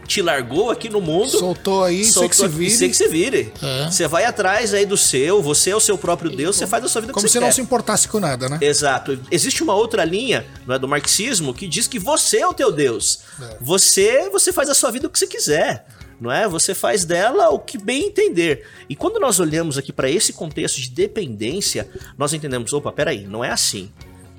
te 0.08 0.22
largou 0.22 0.70
aqui 0.70 0.89
no 0.89 1.00
mundo. 1.02 1.30
Soltou 1.30 1.84
aí, 1.84 2.04
sei 2.04 2.28
que 2.30 2.36
se 2.36 2.42
soltou- 2.42 2.58
vire. 2.58 2.72
sei 2.72 2.89
que 2.89 2.96
se 2.96 3.08
vire. 3.08 3.54
É. 3.62 3.86
Você 3.92 4.08
vai 4.08 4.26
atrás 4.26 4.74
aí 4.74 4.86
do 4.86 4.98
seu, 4.98 5.42
você 5.42 5.70
é 5.72 5.76
o 5.76 5.80
seu 5.80 5.98
próprio 5.98 6.30
Deus, 6.30 6.56
você 6.56 6.68
faz 6.68 6.84
a 6.84 6.88
sua 6.89 7.02
vida 7.02 7.13
Como 7.13 7.24
que 7.24 7.30
se 7.30 7.34
você 7.34 7.39
não 7.39 7.48
quer. 7.48 7.54
se 7.54 7.62
importasse 7.62 8.08
com 8.08 8.20
nada, 8.20 8.48
né? 8.50 8.58
Exato. 8.62 9.20
Existe 9.32 9.63
uma 9.63 9.74
outra 9.76 10.04
linha 10.04 10.46
não 10.68 10.76
é, 10.76 10.80
do 10.80 10.88
marxismo 10.88 11.54
que 11.54 11.68
diz 11.68 11.88
que 11.88 12.00
você 12.00 12.39
é 12.39 12.48
o 12.48 12.54
teu 12.54 12.72
Deus. 12.72 13.20
É. 13.42 13.58
Você, 13.62 14.30
você 14.30 14.52
faz 14.52 14.70
a 14.70 14.74
sua 14.74 14.92
vida 14.92 15.08
o 15.08 15.10
que 15.10 15.18
você 15.20 15.28
quiser. 15.28 15.86
Não 16.22 16.32
é? 16.32 16.48
Você 16.48 16.74
faz 16.74 17.04
dela 17.04 17.50
o 17.50 17.60
que 17.60 17.78
bem 17.78 18.06
entender. 18.08 18.66
E 18.88 18.96
quando 18.96 19.20
nós 19.20 19.39
olhamos 19.39 19.78
aqui 19.78 19.92
para 19.92 20.10
esse 20.10 20.32
contexto 20.32 20.80
de 20.80 20.89
dependência, 20.89 21.89
nós 22.18 22.34
entendemos, 22.34 22.72
opa, 22.72 22.92
peraí, 22.92 23.26
não 23.26 23.44
é 23.44 23.50
assim. 23.52 23.92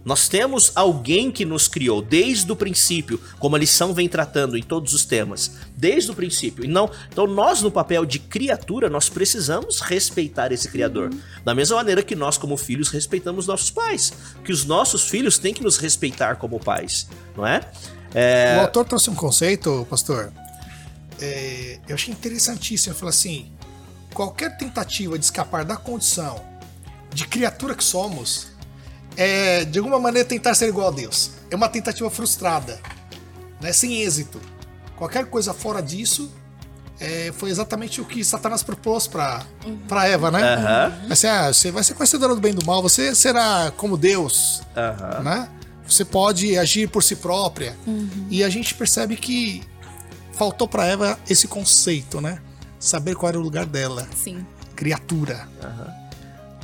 Nós 0.05 0.29
temos 0.29 0.71
alguém 0.75 1.31
que 1.31 1.45
nos 1.45 1.67
criou 1.67 2.03
desde 2.03 2.51
o 2.53 2.57
princípio, 2.57 3.19
como 3.38 3.57
a 3.57 3.59
lição 3.59 3.95
vem 3.95 4.09
tratando 4.09 4.57
em 4.57 4.62
todos 4.62 4.93
os 4.93 5.05
temas, 5.05 5.53
desde 5.77 6.11
o 6.11 6.14
princípio. 6.14 6.64
E 6.64 6.69
não, 6.69 6.90
então 7.11 7.27
nós 7.27 7.62
no 7.62 7.71
papel 7.71 8.05
de 8.05 8.19
criatura, 8.19 8.90
nós 8.90 9.09
precisamos 9.09 9.81
respeitar 9.81 10.53
esse 10.53 10.69
criador. 10.69 11.11
Da 11.43 11.55
mesma 11.55 11.77
maneira 11.77 12.03
que 12.03 12.14
nós 12.14 12.37
como 12.37 12.57
filhos 12.57 12.90
respeitamos 12.90 13.47
nossos 13.47 13.71
pais, 13.71 14.12
que 14.45 14.53
os 14.53 14.64
nossos 14.64 15.09
filhos 15.09 15.38
têm 15.38 15.55
que 15.55 15.62
nos 15.62 15.79
respeitar 15.79 16.37
como 16.37 16.61
pais, 16.61 17.09
não 17.37 17.47
é? 17.47 17.62
É, 18.14 18.59
O 18.59 18.61
autor 18.61 18.85
trouxe 18.85 19.11
um 19.11 19.14
conceito, 19.14 19.87
pastor, 19.88 20.33
é, 21.21 21.79
eu 21.88 21.95
achei 21.95 22.12
interessantíssimo. 22.12 22.93
Ele 22.93 22.99
falou 22.99 23.11
assim: 23.11 23.51
qualquer 24.12 24.57
tentativa 24.57 25.19
de 25.19 25.25
escapar 25.25 25.64
da 25.64 25.77
condição 25.77 26.45
de 27.12 27.27
criatura 27.27 27.75
que 27.75 27.85
somos 27.85 28.49
é, 29.16 29.64
de 29.64 29.79
alguma 29.79 29.98
maneira, 29.98 30.27
tentar 30.29 30.55
ser 30.55 30.68
igual 30.68 30.88
a 30.88 30.90
Deus. 30.90 31.33
É 31.50 31.57
uma 31.57 31.68
tentativa 31.68 32.11
frustrada, 32.11 32.81
né, 33.61 33.72
sem 33.72 34.03
êxito. 34.03 34.40
Qualquer 34.96 35.27
coisa 35.27 35.53
fora 35.53 35.81
disso 35.83 36.31
é, 37.00 37.33
foi 37.37 37.50
exatamente 37.50 38.00
o 38.00 38.05
que 38.05 38.24
Satanás 38.24 38.62
propôs 38.62 39.07
para 39.07 39.44
para 39.88 40.07
Eva, 40.07 40.31
né? 40.31 40.40
Vai 41.09 41.16
ser, 41.16 41.27
ah, 41.29 41.53
você 41.53 41.70
vai 41.70 41.83
ser 41.83 41.94
conhecedora 41.94 42.35
do 42.35 42.40
bem 42.40 42.53
e 42.53 42.55
do 42.55 42.64
mal, 42.64 42.81
você 42.83 43.14
será 43.14 43.72
como 43.77 43.96
Deus, 43.96 44.62
aham. 44.77 45.22
né? 45.22 45.48
Você 45.87 46.05
pode 46.05 46.57
agir 46.57 46.88
por 46.88 47.03
si 47.03 47.16
própria. 47.16 47.77
E 48.31 48.42
a 48.42 48.48
gente 48.48 48.74
percebe 48.74 49.16
que 49.16 49.62
faltou 50.33 50.66
para 50.66 50.87
Eva 50.87 51.18
esse 51.29 51.46
conceito, 51.46 52.20
né? 52.20 52.38
Saber 52.79 53.14
qual 53.14 53.29
era 53.29 53.38
o 53.38 53.42
lugar 53.42 53.66
dela, 53.66 54.09
Sim. 54.14 54.46
criatura. 54.74 55.46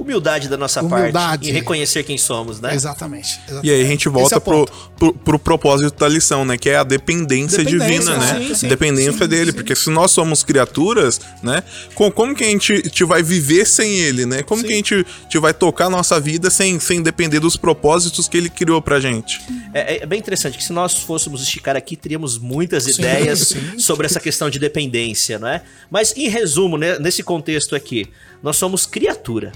Humildade 0.00 0.48
da 0.48 0.56
nossa 0.56 0.80
Humildade. 0.80 1.12
parte 1.12 1.48
e 1.48 1.52
reconhecer 1.52 2.02
quem 2.04 2.16
somos, 2.18 2.60
né? 2.60 2.74
Exatamente, 2.74 3.38
exatamente. 3.46 3.66
E 3.66 3.70
aí 3.70 3.82
a 3.82 3.86
gente 3.86 4.08
é 4.08 4.10
volta 4.10 4.38
o 4.38 4.40
pro, 4.40 4.66
pro, 4.98 5.12
pro 5.14 5.38
propósito 5.38 5.98
da 5.98 6.08
lição, 6.08 6.44
né? 6.44 6.56
Que 6.56 6.70
é 6.70 6.76
a 6.76 6.82
dependência, 6.84 7.62
Dependência, 7.64 7.88
divina, 7.98 8.16
né? 8.16 8.46
sim, 8.48 8.54
sim, 8.54 8.68
dependência 8.68 9.12
sim, 9.12 9.28
dele. 9.28 9.50
sim. 9.50 9.56
Porque 9.56 9.74
se 9.76 9.90
nós 9.90 10.10
somos 10.10 10.42
criaturas, 10.42 11.20
né? 11.42 11.62
com- 11.94 12.10
Como 12.10 12.34
que 12.34 12.44
a 12.44 12.46
gente, 12.46 12.72
a 12.72 12.76
gente 12.76 13.04
vai 13.04 13.22
viver 13.22 13.66
sem 13.66 13.92
ele, 13.98 14.26
né? 14.26 14.42
Como 14.42 14.62
que 14.62 14.72
a 14.72 14.76
gente, 14.76 14.94
a 14.94 15.22
gente 15.22 15.38
vai 15.38 15.52
tocar 15.54 15.86
a 15.86 15.90
nossa 15.90 16.18
vida 16.20 16.50
sem, 16.50 16.78
sem 16.80 17.02
depender 17.02 17.40
dos 17.40 17.56
propósitos 17.56 18.28
que 18.28 18.36
ele 18.36 18.48
criou 18.50 18.80
pra 18.82 18.98
gente? 19.00 19.40
É, 19.74 20.02
é 20.02 20.06
bem 20.06 20.18
interessante 20.18 20.56
que 20.58 20.64
se 20.64 20.72
nós 20.72 20.94
fôssemos 20.94 21.42
esticar 21.42 21.76
aqui, 21.76 21.96
teríamos 21.96 22.38
muitas 22.38 22.84
Sim, 22.84 22.92
ideias 23.02 23.38
sim. 23.48 23.78
sobre 23.78 24.06
essa 24.06 24.18
questão 24.20 24.48
de 24.50 24.58
dependência, 24.58 25.38
não 25.38 25.48
é? 25.48 25.62
Mas 25.90 26.14
em 26.16 26.28
resumo, 26.28 26.76
né, 26.78 26.98
nesse 26.98 27.22
contexto 27.22 27.74
aqui, 27.76 28.06
nós 28.42 28.56
somos 28.56 28.86
criatura 28.86 29.52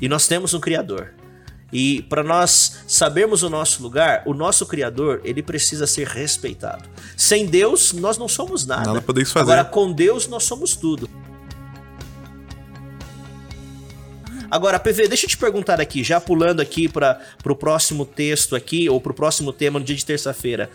e 0.00 0.08
nós 0.08 0.26
temos 0.26 0.54
um 0.54 0.60
criador. 0.60 1.12
E 1.72 2.02
para 2.02 2.22
nós 2.22 2.84
sabermos 2.86 3.42
o 3.42 3.50
nosso 3.50 3.82
lugar, 3.82 4.22
o 4.26 4.32
nosso 4.32 4.64
criador, 4.64 5.20
ele 5.24 5.42
precisa 5.42 5.86
ser 5.86 6.06
respeitado. 6.06 6.88
Sem 7.16 7.46
Deus, 7.46 7.92
nós 7.92 8.16
não 8.16 8.28
somos 8.28 8.64
nada. 8.64 8.86
Nada 8.86 9.02
podemos 9.02 9.32
fazer. 9.32 9.50
Agora 9.50 9.64
com 9.64 9.92
Deus 9.92 10.28
nós 10.28 10.44
somos 10.44 10.76
tudo. 10.76 11.10
Agora, 14.50 14.78
PV, 14.78 15.08
deixa 15.08 15.26
eu 15.26 15.30
te 15.30 15.36
perguntar 15.36 15.80
aqui, 15.80 16.04
já 16.04 16.20
pulando 16.20 16.60
aqui 16.60 16.88
para 16.88 17.18
o 17.44 17.56
próximo 17.56 18.06
texto 18.06 18.54
aqui, 18.54 18.88
ou 18.88 19.00
para 19.00 19.10
o 19.10 19.14
próximo 19.14 19.52
tema 19.52 19.80
no 19.80 19.84
dia 19.84 19.96
de 19.96 20.04
terça-feira. 20.04 20.70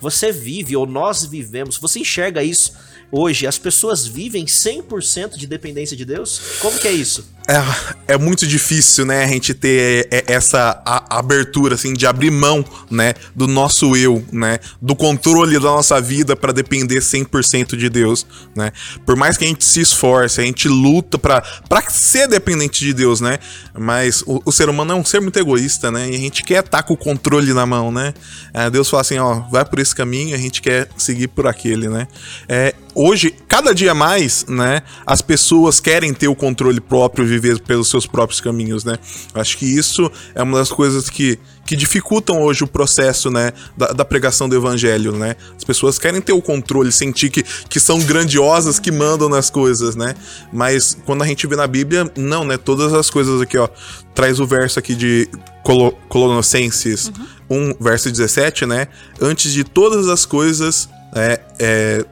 Você 0.00 0.32
vive, 0.32 0.74
ou 0.74 0.84
nós 0.84 1.24
vivemos, 1.24 1.76
você 1.78 2.00
enxerga 2.00 2.42
isso 2.42 2.72
hoje? 3.12 3.46
As 3.46 3.56
pessoas 3.56 4.04
vivem 4.04 4.46
100% 4.46 5.36
de 5.36 5.46
dependência 5.46 5.96
de 5.96 6.04
Deus? 6.04 6.40
Como 6.60 6.76
que 6.76 6.88
é 6.88 6.92
isso? 6.92 7.28
É, 7.50 8.14
é 8.14 8.16
muito 8.16 8.46
difícil, 8.46 9.04
né, 9.04 9.24
a 9.24 9.26
gente 9.26 9.52
ter 9.52 10.06
é, 10.08 10.22
essa 10.28 10.80
abertura, 11.10 11.74
assim, 11.74 11.92
de 11.92 12.06
abrir 12.06 12.30
mão, 12.30 12.64
né, 12.88 13.12
do 13.34 13.48
nosso 13.48 13.96
eu, 13.96 14.24
né, 14.30 14.60
do 14.80 14.94
controle 14.94 15.54
da 15.54 15.64
nossa 15.64 16.00
vida 16.00 16.36
pra 16.36 16.52
depender 16.52 17.00
100% 17.00 17.76
de 17.76 17.88
Deus, 17.88 18.24
né. 18.54 18.70
Por 19.04 19.16
mais 19.16 19.36
que 19.36 19.44
a 19.44 19.48
gente 19.48 19.64
se 19.64 19.80
esforce, 19.80 20.40
a 20.40 20.44
gente 20.44 20.68
luta 20.68 21.18
pra 21.18 21.42
ser 21.88 22.28
dependente 22.28 22.84
de 22.84 22.94
Deus, 22.94 23.20
né, 23.20 23.40
mas 23.76 24.22
o, 24.24 24.40
o 24.44 24.52
ser 24.52 24.68
humano 24.68 24.92
é 24.92 24.94
um 24.94 25.04
ser 25.04 25.20
muito 25.20 25.38
egoísta, 25.40 25.90
né, 25.90 26.08
e 26.08 26.14
a 26.14 26.18
gente 26.18 26.44
quer 26.44 26.64
estar 26.64 26.84
com 26.84 26.94
o 26.94 26.96
controle 26.96 27.52
na 27.52 27.66
mão, 27.66 27.90
né. 27.90 28.14
É, 28.54 28.70
Deus 28.70 28.88
fala 28.88 29.00
assim, 29.00 29.18
ó, 29.18 29.40
vai 29.50 29.64
por 29.64 29.80
esse 29.80 29.94
caminho, 29.94 30.36
a 30.36 30.38
gente 30.38 30.62
quer 30.62 30.88
seguir 30.96 31.26
por 31.26 31.48
aquele, 31.48 31.88
né. 31.88 32.06
É, 32.48 32.76
hoje, 32.94 33.34
cada 33.48 33.74
dia 33.74 33.92
mais, 33.92 34.46
né, 34.46 34.82
as 35.04 35.20
pessoas 35.20 35.80
querem 35.80 36.14
ter 36.14 36.28
o 36.28 36.34
controle 36.36 36.80
próprio, 36.80 37.26
viver 37.26 37.39
pelos 37.66 37.88
seus 37.88 38.06
próprios 38.06 38.40
caminhos, 38.40 38.84
né? 38.84 38.96
Acho 39.34 39.56
que 39.56 39.66
isso 39.66 40.10
é 40.34 40.42
uma 40.42 40.58
das 40.58 40.70
coisas 40.70 41.08
que, 41.08 41.38
que 41.66 41.76
dificultam 41.76 42.40
hoje 42.40 42.64
o 42.64 42.66
processo, 42.66 43.30
né, 43.30 43.52
da, 43.76 43.88
da 43.88 44.04
pregação 44.04 44.48
do 44.48 44.56
evangelho, 44.56 45.12
né? 45.12 45.36
As 45.56 45.64
pessoas 45.64 45.98
querem 45.98 46.20
ter 46.20 46.32
o 46.32 46.42
controle, 46.42 46.92
sentir 46.92 47.30
que, 47.30 47.42
que 47.42 47.80
são 47.80 47.98
grandiosas, 48.00 48.78
que 48.78 48.90
mandam 48.90 49.28
nas 49.28 49.50
coisas, 49.50 49.96
né? 49.96 50.14
Mas 50.52 50.96
quando 51.04 51.22
a 51.22 51.26
gente 51.26 51.46
vê 51.46 51.56
na 51.56 51.66
Bíblia, 51.66 52.10
não, 52.16 52.44
né? 52.44 52.56
Todas 52.56 52.92
as 52.92 53.10
coisas 53.10 53.40
aqui, 53.40 53.58
ó, 53.58 53.68
traz 54.14 54.40
o 54.40 54.46
verso 54.46 54.78
aqui 54.78 54.94
de 54.94 55.28
Colo 55.62 55.92
Colossenses 56.08 57.10
1, 57.48 57.74
verso 57.80 58.10
17, 58.10 58.66
né? 58.66 58.88
Antes 59.20 59.52
de 59.52 59.64
todas 59.64 60.08
as 60.08 60.24
coisas, 60.24 60.88
é, 61.14 61.40
é, 61.58 62.04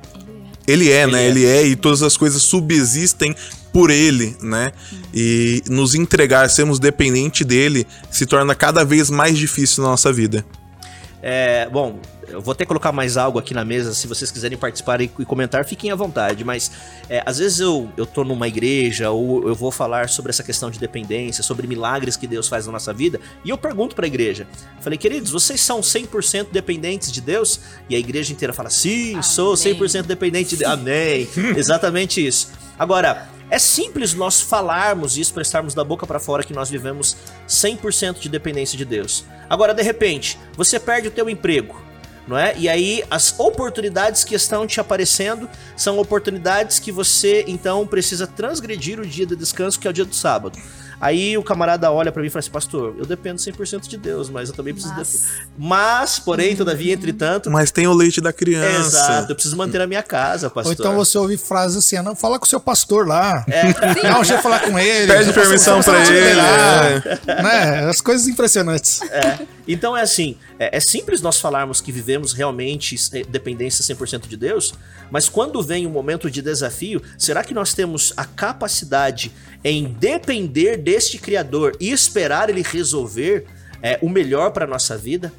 ele 0.67 0.91
é, 0.91 1.07
né? 1.07 1.25
é. 1.25 1.29
Ele 1.29 1.47
é 1.47 1.67
e 1.67 1.77
todas 1.77 2.03
as 2.03 2.17
coisas 2.17 2.43
subsistem 2.43 3.35
por 3.79 3.91
ele, 3.91 4.37
né? 4.43 4.73
E 5.15 5.63
nos 5.69 5.95
entregar, 5.95 6.51
sermos 6.51 6.81
dependentes 6.81 7.47
dele, 7.47 7.87
se 8.11 8.27
torna 8.27 8.53
cada 8.53 8.85
vez 8.85 9.09
mais 9.09 9.39
difícil 9.39 9.85
na 9.85 9.91
nossa 9.91 10.13
vida. 10.13 10.45
É, 11.23 11.69
bom, 11.71 12.01
eu 12.27 12.41
vou 12.41 12.51
até 12.51 12.65
colocar 12.65 12.91
mais 12.91 13.17
algo 13.17 13.39
aqui 13.39 13.55
na 13.55 13.65
mesa, 13.65 13.95
se 13.95 14.09
vocês 14.09 14.33
quiserem 14.33 14.59
participar 14.59 15.01
e, 15.01 15.07
comentar, 15.07 15.65
fiquem 15.65 15.93
à 15.93 15.95
vontade. 15.95 16.43
Mas 16.43 16.73
é, 17.09 17.23
às 17.25 17.39
vezes 17.39 17.61
eu, 17.61 17.89
eu 17.97 18.05
tô 18.05 18.25
numa 18.25 18.49
igreja 18.49 19.11
ou 19.11 19.47
eu 19.47 19.55
vou 19.55 19.71
falar 19.71 20.09
sobre 20.09 20.31
essa 20.31 20.43
questão 20.43 20.73
de 20.73 20.81
dependência, 20.81 21.45
sobre 21.45 21.65
milagres 21.69 22.17
que 22.17 22.27
Deus 22.27 22.49
faz 22.49 22.67
na 22.67 22.73
nossa 22.73 22.93
vida, 22.93 23.21
e 23.45 23.51
eu 23.51 23.57
pergunto 23.57 23.95
pra 23.95 24.09
igreja: 24.09 24.49
falei, 24.81 24.99
queridos, 24.99 25.31
vocês 25.31 25.61
são 25.61 25.83
100% 25.83 26.49
dependentes 26.51 27.13
de 27.13 27.21
Deus? 27.21 27.61
E 27.89 27.95
a 27.95 27.99
igreja 28.01 28.33
inteira 28.33 28.53
fala: 28.53 28.71
sim, 28.71 29.13
Amém. 29.13 29.23
sou 29.23 29.55
100% 29.55 30.03
dependente 30.03 30.51
de 30.51 30.65
Deus. 30.65 30.73
Amém. 30.73 31.29
Exatamente 31.57 32.27
isso. 32.27 32.49
Agora, 32.77 33.38
é 33.51 33.59
simples 33.59 34.15
nós 34.15 34.41
falarmos 34.41 35.17
e 35.17 35.21
expressarmos 35.21 35.75
da 35.75 35.83
boca 35.83 36.07
para 36.07 36.19
fora 36.19 36.45
que 36.45 36.53
nós 36.53 36.69
vivemos 36.69 37.17
100% 37.49 38.19
de 38.19 38.29
dependência 38.29 38.77
de 38.77 38.85
Deus. 38.85 39.25
Agora, 39.49 39.73
de 39.73 39.83
repente, 39.83 40.39
você 40.55 40.79
perde 40.79 41.09
o 41.09 41.11
teu 41.11 41.31
emprego, 41.31 41.81
não 42.27 42.37
é? 42.37 42.55
E 42.59 42.69
aí 42.69 43.03
as 43.11 43.39
oportunidades 43.39 44.23
que 44.23 44.35
estão 44.35 44.67
te 44.67 44.81
aparecendo 44.81 45.49
são 45.77 45.99
oportunidades 45.99 46.79
que 46.79 46.93
você 46.93 47.45
então 47.49 47.87
precisa 47.87 48.27
transgredir 48.27 49.01
o 49.01 49.07
dia 49.07 49.25
de 49.25 49.35
descanso, 49.35 49.81
que 49.81 49.87
é 49.87 49.91
o 49.91 49.95
dia 49.95 50.05
do 50.05 50.15
sábado. 50.15 50.59
Aí 51.01 51.39
o 51.39 51.43
camarada 51.43 51.91
olha 51.91 52.11
para 52.11 52.21
mim 52.21 52.29
e 52.29 52.31
fala 52.31 52.41
assim: 52.41 52.51
"Pastor, 52.51 52.95
eu 52.99 53.07
dependo 53.07 53.41
100% 53.41 53.89
de 53.89 53.97
Deus, 53.97 54.29
mas 54.29 54.49
eu 54.49 54.55
também 54.55 54.75
preciso 54.75 54.95
Mas- 54.97 55.13
de... 55.13 55.49
Mas, 55.57 56.19
porém, 56.19 56.57
todavia, 56.57 56.95
entretanto, 56.95 57.51
Mas 57.51 57.71
tem 57.71 57.87
o 57.87 57.93
leite 57.93 58.21
da 58.21 58.33
criança. 58.33 58.99
exato, 58.99 59.33
eu 59.33 59.35
preciso 59.35 59.57
manter 59.57 59.81
a 59.81 59.87
minha 59.87 60.03
casa, 60.03 60.51
pastor. 60.51 60.67
Ou 60.67 60.73
então 60.73 60.97
você 60.97 61.17
ouve 61.19 61.37
frases 61.37 61.79
assim, 61.79 61.97
ah, 61.97 62.03
não, 62.03 62.17
fala 62.17 62.39
com 62.39 62.45
o 62.45 62.49
seu 62.49 62.61
pastor 62.61 63.07
lá. 63.07 63.45
É. 63.49 63.73
Dá 64.03 64.19
um 64.19 64.25
jeito 64.25 64.39
de 64.39 64.43
falar 64.43 64.61
com 64.61 64.79
ele. 64.79 65.13
Pede 65.13 65.33
permissão 65.33 65.81
te 65.81 65.91
ele, 65.91 66.21
liberar. 66.21 67.03
Né? 67.27 67.89
As 67.89 68.01
coisas 68.01 68.27
impressionantes. 68.27 69.01
Então 69.67 69.95
é 69.95 70.01
assim, 70.01 70.37
é, 70.59 70.79
é 70.79 70.81
simples 70.81 71.21
nós 71.21 71.39
falarmos 71.39 71.81
que 71.81 71.93
vivemos 71.93 72.33
realmente 72.33 72.97
eh, 73.13 73.23
dependência 73.29 73.85
100% 73.95 74.27
de 74.27 74.37
Deus, 74.37 74.73
mas 75.11 75.29
quando 75.29 75.63
vem 75.63 75.87
um 75.87 75.91
momento 75.91 76.31
de 76.31 76.41
desafio, 76.41 77.03
será 77.19 77.45
que 77.45 77.53
nós 77.53 77.75
temos 77.75 78.15
a 78.17 78.25
capacidade 78.25 79.31
em 79.63 79.85
depender 79.85 80.79
deste 80.89 81.19
Criador 81.19 81.77
e 81.79 81.91
esperar 81.91 82.49
ele 82.49 82.63
resolver 82.63 83.45
eh, 83.83 83.99
o 84.01 84.09
melhor 84.09 84.53
para 84.53 84.67
nossa 84.67 84.97
vida? 84.97 85.31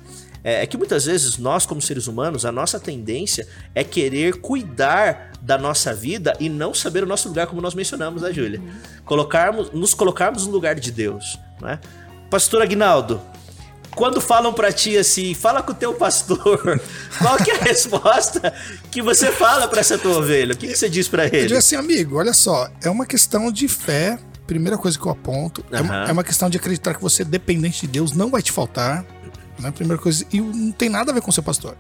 É, 0.44 0.62
é 0.62 0.66
que 0.68 0.78
muitas 0.78 1.06
vezes 1.06 1.40
nós, 1.40 1.66
como 1.66 1.82
seres 1.82 2.06
humanos, 2.06 2.46
a 2.46 2.52
nossa 2.52 2.80
tendência 2.80 3.48
é 3.74 3.84
querer 3.84 4.36
cuidar 4.36 5.32
da 5.42 5.58
nossa 5.58 5.92
vida 5.92 6.38
e 6.40 6.48
não 6.48 6.72
saber 6.72 7.04
o 7.04 7.08
nosso 7.08 7.28
lugar, 7.28 7.48
como 7.48 7.62
nós 7.62 7.74
mencionamos, 7.74 8.22
né, 8.22 8.32
Júlia? 8.32 8.62
Colocarmos, 9.04 9.72
nos 9.72 9.96
colocarmos 9.96 10.46
no 10.46 10.52
lugar 10.52 10.76
de 10.76 10.92
Deus, 10.92 11.40
né? 11.60 11.80
Pastor 12.30 12.62
Agnaldo, 12.62 13.20
quando 13.96 14.22
falam 14.22 14.54
pra 14.54 14.72
ti 14.72 14.96
assim, 14.96 15.34
fala 15.34 15.64
com 15.64 15.72
o 15.72 15.76
teu 15.76 15.96
pastor, 15.96 16.80
qual 17.18 17.38
que 17.38 17.50
é 17.50 17.56
a 17.56 17.64
resposta 17.64 18.54
que 18.92 19.02
você 19.02 19.32
fala 19.32 19.68
pra 19.68 19.80
essa 19.80 19.98
tua 19.98 20.20
ovelha? 20.20 20.54
O 20.54 20.58
que, 20.58 20.68
que 20.68 20.78
você 20.78 20.88
diz 20.88 21.12
Eu 21.12 21.20
ele? 21.24 21.48
digo 21.48 21.58
assim, 21.58 21.76
amigo, 21.76 22.18
olha 22.18 22.34
só, 22.34 22.70
é 22.84 22.90
uma 22.90 23.08
questão 23.08 23.52
de 23.52 23.68
fé. 23.68 24.20
Primeira 24.50 24.80
coisa 24.80 24.98
que 24.98 25.06
eu 25.06 25.12
aponto. 25.12 25.64
É, 25.72 25.80
uma, 25.80 26.06
é 26.06 26.12
uma 26.12 26.24
questão 26.24 26.50
de 26.50 26.58
acreditar 26.58 26.96
que 26.96 27.02
você, 27.04 27.24
dependente 27.24 27.82
de 27.82 27.88
Deus, 27.88 28.14
não 28.14 28.32
vai 28.32 28.42
te 28.42 28.52
faltar. 28.52 29.06
Né? 29.60 29.70
Primeira 29.70 30.02
coisa. 30.02 30.26
E 30.34 30.42
não 30.42 30.72
tem 30.72 30.90
nada 30.90 31.12
a 31.12 31.14
ver 31.14 31.22
com 31.22 31.32
ser 31.32 31.44
pastor. 31.44 31.78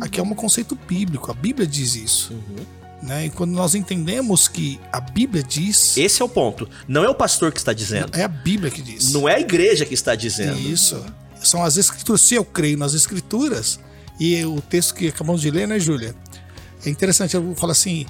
Aqui 0.00 0.20
é 0.20 0.22
um 0.22 0.32
conceito 0.32 0.78
bíblico. 0.86 1.32
A 1.32 1.34
Bíblia 1.34 1.66
diz 1.66 1.96
isso. 1.96 2.32
Uhum. 2.32 2.64
Né? 3.02 3.26
E 3.26 3.30
quando 3.30 3.50
nós 3.50 3.74
entendemos 3.74 4.46
que 4.46 4.78
a 4.92 5.00
Bíblia 5.00 5.42
diz. 5.42 5.96
Esse 5.96 6.22
é 6.22 6.24
o 6.24 6.28
ponto. 6.28 6.68
Não 6.86 7.02
é 7.02 7.08
o 7.08 7.14
pastor 7.14 7.50
que 7.50 7.58
está 7.58 7.72
dizendo. 7.72 8.16
É 8.16 8.22
a 8.22 8.28
Bíblia 8.28 8.70
que 8.70 8.80
diz. 8.80 9.12
Não 9.12 9.28
é 9.28 9.34
a 9.34 9.40
igreja 9.40 9.84
que 9.84 9.94
está 9.94 10.14
dizendo. 10.14 10.60
Isso. 10.60 11.04
São 11.42 11.64
as 11.64 11.76
escrituras. 11.76 12.20
Se 12.20 12.36
eu 12.36 12.44
creio 12.44 12.78
nas 12.78 12.94
escrituras, 12.94 13.80
e 14.20 14.44
o 14.44 14.60
texto 14.60 14.94
que 14.94 15.08
acabamos 15.08 15.40
de 15.40 15.50
ler, 15.50 15.66
né, 15.66 15.80
Júlia? 15.80 16.14
É 16.86 16.88
interessante, 16.88 17.34
eu 17.34 17.52
falo 17.56 17.72
assim: 17.72 18.06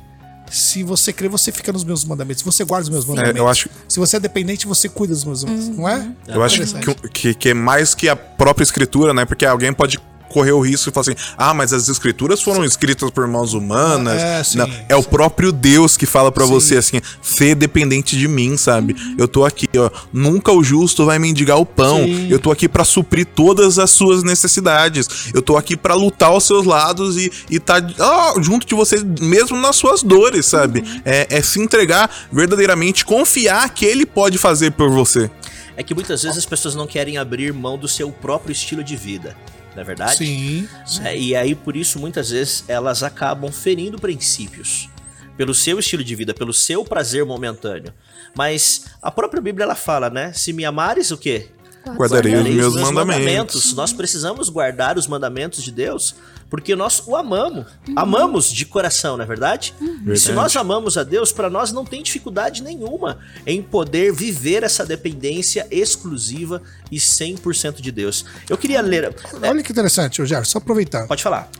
se 0.53 0.83
você 0.83 1.13
crê, 1.13 1.29
você 1.29 1.51
fica 1.51 1.73
nos 1.73 1.83
meus 1.83 2.05
mandamentos. 2.05 2.43
Você 2.43 2.65
guarda 2.65 2.85
os 2.85 2.91
meus 2.91 3.05
mandamentos. 3.05 3.37
É, 3.37 3.41
eu 3.41 3.49
acho, 3.49 3.69
Se 3.89 3.99
você 3.99 4.17
é 4.17 4.21
dependente, 4.21 4.67
você 4.67 4.89
cuida 4.89 5.15
dos 5.15 5.25
meus 5.25 5.43
mandamentos, 5.45 5.77
não 5.77 5.89
é? 5.89 6.13
eu 6.29 6.43
acho 6.43 6.57
Interessante. 6.57 6.95
que, 6.95 7.09
que, 7.09 7.35
que 7.35 7.49
é 7.49 7.55
mais 7.55 7.95
que 7.95 8.09
a 8.09 8.15
própria 8.15 8.63
escritura, 8.63 9.15
né? 9.15 9.25
Porque 9.25 9.47
alguém 9.47 9.73
pode 9.73 9.99
correr 10.33 10.53
o 10.53 10.61
risco 10.61 10.89
e 10.89 10.93
falar 10.93 11.03
assim: 11.03 11.35
ah, 11.37 11.55
mas 11.55 11.73
as 11.73 11.89
escrituras 11.89 12.43
foram 12.43 12.65
escritas 12.65 13.11
por 13.11 13.27
mãos 13.27 13.55
humanas. 13.55 14.21
É, 14.21 14.43
sim, 14.43 14.59
Não, 14.59 14.69
é 14.89 14.97
o 14.97 15.03
próprio 15.03 15.53
Deus 15.53 15.97
que 15.97 16.07
fala 16.07 16.33
pra 16.33 16.45
Sim. 16.45 16.51
você 16.51 16.77
assim: 16.77 17.01
ser 17.21 17.55
dependente 17.55 18.17
de 18.17 18.27
mim, 18.27 18.57
sabe? 18.57 18.97
Eu 19.19 19.29
tô 19.29 19.45
aqui, 19.45 19.69
ó. 19.77 19.91
Nunca 20.13 20.53
o 20.53 20.65
justo 20.65 21.07
vai 21.07 21.19
mendigar 21.19 21.59
o 21.59 21.67
pão. 21.67 21.99
Sim. 22.05 22.29
Eu 22.31 22.39
tô 22.39 22.51
aqui 22.51 22.69
pra 22.69 22.85
suprir 22.85 23.27
todas 23.27 23.79
as 23.79 23.91
suas 23.91 24.23
necessidades. 24.23 25.31
Eu 25.35 25.43
tô 25.43 25.57
aqui 25.57 25.77
pra 25.77 25.95
lutar 25.95 26.31
aos 26.31 26.45
seus 26.45 26.65
lados 26.65 27.17
e, 27.17 27.31
e 27.51 27.61
tá 27.61 27.77
ó, 27.99 28.41
junto 28.41 28.67
de 28.67 28.75
você, 28.75 29.03
mesmo 29.21 29.57
nas 29.59 29.77
suas 29.77 30.03
dores, 30.03 30.47
sabe? 30.47 30.81
Uhum. 30.81 31.01
É, 31.05 31.27
é 31.31 31.43
se 31.43 31.61
entregar 31.61 32.11
verdadeiramente, 32.33 33.05
confiar 33.05 33.69
que 33.71 33.85
ele 33.85 34.07
pode 34.07 34.39
fazer 34.39 34.73
por 34.73 34.91
você. 34.91 35.31
É 35.77 35.83
que 35.83 35.95
muitas 35.95 36.23
vezes 36.23 36.39
as 36.39 36.47
pessoas 36.47 36.75
não 36.75 36.87
querem 36.87 37.17
abrir 37.17 37.53
mão 37.53 37.79
do 37.79 37.89
seu 37.89 38.11
próprio 38.11 38.53
estilo 38.53 38.85
de 38.85 38.97
vida. 38.97 39.37
Não 39.75 39.83
é 39.83 39.85
verdade? 39.85 40.17
Sim. 40.17 40.69
É, 41.03 41.17
e 41.17 41.35
aí, 41.35 41.55
por 41.55 41.77
isso, 41.77 41.99
muitas 41.99 42.31
vezes, 42.31 42.65
elas 42.69 43.03
acabam 43.03 43.51
ferindo 43.51 43.99
princípios. 43.99 44.89
Pelo 45.37 45.55
seu 45.55 45.79
estilo 45.79 46.05
de 46.05 46.15
vida, 46.15 46.35
pelo 46.35 46.53
seu 46.53 46.85
prazer 46.85 47.25
momentâneo. 47.25 47.93
Mas 48.37 48.87
a 49.01 49.11
própria 49.11 49.41
Bíblia, 49.41 49.65
ela 49.65 49.75
fala, 49.75 50.11
né? 50.11 50.33
Se 50.33 50.53
me 50.53 50.65
amares, 50.65 51.11
o 51.11 51.17
quê? 51.17 51.49
Guardarei 51.91 52.33
os 52.35 52.39
Guardarei 52.41 52.55
meus 52.55 52.75
mandamentos. 52.93 53.75
Nós 53.75 53.93
precisamos 53.93 54.49
guardar 54.49 54.97
os 54.97 55.07
mandamentos 55.07 55.63
de 55.65 55.73
Deus, 55.73 56.15
porque 56.49 56.77
nós 56.77 57.03
o 57.07 57.17
amamos. 57.17 57.67
Amamos 57.97 58.51
de 58.53 58.65
coração, 58.67 59.17
não 59.17 59.25
é 59.25 59.27
verdade? 59.27 59.75
E 59.81 59.85
se 59.85 60.27
Verdade. 60.27 60.33
nós 60.33 60.57
amamos 60.57 60.97
a 60.97 61.03
Deus, 61.03 61.33
para 61.33 61.49
nós 61.51 61.73
não 61.73 61.85
tem 61.85 62.03
dificuldade 62.03 62.63
nenhuma 62.63 63.19
em 63.47 63.63
poder 63.63 64.13
viver 64.13 64.63
essa 64.63 64.85
dependência 64.87 65.67
exclusiva 65.71 66.63
e 66.91 66.99
100% 66.99 67.81
de 67.81 67.91
Deus. 67.91 68.25
Eu 68.49 68.57
queria 68.59 68.81
ler. 68.81 69.15
é, 69.43 69.49
Olha 69.49 69.63
que 69.63 69.73
interessante, 69.73 70.25
Jair, 70.25 70.45
só 70.47 70.59
aproveitando. 70.59 71.09
pode 71.09 71.23
falar. 71.23 71.51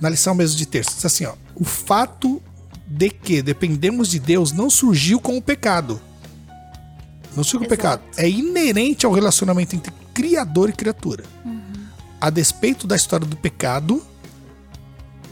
Na 0.00 0.08
lição 0.08 0.34
mesmo 0.34 0.56
de 0.56 0.66
texto, 0.66 0.94
diz 0.94 1.04
assim, 1.04 1.26
ó. 1.26 1.34
O 1.54 1.64
fato 1.64 2.42
de 2.86 3.10
que 3.10 3.42
dependemos 3.42 4.08
de 4.08 4.18
Deus 4.18 4.50
não 4.52 4.70
surgiu 4.70 5.20
com 5.20 5.36
o 5.36 5.42
pecado. 5.42 6.00
Não 7.36 7.44
com 7.44 7.64
o 7.64 7.66
Exato. 7.66 7.68
pecado. 7.68 8.02
É 8.16 8.28
inerente 8.28 9.06
ao 9.06 9.12
relacionamento 9.12 9.76
entre 9.76 9.92
criador 10.12 10.70
e 10.70 10.72
criatura. 10.72 11.24
A 12.20 12.28
despeito 12.28 12.86
da 12.86 12.96
história 12.96 13.26
do 13.26 13.36
pecado, 13.36 14.02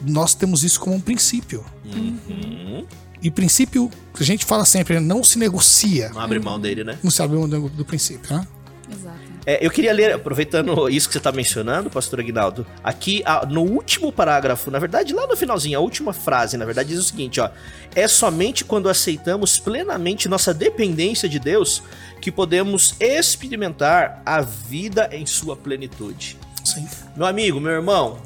nós 0.03 0.35
temos 0.35 0.63
isso 0.63 0.81
como 0.81 0.97
um 0.97 1.01
princípio. 1.01 1.65
Uhum. 1.85 2.87
E 3.23 3.31
princípio, 3.31 3.91
a 4.19 4.23
gente 4.23 4.45
fala 4.45 4.65
sempre, 4.65 4.95
né, 4.95 5.01
não 5.01 5.23
se 5.23 5.39
negocia. 5.39 6.11
Não 6.11 6.21
abre 6.21 6.39
mão 6.39 6.59
dele, 6.59 6.85
né? 6.85 6.99
Não 7.03 7.11
se 7.11 7.21
abre 7.21 7.37
mão 7.37 7.49
do, 7.49 7.69
do 7.69 7.85
princípio, 7.85 8.35
né? 8.35 8.47
Exato. 8.91 9.28
É, 9.49 9.65
eu 9.65 9.71
queria 9.71 9.95
ler, 9.95 10.13
aproveitando 10.13 10.91
isso 10.91 11.09
que 11.09 11.15
você 11.15 11.19
está 11.19 11.33
mencionando, 11.33 11.89
pastor 11.89 12.21
Aguinaldo, 12.21 12.67
aqui 12.85 13.23
a- 13.25 13.47
no 13.47 13.63
último 13.63 14.13
parágrafo, 14.13 14.71
na 14.71 14.79
verdade, 14.79 15.15
lá 15.15 15.27
no 15.27 15.35
finalzinho, 15.35 15.79
a 15.79 15.81
última 15.81 16.13
frase, 16.13 16.59
na 16.59 16.67
verdade, 16.67 16.91
diz 16.91 16.99
o 16.99 17.03
seguinte: 17.03 17.41
ó. 17.41 17.49
É 17.95 18.07
somente 18.07 18.63
quando 18.63 18.91
aceitamos 18.91 19.59
plenamente 19.59 20.29
nossa 20.29 20.53
dependência 20.53 21.27
de 21.27 21.39
Deus 21.39 21.83
que 22.21 22.31
podemos 22.31 22.95
experimentar 23.01 24.21
a 24.27 24.43
vida 24.43 25.09
em 25.13 25.25
sua 25.25 25.57
plenitude. 25.57 26.37
Sim. 26.63 26.87
Meu 27.17 27.25
amigo, 27.25 27.59
meu 27.59 27.73
irmão, 27.73 28.19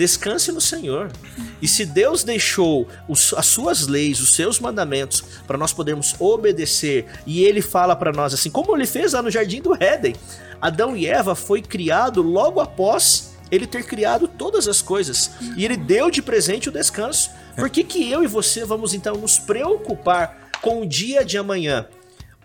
descanse 0.00 0.50
no 0.50 0.60
Senhor. 0.62 1.10
E 1.60 1.68
se 1.68 1.84
Deus 1.84 2.24
deixou 2.24 2.88
os- 3.06 3.34
as 3.34 3.44
suas 3.46 3.86
leis, 3.86 4.18
os 4.18 4.34
seus 4.34 4.58
mandamentos, 4.58 5.22
para 5.46 5.58
nós 5.58 5.72
podermos 5.74 6.14
obedecer, 6.18 7.04
e 7.26 7.44
ele 7.44 7.60
fala 7.60 7.94
para 7.94 8.10
nós 8.10 8.32
assim, 8.32 8.50
como 8.50 8.74
ele 8.74 8.86
fez 8.86 9.12
lá 9.12 9.20
no 9.22 9.30
jardim 9.30 9.60
do 9.60 9.74
Éden, 9.82 10.14
Adão 10.60 10.96
e 10.96 11.06
Eva 11.06 11.34
foi 11.34 11.60
criado 11.60 12.22
logo 12.22 12.60
após 12.60 13.34
ele 13.50 13.66
ter 13.66 13.84
criado 13.84 14.26
todas 14.26 14.66
as 14.68 14.80
coisas, 14.80 15.32
e 15.56 15.64
ele 15.66 15.76
deu 15.76 16.10
de 16.10 16.22
presente 16.22 16.68
o 16.70 16.72
descanso. 16.72 17.30
Por 17.56 17.68
que 17.68 17.84
que 17.84 18.10
eu 18.10 18.22
e 18.24 18.26
você 18.26 18.64
vamos 18.64 18.94
então 18.94 19.16
nos 19.16 19.38
preocupar 19.38 20.50
com 20.62 20.80
o 20.82 20.86
dia 20.86 21.22
de 21.24 21.36
amanhã? 21.36 21.86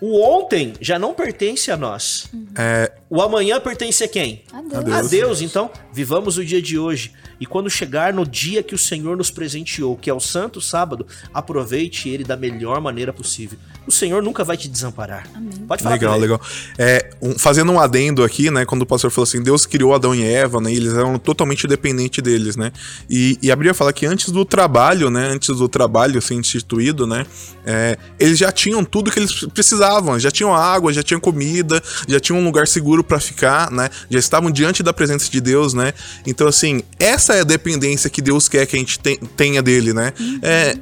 O 0.02 0.20
ontem 0.22 0.74
já 0.82 1.00
não 1.00 1.14
pertence 1.14 1.72
a 1.72 1.78
nós. 1.78 2.26
É, 2.58 2.92
O 3.16 3.22
amanhã 3.22 3.62
pertence 3.62 4.04
a 4.04 4.10
quem? 4.10 4.44
Adeus. 4.52 4.74
Adeus. 4.76 4.98
A 4.98 5.02
Deus, 5.10 5.42
então, 5.42 5.72
vivamos 5.94 6.38
o 6.38 6.44
dia 6.44 6.62
de 6.62 6.78
hoje. 6.78 7.14
E 7.40 7.46
quando 7.46 7.70
chegar 7.70 8.14
no 8.14 8.26
dia 8.26 8.62
que 8.62 8.76
o 8.76 8.78
Senhor 8.78 9.16
nos 9.16 9.32
presenteou, 9.32 9.96
que 9.96 10.10
é 10.10 10.14
o 10.14 10.20
Santo 10.20 10.60
Sábado, 10.60 11.08
aproveite 11.34 12.10
ele 12.10 12.26
da 12.26 12.36
melhor 12.36 12.82
maneira 12.82 13.14
possível. 13.14 13.58
O 13.88 13.92
Senhor 13.92 14.22
nunca 14.22 14.44
vai 14.44 14.58
te 14.58 14.68
desamparar. 14.68 15.30
Amém. 15.34 15.50
Pode 15.66 15.82
falar. 15.82 15.96
Legal, 15.96 16.20
legal. 16.20 16.42
É, 16.78 17.10
um- 17.22 17.40
fazendo 17.40 17.72
um 17.72 17.80
adendo 17.80 18.22
aqui, 18.22 18.52
né? 18.52 18.66
Quando 18.66 18.82
o 18.82 18.86
pastor 18.86 19.10
falou 19.10 19.24
assim, 19.24 19.42
Deus 19.42 19.66
criou 19.66 19.94
Adão 19.94 20.14
e 20.14 20.22
Eva, 20.24 20.60
né? 20.60 20.74
E 20.74 20.76
eles 20.76 20.94
eram 20.94 21.18
totalmente 21.18 21.68
dependentes 21.68 22.22
deles, 22.22 22.58
né? 22.58 22.74
E, 23.10 23.38
e 23.42 23.50
a 23.50 23.56
Bíblia 23.56 23.74
fala 23.74 23.94
que 23.94 24.06
antes 24.06 24.30
do 24.30 24.44
trabalho, 24.44 25.10
né? 25.10 25.30
Antes 25.30 25.56
do 25.56 25.70
trabalho 25.70 26.22
ser 26.22 26.34
instituído, 26.34 27.08
né? 27.08 27.26
é, 27.66 27.98
eles 28.20 28.38
já 28.38 28.52
tinham 28.52 28.86
tudo 28.86 29.10
que 29.12 29.18
eles 29.20 29.46
precisavam. 29.54 30.20
Já 30.20 30.30
tinham 30.30 30.54
água, 30.54 30.94
já 30.94 31.02
tinham 31.02 31.20
comida, 31.20 31.82
já 32.08 32.20
tinham 32.20 32.40
um 32.40 32.44
lugar 32.46 32.68
seguro 32.68 33.04
para 33.06 33.20
ficar, 33.20 33.72
né? 33.72 33.90
Já 34.10 34.20
estavam 34.20 34.52
diante 34.52 34.84
da 34.84 34.94
presença 34.94 35.30
de 35.30 35.40
Deus, 35.40 35.74
né? 35.74 35.94
Então, 36.26 36.48
assim, 36.48 36.82
essa 37.00 37.34
é 37.34 37.42
a 37.42 37.44
dependência 37.44 38.10
que 38.10 38.22
Deus 38.22 38.48
quer 38.48 38.66
que 38.66 38.76
a 38.76 38.80
gente 38.80 39.00
tenha 39.38 39.62
dele, 39.62 39.94
né? 39.94 40.14
Uhum. 40.20 40.40
É, 40.42 40.78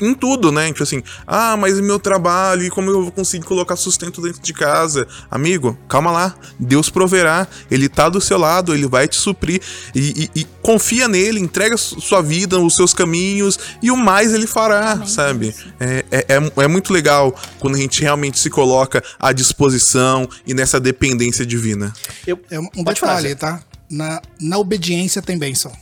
em 0.00 0.14
tudo, 0.14 0.52
né? 0.52 0.68
Tipo 0.68 0.82
assim, 0.82 1.02
ah, 1.26 1.56
mas 1.56 1.80
meu 1.80 1.98
trabalho, 1.98 2.64
e 2.64 2.70
como 2.70 2.90
eu 2.90 3.02
vou 3.02 3.12
conseguir 3.12 3.44
colocar 3.44 3.76
sustento 3.76 4.20
dentro 4.20 4.42
de 4.42 4.52
casa? 4.52 5.06
Amigo, 5.30 5.78
calma 5.88 6.10
lá. 6.10 6.34
Deus 6.58 6.90
proverá, 6.90 7.46
ele 7.70 7.88
tá 7.88 8.08
do 8.08 8.20
seu 8.20 8.38
lado, 8.38 8.74
ele 8.74 8.86
vai 8.86 9.08
te 9.08 9.16
suprir. 9.16 9.60
E, 9.94 10.30
e, 10.34 10.40
e 10.40 10.46
confia 10.62 11.08
nele, 11.08 11.40
entrega 11.40 11.76
sua 11.76 12.22
vida, 12.22 12.58
os 12.58 12.74
seus 12.74 12.92
caminhos, 12.94 13.58
e 13.82 13.90
o 13.90 13.96
mais 13.96 14.32
ele 14.32 14.46
fará, 14.46 14.92
Amém. 14.92 15.06
sabe? 15.06 15.54
É, 15.78 16.04
é, 16.10 16.26
é, 16.36 16.64
é 16.64 16.68
muito 16.68 16.92
legal 16.92 17.34
quando 17.58 17.76
a 17.76 17.78
gente 17.78 18.00
realmente 18.00 18.38
se 18.38 18.50
coloca 18.50 19.02
à 19.18 19.32
disposição 19.32 20.28
e 20.46 20.54
nessa 20.54 20.80
dependência 20.80 21.03
divina. 21.46 21.92
Eu, 22.26 22.40
é 22.50 22.58
um 22.58 22.84
detalhe, 22.84 23.34
tá? 23.34 23.62
Na, 23.90 24.22
na 24.40 24.58
obediência 24.58 25.20
tem 25.20 25.38
bênção. 25.38 25.72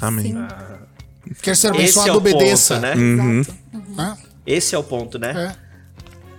Amém. 0.00 0.34
Quer 1.42 1.56
ser 1.56 1.68
abençoado, 1.68 2.10
é 2.10 2.12
obedeça. 2.12 2.74
Ponto, 2.74 2.82
né? 2.82 2.94
Uhum. 2.94 3.44
Uhum. 3.74 4.16
Esse 4.46 4.74
é 4.74 4.78
o 4.78 4.82
ponto, 4.82 5.18
né? 5.18 5.54
É. 5.56 5.70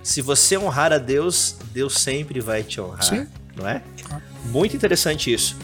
Se 0.04 0.22
você 0.22 0.58
honrar 0.58 0.92
a 0.92 0.98
Deus, 0.98 1.56
Deus 1.72 1.94
sempre 1.94 2.40
vai 2.40 2.64
te 2.64 2.82
honrar. 2.82 3.04
Sim. 3.04 3.28
Não 3.56 3.68
é? 3.68 3.82
Muito 4.46 4.76
interessante 4.76 5.32
isso. 5.32 5.56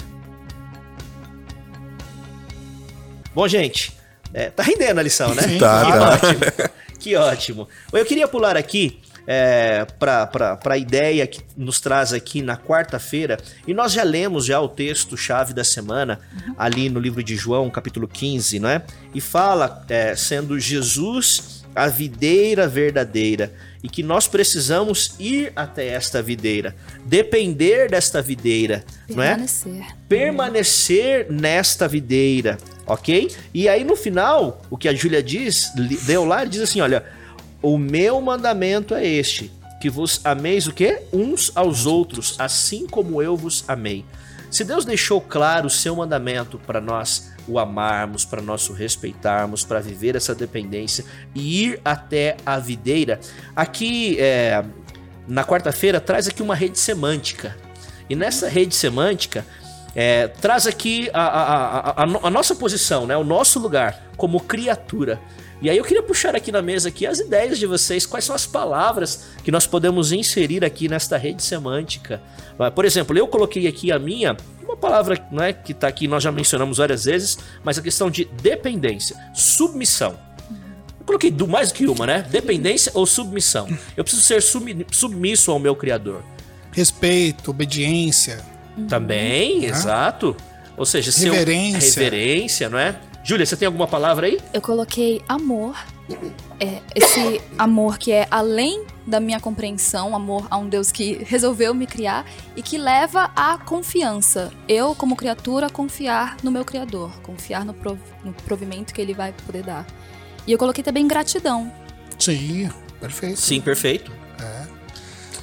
Bom, 3.34 3.48
gente, 3.48 3.94
é, 4.34 4.50
tá 4.50 4.64
rendendo 4.64 5.00
a 5.00 5.04
lição, 5.04 5.34
né? 5.34 5.44
Tá, 5.60 5.86
que 5.86 5.92
tá. 5.92 6.10
ótimo. 6.10 6.70
Que 7.00 7.16
ótimo. 7.16 7.68
Eu 7.94 8.06
queria 8.06 8.28
pular 8.28 8.58
aqui 8.58 9.00
é, 9.28 9.86
para 10.00 10.58
a 10.64 10.78
ideia 10.78 11.28
que 11.28 11.42
nos 11.58 11.82
traz 11.82 12.14
aqui 12.14 12.42
na 12.42 12.56
quarta-feira, 12.56 13.38
e 13.68 13.74
nós 13.74 13.92
já 13.92 14.04
lemos 14.04 14.46
já 14.46 14.62
o 14.62 14.70
texto-chave 14.70 15.54
da 15.54 15.66
semana, 15.66 16.22
uhum. 16.34 16.56
ali 16.58 16.90
no 16.90 16.98
livro 16.98 17.22
de 17.22 17.36
João, 17.36 17.70
capítulo 17.70 18.08
15, 18.08 18.58
não 18.60 18.70
é? 18.70 18.82
E 19.14 19.20
fala, 19.20 19.86
é, 19.90 20.16
sendo 20.16 20.58
Jesus 20.58 21.66
a 21.76 21.88
videira 21.88 22.68
verdadeira, 22.68 23.54
e 23.84 23.90
que 23.90 24.02
nós 24.02 24.28
precisamos 24.28 25.14
ir 25.20 25.52
até 25.56 25.88
esta 25.88 26.22
videira, 26.22 26.74
depender 27.06 27.90
desta 27.90 28.22
videira, 28.22 28.84
permanecer. 29.06 29.72
não 29.72 29.82
é? 29.82 29.88
Permanecer 30.10 31.28
nesta 31.30 31.88
videira, 31.88 32.58
ok? 32.86 33.30
E 33.54 33.70
aí 33.70 33.84
no 33.84 33.96
final, 33.96 34.62
o 34.70 34.78
que 34.78 34.88
a 34.88 34.94
Júlia 34.94 35.22
diz, 35.22 35.72
deu 36.06 36.26
lá, 36.26 36.46
diz 36.46 36.62
assim, 36.62 36.82
olha, 36.82 37.04
o 37.62 37.78
meu 37.78 38.22
mandamento 38.22 38.94
é 38.94 39.06
este: 39.06 39.52
que 39.80 39.90
vos 39.90 40.22
ameis 40.24 40.68
o 40.68 40.74
quê? 40.74 41.04
Uns 41.14 41.52
aos 41.56 41.86
outros, 41.86 42.36
assim 42.40 42.88
como 42.88 43.22
eu 43.22 43.36
vos 43.36 43.64
amei. 43.68 44.06
Se 44.50 44.64
Deus 44.64 44.86
deixou 44.86 45.20
claro 45.20 45.68
o 45.68 45.70
seu 45.70 45.96
mandamento 45.96 46.58
para 46.58 46.80
nós 46.80 47.32
o 47.48 47.60
amarmos, 47.60 48.26
para 48.26 48.42
nós 48.42 48.70
o 48.70 48.74
respeitarmos, 48.74 49.64
para 49.64 49.80
viver 49.80 50.16
essa 50.16 50.34
dependência 50.34 51.06
e 51.36 51.66
ir 51.66 51.82
até 51.84 52.38
a 52.46 52.58
videira, 52.58 53.20
aqui 53.56 54.18
é, 54.20 54.64
na 55.28 55.44
quarta-feira 55.44 56.00
traz 56.00 56.28
aqui 56.28 56.42
uma 56.42 56.56
rede 56.56 56.80
semântica. 56.80 57.56
E 58.10 58.16
nessa 58.16 58.48
rede 58.48 58.74
semântica 58.74 59.46
é, 59.94 60.28
traz 60.28 60.66
aqui 60.66 61.10
a, 61.14 61.22
a, 61.22 61.90
a, 61.90 62.04
a, 62.04 62.30
nossa 62.30 62.56
posição, 62.56 63.06
né, 63.06 63.18
o 63.18 63.24
nosso 63.24 63.60
lugar 63.60 64.07
como 64.18 64.40
criatura. 64.42 65.22
E 65.62 65.70
aí 65.70 65.78
eu 65.78 65.84
queria 65.84 66.04
puxar 66.04 66.36
aqui 66.36 66.52
na 66.52 66.62
mesa 66.62 66.90
aqui 66.90 67.06
as 67.06 67.20
ideias 67.20 67.58
de 67.58 67.66
vocês, 67.66 68.06
quais 68.06 68.26
são 68.26 68.36
as 68.36 68.46
palavras 68.46 69.26
que 69.44 69.52
nós 69.52 69.66
podemos 69.66 70.12
inserir 70.12 70.64
aqui 70.64 70.88
nesta 70.88 71.18
rede 71.18 71.42
semântica. 71.42 72.22
Por 72.76 72.86
exemplo, 72.86 73.18
eu 73.18 73.28
coloquei 73.28 73.68
aqui 73.68 73.92
a 73.92 73.98
minha, 73.98 74.38
uma 74.64 74.78
palavra 74.78 75.20
né, 75.32 75.54
que 75.54 75.72
está 75.72 75.88
aqui, 75.88 76.08
nós 76.08 76.22
já 76.22 76.32
mencionamos 76.32 76.78
várias 76.78 77.06
vezes, 77.06 77.38
mas 77.64 77.78
a 77.78 77.82
questão 77.82 78.10
de 78.10 78.26
dependência, 78.26 79.16
submissão. 79.34 80.20
Eu 81.00 81.06
coloquei 81.06 81.32
do 81.32 81.48
mais 81.48 81.72
do 81.72 81.76
que 81.76 81.88
uma, 81.88 82.06
né? 82.06 82.26
Dependência 82.30 82.92
ou 82.94 83.06
submissão. 83.06 83.68
Eu 83.96 84.04
preciso 84.04 84.26
ser 84.26 84.42
submisso 84.92 85.52
ao 85.52 85.58
meu 85.58 85.76
Criador. 85.76 86.22
Respeito, 86.72 87.50
obediência. 87.50 88.44
Também, 88.88 89.60
uhum. 89.60 89.64
exato. 89.64 90.36
Ou 90.76 90.86
seja, 90.86 91.10
reverência. 91.12 91.82
Seu, 91.82 92.04
reverência, 92.04 92.70
não 92.70 92.78
é? 92.78 92.96
Júlia, 93.28 93.46
você 93.46 93.58
tem 93.58 93.66
alguma 93.66 93.86
palavra 93.86 94.28
aí? 94.28 94.40
Eu 94.54 94.62
coloquei 94.62 95.22
amor. 95.28 95.76
É, 96.62 96.80
esse 96.96 97.42
amor 97.58 97.98
que 97.98 98.10
é 98.10 98.26
além 98.32 98.86
da 99.06 99.20
minha 99.20 99.38
compreensão, 99.38 100.16
amor 100.16 100.48
a 100.50 100.56
um 100.56 100.70
Deus 100.70 100.94
que 100.94 101.22
resolveu 101.26 101.74
me 101.74 101.86
criar 101.86 102.26
e 102.56 102.62
que 102.62 102.78
leva 102.78 103.30
à 103.36 103.58
confiança. 103.58 104.50
Eu, 104.66 104.96
como 104.96 105.14
criatura, 105.14 105.70
confiar 105.70 106.38
no 106.42 106.50
meu 106.50 106.64
Criador, 106.64 107.12
confiar 107.22 107.66
no, 107.66 107.74
prov 107.74 108.00
no 108.24 108.32
provimento 108.32 108.94
que 108.94 109.02
ele 109.02 109.14
vai 109.14 109.34
poder 109.46 109.64
dar. 109.64 109.86
E 110.48 110.54
eu 110.54 110.58
coloquei 110.58 110.82
também 110.82 111.06
gratidão. 111.06 111.70
Sim, 112.18 112.72
perfeito. 113.02 113.42
Sim, 113.42 113.60
perfeito. 113.60 114.10
É. 114.40 114.68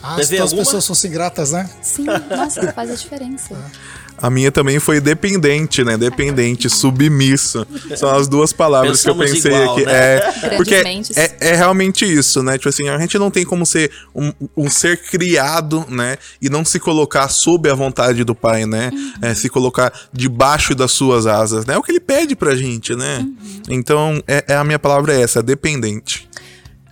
Ah, 0.02 0.16
as 0.16 0.54
pessoas 0.54 0.84
são 0.86 1.10
ingratas, 1.10 1.52
né? 1.52 1.68
Sim, 1.82 2.06
nossa, 2.34 2.72
faz 2.72 2.90
a 2.90 2.94
diferença. 2.94 3.52
É. 3.52 4.03
A 4.16 4.30
minha 4.30 4.50
também 4.50 4.78
foi 4.78 5.00
dependente, 5.00 5.84
né? 5.84 5.96
Dependente, 5.96 6.70
submisso. 6.70 7.66
São 7.96 8.08
as 8.10 8.28
duas 8.28 8.52
palavras 8.52 9.02
Pensamos 9.02 9.24
que 9.24 9.30
eu 9.30 9.34
pensei 9.34 9.52
igual, 9.52 9.76
aqui. 9.76 9.86
Né? 9.86 9.92
É, 9.92 10.56
porque 10.56 10.74
é, 10.74 11.36
é, 11.40 11.54
realmente 11.54 12.04
isso, 12.04 12.42
né? 12.42 12.56
Tipo 12.56 12.68
assim, 12.68 12.88
a 12.88 12.98
gente 12.98 13.18
não 13.18 13.30
tem 13.30 13.44
como 13.44 13.66
ser 13.66 13.90
um, 14.14 14.32
um, 14.56 14.70
ser 14.70 14.96
criado, 15.02 15.84
né? 15.88 16.16
E 16.40 16.48
não 16.48 16.64
se 16.64 16.78
colocar 16.78 17.28
sob 17.28 17.68
a 17.68 17.74
vontade 17.74 18.24
do 18.24 18.34
pai, 18.34 18.66
né? 18.66 18.90
Uhum. 18.92 19.12
É, 19.22 19.34
se 19.34 19.48
colocar 19.48 19.92
debaixo 20.12 20.74
das 20.74 20.92
suas 20.92 21.26
asas, 21.26 21.66
né? 21.66 21.74
É 21.74 21.78
o 21.78 21.82
que 21.82 21.92
ele 21.92 22.00
pede 22.00 22.36
pra 22.36 22.54
gente, 22.54 22.94
né? 22.94 23.18
Uhum. 23.18 23.60
Então, 23.68 24.22
é, 24.26 24.44
é, 24.48 24.54
a 24.54 24.64
minha 24.64 24.78
palavra 24.78 25.14
é 25.14 25.22
essa, 25.22 25.42
dependente. 25.42 26.28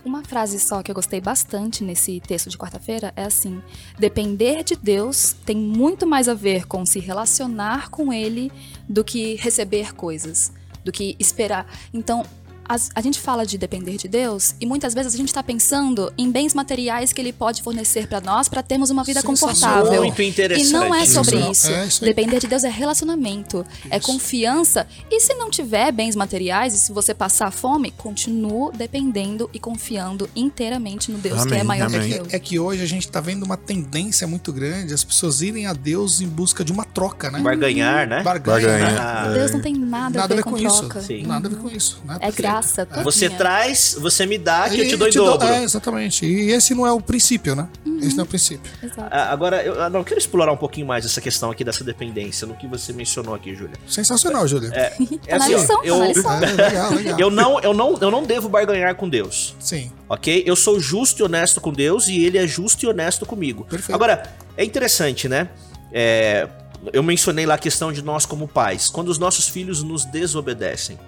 Uma 0.05 0.21
frase 0.21 0.59
só 0.59 0.83
que 0.83 0.91
eu 0.91 0.95
gostei 0.95 1.21
bastante 1.21 1.81
nesse 1.81 2.19
texto 2.19 2.49
de 2.49 2.57
quarta-feira 2.57 3.13
é 3.15 3.23
assim: 3.23 3.61
depender 3.97 4.63
de 4.63 4.75
Deus 4.75 5.33
tem 5.45 5.55
muito 5.55 6.05
mais 6.05 6.27
a 6.27 6.33
ver 6.33 6.67
com 6.67 6.85
se 6.85 6.99
relacionar 6.99 7.89
com 7.89 8.11
Ele 8.11 8.51
do 8.87 9.03
que 9.03 9.35
receber 9.35 9.93
coisas, 9.93 10.51
do 10.83 10.91
que 10.91 11.15
esperar. 11.19 11.65
Então, 11.93 12.25
as, 12.67 12.89
a 12.95 13.01
gente 13.01 13.19
fala 13.19 13.45
de 13.45 13.57
depender 13.57 13.97
de 13.97 14.07
Deus 14.07 14.55
e 14.59 14.65
muitas 14.65 14.93
vezes 14.93 15.13
a 15.13 15.17
gente 15.17 15.29
está 15.29 15.43
pensando 15.43 16.11
em 16.17 16.31
bens 16.31 16.53
materiais 16.53 17.11
que 17.11 17.21
Ele 17.21 17.33
pode 17.33 17.61
fornecer 17.61 18.07
para 18.07 18.21
nós 18.21 18.47
para 18.47 18.63
termos 18.63 18.89
uma 18.89 19.03
vida 19.03 19.21
confortável. 19.21 20.03
Muito 20.03 20.21
interessante. 20.21 20.69
E 20.69 20.71
não 20.71 20.93
é 20.93 21.05
sobre 21.05 21.37
isso. 21.49 21.71
É 21.71 21.85
isso 21.85 22.03
depender 22.03 22.39
de 22.39 22.47
Deus 22.47 22.63
é 22.63 22.69
relacionamento, 22.69 23.57
é 23.57 23.61
isso. 23.61 23.87
é 23.91 23.99
confiança. 23.99 24.87
E 25.09 25.19
se 25.19 25.33
não 25.35 25.49
tiver 25.49 25.91
bens 25.91 26.15
materiais 26.15 26.73
e 26.73 26.79
se 26.79 26.91
você 26.91 27.13
passar 27.13 27.51
fome, 27.51 27.91
continue 27.91 28.71
dependendo 28.75 29.49
e 29.53 29.59
confiando 29.59 30.29
inteiramente 30.35 31.11
no 31.11 31.17
Deus 31.17 31.41
amém, 31.41 31.53
que 31.53 31.59
é 31.59 31.63
maior 31.63 31.87
amém. 31.87 32.09
que 32.09 32.17
eu. 32.17 32.27
É 32.31 32.39
que 32.39 32.59
hoje 32.59 32.81
a 32.83 32.87
gente 32.87 33.05
está 33.05 33.19
vendo 33.19 33.43
uma 33.43 33.57
tendência 33.57 34.27
muito 34.27 34.51
grande 34.51 34.93
as 34.93 35.03
pessoas 35.03 35.41
irem 35.41 35.65
a 35.65 35.73
Deus 35.73 36.21
em 36.21 36.27
busca 36.27 36.63
de 36.63 36.71
uma 36.71 36.85
troca, 36.85 37.29
né? 37.29 37.39
Barganhar, 37.39 38.07
né? 38.07 38.23
Barganhar. 38.23 38.99
Ah, 38.99 39.29
Deus 39.29 39.51
não 39.51 39.61
tem 39.61 39.73
nada, 39.73 40.19
nada 40.19 40.33
a 40.33 40.37
ver, 40.37 40.43
com, 40.43 40.51
com 40.51 40.57
troca. 40.57 40.99
Isso. 40.99 41.07
Sim. 41.07 41.23
Nada 41.23 41.47
a 41.47 41.51
ver 41.51 41.57
com 41.57 41.69
isso. 41.69 42.01
é 42.19 42.31
graça 42.31 42.52
graça. 42.53 42.85
Todinha. 42.85 43.03
Você 43.03 43.29
traz, 43.29 43.97
você 43.99 44.25
me 44.25 44.37
dá, 44.37 44.69
que 44.69 44.79
eu 44.79 44.87
te 44.87 44.95
dou 44.95 45.07
em 45.07 45.11
dobro. 45.11 45.47
é, 45.47 45.63
exatamente. 45.63 46.25
E 46.25 46.51
esse 46.51 46.75
não 46.75 46.85
é 46.85 46.91
o 46.91 47.01
princípio, 47.01 47.55
né? 47.55 47.67
Uhum. 47.85 47.99
Esse 47.99 48.15
não 48.15 48.23
é 48.23 48.23
o 48.23 48.29
princípio. 48.29 48.71
Exato. 48.81 49.07
Ah, 49.11 49.31
agora, 49.31 49.63
eu, 49.63 49.89
não, 49.89 49.99
eu 49.99 50.05
quero 50.05 50.19
explorar 50.19 50.51
um 50.51 50.57
pouquinho 50.57 50.85
mais 50.85 51.05
essa 51.05 51.21
questão 51.21 51.51
aqui 51.51 51.63
dessa 51.63 51.83
dependência, 51.83 52.45
no 52.45 52.55
que 52.55 52.67
você 52.67 52.93
mencionou 52.93 53.33
aqui, 53.33 53.55
Júlia. 53.55 53.75
Sensacional, 53.87 54.47
Júlia. 54.47 54.71
É, 54.73 54.93
é 55.27 55.35
assim, 55.35 55.55
lição, 55.55 55.83
eu, 55.83 56.03
é, 56.03 56.07
legal, 56.07 56.91
legal. 56.91 57.19
eu, 57.19 57.29
não, 57.29 57.59
eu, 57.59 57.73
não, 57.73 57.97
eu 57.99 58.11
não 58.11 58.23
devo 58.23 58.47
barganhar 58.49 58.95
com 58.95 59.09
Deus. 59.09 59.55
Sim. 59.59 59.91
Ok? 60.07 60.43
Eu 60.45 60.55
sou 60.55 60.79
justo 60.79 61.21
e 61.21 61.23
honesto 61.23 61.59
com 61.59 61.71
Deus 61.71 62.07
e 62.07 62.23
ele 62.23 62.37
é 62.37 62.45
justo 62.45 62.85
e 62.85 62.87
honesto 62.87 63.25
comigo. 63.25 63.65
Perfeito. 63.65 63.95
Agora, 63.95 64.23
é 64.55 64.63
interessante, 64.63 65.27
né? 65.27 65.49
É, 65.91 66.47
eu 66.91 67.03
mencionei 67.03 67.45
lá 67.45 67.53
a 67.53 67.57
questão 67.57 67.91
de 67.91 68.01
nós 68.01 68.25
como 68.25 68.47
pais. 68.47 68.89
Quando 68.89 69.09
os 69.09 69.17
nossos 69.17 69.47
filhos 69.47 69.83
nos 69.83 70.05
desobedecem 70.05 70.99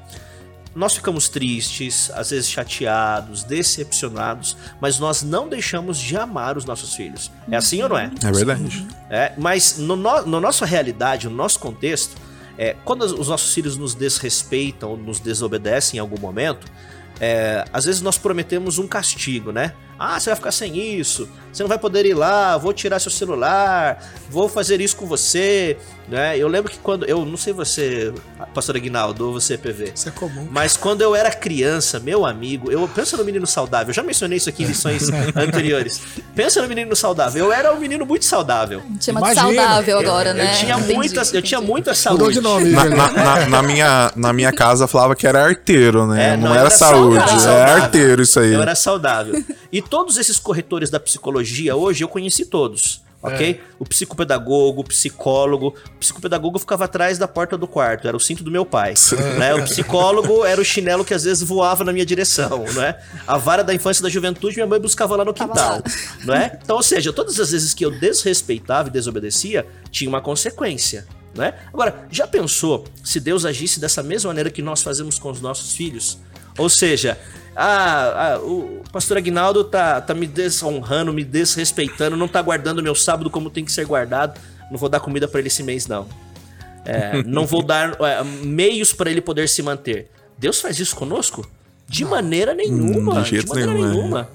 nós 0.76 0.94
ficamos 0.94 1.30
tristes, 1.30 2.12
às 2.14 2.32
vezes 2.32 2.50
chateados, 2.50 3.44
decepcionados, 3.44 4.58
mas 4.82 5.00
nós 5.00 5.24
não 5.24 5.48
deixamos 5.48 5.98
de 5.98 6.18
amar 6.18 6.58
os 6.58 6.66
nossos 6.66 6.94
filhos. 6.94 7.32
É 7.50 7.56
assim 7.56 7.82
ou 7.82 7.90
não 7.90 7.98
é? 7.98 8.12
É 8.22 8.32
verdade. 8.32 8.86
É, 9.10 9.32
mas 9.38 9.78
no, 9.78 9.96
no, 9.96 10.26
no 10.26 10.42
nossa 10.42 10.66
realidade, 10.66 11.30
no 11.30 11.36
nosso 11.36 11.60
contexto, 11.60 12.16
é, 12.58 12.76
quando 12.84 13.04
os 13.04 13.30
nossos 13.30 13.54
filhos 13.54 13.78
nos 13.78 13.96
desrespeitam 13.96 14.92
ou 14.92 14.98
nos 14.98 15.20
desobedecem 15.20 15.98
em 15.98 16.02
algum 16.02 16.20
momento, 16.20 16.68
é, 17.20 17.66
às 17.72 17.86
vezes 17.86 18.02
nós 18.02 18.18
prometemos 18.18 18.78
um 18.78 18.88
castigo, 18.88 19.52
né? 19.52 19.74
Ah, 19.98 20.20
você 20.20 20.30
vai 20.30 20.36
ficar 20.36 20.52
sem 20.52 20.78
isso, 21.00 21.30
você 21.56 21.64
não 21.64 21.70
vai 21.70 21.78
poder 21.80 22.06
ir 22.06 22.14
lá, 22.14 22.58
vou 22.58 22.74
tirar 22.74 23.00
seu 23.00 23.12
celular, 23.12 24.04
vou 24.30 24.50
fazer 24.50 24.82
isso 24.82 24.96
com 24.98 25.06
você, 25.06 25.78
né? 26.10 26.38
Eu 26.38 26.48
lembro 26.48 26.70
que 26.72 26.78
quando 26.80 27.06
eu 27.06 27.26
não 27.26 27.38
sei 27.38 27.54
você, 27.54 28.14
pastor 28.54 28.76
Aguinaldo, 28.76 29.28
ou 29.28 29.34
você 29.34 29.58
PV. 29.58 29.92
Isso 29.96 30.10
é 30.10 30.12
comum. 30.12 30.48
Mas 30.52 30.76
quando 30.76 31.02
eu 31.02 31.16
era 31.16 31.32
criança, 31.32 32.00
meu 32.00 32.26
amigo, 32.26 32.72
eu 32.72 32.88
pensa 32.94 33.16
no 33.18 33.24
menino 33.24 33.48
saudável. 33.48 33.90
Eu 33.90 33.94
já 33.94 34.04
mencionei 34.04 34.38
isso 34.38 34.50
aqui 34.50 34.64
em 34.64 34.68
lições 34.68 35.10
anteriores. 35.36 36.02
Pensa 36.36 36.62
no 36.62 36.68
menino 36.68 36.96
saudável. 36.96 37.46
Eu 37.46 37.54
era 37.54 37.74
um 37.74 37.80
menino 37.80 38.06
muito 38.06 38.26
saudável. 38.26 38.82
Chama 39.00 39.22
de 39.22 39.32
Imagina. 39.32 39.64
saudável 39.64 40.00
agora, 40.00 40.30
Eu, 40.32 40.34
né? 40.36 40.54
tinha 40.60 40.76
Entendi, 40.76 40.94
muita, 40.94 41.22
eu 41.22 41.42
tinha 41.42 41.58
entendi. 41.60 41.72
muita 41.72 41.92
Mudou 41.92 42.18
saúde. 42.32 42.34
de 42.36 42.42
nome, 42.42 42.70
Na, 42.72 42.84
na- 42.86 43.12
na- 43.12 43.46
na 43.48 43.62
minha, 43.64 44.12
na 44.16 44.34
minha 44.34 44.52
casa 44.52 44.88
falava 44.88 45.16
que 45.16 45.26
era 45.26 45.44
arteiro, 45.46 46.06
né? 46.08 46.34
É, 46.34 46.38
não, 46.38 46.44
não, 46.50 46.52
era 46.52 46.62
era 46.62 46.70
saúde, 46.70 47.16
saudável, 47.16 47.36
é 47.36 47.40
saudável. 47.40 47.84
arteiro 47.84 48.22
isso 48.22 48.40
aí. 48.40 48.54
Eu 48.54 48.62
era 48.62 48.76
saudável. 48.76 49.44
E 49.72 49.82
todos 49.82 50.18
esses 50.18 50.38
corretores 50.40 50.90
da 50.90 51.00
psicologia 51.00 51.45
hoje 51.74 52.04
eu 52.04 52.08
conheci 52.08 52.46
todos. 52.46 53.06
Ok? 53.26 53.60
O 53.80 53.86
psicopedagogo, 53.86 54.82
o 54.82 54.84
psicólogo. 54.84 55.74
O 55.96 56.00
psicopedagogo 56.00 56.60
ficava 56.60 56.86
atrás 56.86 57.18
da 57.18 57.28
porta 57.28 57.58
do 57.58 57.68
quarto, 57.68 58.08
era 58.08 58.16
o 58.16 58.20
cinto 58.20 58.44
do 58.44 58.52
meu 58.52 58.66
pai. 58.66 58.94
né? 59.40 59.56
O 59.56 59.64
psicólogo 59.64 60.46
era 60.46 60.62
o 60.62 60.66
chinelo 60.66 61.04
que 61.04 61.14
às 61.14 61.24
vezes 61.24 61.42
voava 61.42 61.84
na 61.84 61.92
minha 61.92 62.06
direção. 62.06 62.66
Né? 62.76 62.96
A 63.26 63.38
vara 63.38 63.64
da 63.64 63.74
infância 63.74 64.02
e 64.02 64.04
da 64.04 64.10
juventude, 64.10 64.56
minha 64.56 64.68
mãe 64.68 64.80
buscava 64.80 65.16
lá 65.16 65.26
no 65.26 65.34
quintal. 65.34 65.56
lá. 65.56 65.84
Não 66.24 66.36
é? 66.36 66.60
Então, 66.62 66.76
ou 66.76 66.84
seja, 66.84 67.12
todas 67.12 67.40
as 67.40 67.52
vezes 67.52 67.74
que 67.74 67.84
eu 67.84 67.92
desrespeitava 67.92 68.90
e 68.90 68.92
desobedecia, 68.92 69.66
tinha 69.90 70.08
uma 70.08 70.22
consequência. 70.22 71.08
Né? 71.34 71.54
Agora, 71.74 72.08
já 72.12 72.28
pensou 72.28 72.86
se 73.04 73.20
Deus 73.20 73.44
agisse 73.44 73.80
dessa 73.80 74.04
mesma 74.04 74.30
maneira 74.30 74.50
que 74.50 74.62
nós 74.62 74.82
fazemos 74.82 75.18
com 75.18 75.32
os 75.32 75.42
nossos 75.42 75.74
filhos? 75.74 76.18
Ou 76.58 76.70
seja, 76.70 77.18
ah, 77.56 78.34
ah, 78.36 78.40
o 78.40 78.82
pastor 78.92 79.18
Aguinaldo 79.18 79.64
tá, 79.64 80.02
tá 80.02 80.14
me 80.14 80.28
desonrando, 80.28 81.14
me 81.14 81.24
desrespeitando, 81.24 82.18
não 82.18 82.28
tá 82.28 82.42
guardando 82.42 82.84
meu 82.84 82.96
sábado 82.96 83.30
como 83.30 83.50
tem 83.50 83.64
que 83.64 83.72
ser 83.72 83.86
guardado. 83.86 84.40
Não 84.72 84.78
vou 84.78 84.90
dar 84.90 85.00
comida 85.00 85.28
para 85.28 85.40
ele 85.40 85.48
esse 85.48 85.64
mês, 85.64 85.88
não. 85.88 86.08
É, 86.86 87.24
não 87.24 87.46
vou 87.46 87.62
dar 87.66 87.96
é, 88.02 88.24
meios 88.44 88.94
para 88.94 89.10
ele 89.10 89.22
poder 89.22 89.48
se 89.48 89.62
manter. 89.62 90.10
Deus 90.38 90.60
faz 90.60 90.80
isso 90.80 90.96
conosco? 90.96 91.48
De 91.88 92.04
maneira 92.04 92.54
nenhuma. 92.54 93.16
de 93.16 93.24
de, 93.24 93.30
jeito 93.30 93.50
maneira 93.50 93.74
nenhum, 93.74 93.88
é. 93.88 93.92
nenhuma. 93.94 94.30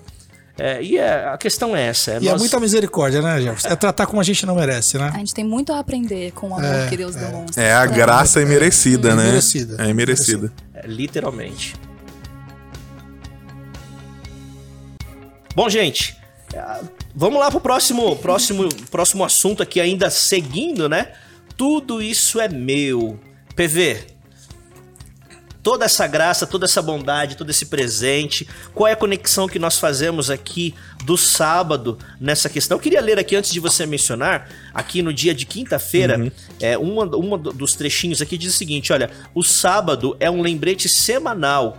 É, 0.59 0.83
e 0.83 0.99
é- 0.99 1.27
a 1.29 1.39
questão 1.39 1.75
é 1.75 1.87
essa. 1.87 2.19
E 2.21 2.29
é 2.29 2.31
nós- 2.33 2.41
muita 2.41 2.61
misericórdia, 2.61 3.23
né, 3.23 3.41
Jefferson? 3.41 3.69
É 3.69 3.77
tratar 3.77 4.07
como 4.07 4.21
a 4.21 4.25
gente 4.25 4.45
não 4.47 4.55
merece, 4.55 4.99
né? 4.99 5.11
A 5.13 5.19
gente 5.19 5.33
tem 5.35 5.45
muito 5.45 5.73
a 5.73 5.79
aprender 5.79 6.33
com 6.33 6.51
o 6.51 6.55
amor 6.55 6.65
É, 6.65 6.87
que 6.87 6.97
Deus 6.97 7.15
demonstra. 7.15 7.63
É 7.63 7.73
a 7.73 7.87
graça 7.87 8.41
imerecida, 8.43 9.11
É 9.11 9.15
né? 9.15 9.25
merecida. 9.25 9.77
É 9.83 9.93
merecida. 9.93 10.53
É, 10.75 10.87
literalmente. 10.87 11.75
Bom, 15.55 15.69
gente, 15.69 16.17
é, 16.55 16.81
vamos 17.15 17.41
lá 17.41 17.51
pro 17.51 17.61
próximo, 17.61 18.17
próximo, 18.17 18.69
próximo 18.91 19.25
assunto 19.25 19.63
aqui, 19.63 19.81
ainda 19.81 20.11
seguindo, 20.11 20.89
né? 20.89 21.13
Tudo 21.57 22.01
isso 22.01 22.41
é 22.41 22.49
meu. 22.49 23.19
PV, 23.57 24.07
toda 25.63 25.85
essa 25.85 26.07
graça, 26.07 26.47
toda 26.47 26.65
essa 26.65 26.81
bondade, 26.81 27.37
todo 27.37 27.51
esse 27.51 27.67
presente, 27.67 28.49
qual 28.75 28.89
é 28.89 28.93
a 28.93 28.97
conexão 28.97 29.47
que 29.47 29.59
nós 29.59 29.79
fazemos 29.79 30.31
aqui 30.31 30.75
do 31.05 31.19
sábado 31.19 31.99
nessa 32.19 32.49
questão? 32.49 32.79
Eu 32.79 32.81
queria 32.81 33.01
ler 33.03 33.19
aqui 33.19 33.37
antes 33.37 33.53
de 33.53 33.61
você 33.61 33.85
mencionar, 33.85 34.49
aqui 34.73 35.03
no 35.03 35.13
dia 35.13 35.35
de 35.35 35.45
quinta-feira, 35.45 36.33
é, 36.59 36.79
uma, 36.79 37.05
uma 37.17 37.37
do- 37.37 37.53
dos 37.53 37.75
trechinhos 37.75 38.23
aqui 38.23 38.39
diz 38.39 38.55
o 38.55 38.57
seguinte: 38.57 38.93
olha, 38.93 39.11
o 39.35 39.43
sábado 39.43 40.17
é 40.19 40.31
um 40.31 40.41
lembrete 40.41 40.89
semanal 40.89 41.77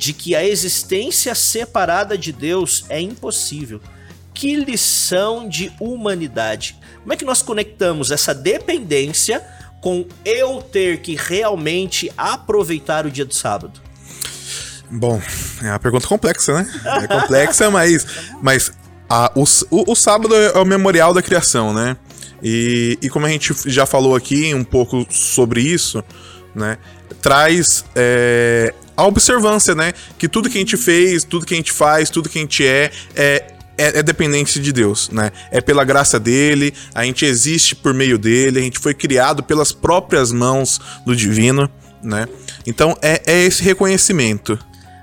de 0.00 0.14
que 0.14 0.34
a 0.34 0.42
existência 0.42 1.34
separada 1.34 2.16
de 2.16 2.32
Deus 2.32 2.86
é 2.88 2.98
impossível. 2.98 3.82
Que 4.32 4.56
lição 4.56 5.46
de 5.46 5.70
humanidade! 5.78 6.74
Como 7.02 7.12
é 7.12 7.16
que 7.16 7.24
nós 7.26 7.42
conectamos 7.42 8.10
essa 8.10 8.34
dependência 8.34 9.44
com 9.82 10.06
eu 10.24 10.62
ter 10.62 11.02
que 11.02 11.14
realmente 11.16 12.10
aproveitar 12.16 13.04
o 13.04 13.10
dia 13.10 13.26
do 13.26 13.34
sábado? 13.34 13.78
Bom, 14.90 15.20
é 15.62 15.66
uma 15.68 15.78
pergunta 15.78 16.06
complexa, 16.06 16.54
né? 16.62 16.80
É 17.02 17.06
complexa, 17.06 17.68
mas, 17.70 18.06
mas 18.40 18.72
a- 19.06 19.30
o, 19.34 19.44
o- 19.70 19.92
o 19.92 19.94
sábado 19.94 20.34
é 20.34 20.58
o 20.58 20.64
memorial 20.64 21.12
da 21.12 21.20
criação, 21.20 21.74
né? 21.74 21.94
E, 22.42 22.98
e 23.02 23.10
como 23.10 23.26
a 23.26 23.28
gente 23.28 23.54
já 23.66 23.84
falou 23.84 24.16
aqui 24.16 24.54
um 24.54 24.64
pouco 24.64 25.06
sobre 25.10 25.60
isso, 25.60 26.02
né? 26.54 26.78
Traz 27.20 27.84
é, 27.94 28.72
a 29.00 29.06
observância, 29.06 29.74
né? 29.74 29.92
Que 30.18 30.28
tudo 30.28 30.48
que 30.50 30.56
a 30.58 30.60
gente 30.60 30.76
fez, 30.76 31.24
tudo 31.24 31.46
que 31.46 31.54
a 31.54 31.56
gente 31.56 31.72
faz, 31.72 32.10
tudo 32.10 32.28
que 32.28 32.38
a 32.38 32.42
gente 32.42 32.66
é, 32.66 32.90
é, 33.14 33.46
é, 33.78 33.98
é 33.98 34.02
dependente 34.02 34.60
de 34.60 34.72
Deus, 34.72 35.08
né? 35.10 35.30
É 35.50 35.60
pela 35.60 35.84
graça 35.84 36.20
dele, 36.20 36.72
a 36.94 37.04
gente 37.04 37.24
existe 37.24 37.74
por 37.74 37.94
meio 37.94 38.18
dele, 38.18 38.58
a 38.58 38.62
gente 38.62 38.78
foi 38.78 38.94
criado 38.94 39.42
pelas 39.42 39.72
próprias 39.72 40.30
mãos 40.32 40.80
do 41.06 41.16
divino, 41.16 41.68
né? 42.02 42.28
Então 42.66 42.96
é, 43.02 43.22
é 43.26 43.42
esse 43.44 43.62
reconhecimento. 43.62 44.58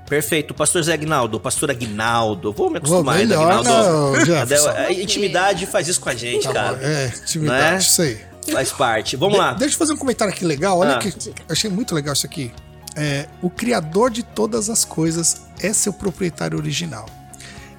Perfeito. 0.07 0.53
Pastor 0.53 0.81
Zé 0.83 0.93
Aguinaldo, 0.93 1.37
pastor 1.37 1.69
Aguinaldo. 1.69 2.53
Vou 2.53 2.69
me 2.69 2.77
acostumar 2.77 3.17
ainda, 3.17 3.35
Aguinaldo. 3.37 3.69
não, 3.69 4.25
Jefferson. 4.25 4.69
A 4.69 4.91
intimidade 4.93 5.65
faz 5.65 5.87
isso 5.89 5.99
com 5.99 6.07
a 6.09 6.15
gente, 6.15 6.47
cara. 6.47 6.77
É, 6.81 7.07
Não 7.13 7.23
intimidade, 7.23 7.75
é? 7.75 7.77
isso 7.79 8.01
aí. 8.01 8.17
Faz 8.53 8.71
parte. 8.71 9.17
Vamos 9.17 9.33
De- 9.33 9.39
lá. 9.41 9.51
Deixa 9.53 9.75
eu 9.75 9.77
fazer 9.79 9.91
um 9.91 9.97
comentário 9.97 10.33
aqui 10.33 10.45
legal. 10.45 10.77
Olha 10.79 10.93
Ah. 10.95 10.99
que 10.99 11.13
achei 11.49 11.69
muito 11.69 11.93
legal 11.93 12.13
isso 12.13 12.25
aqui. 12.25 12.53
É, 12.99 13.29
o 13.43 13.49
criador 13.49 14.09
de 14.09 14.23
todas 14.23 14.71
as 14.71 14.83
coisas 14.83 15.43
é 15.61 15.71
seu 15.71 15.93
proprietário 15.93 16.57
original. 16.57 17.05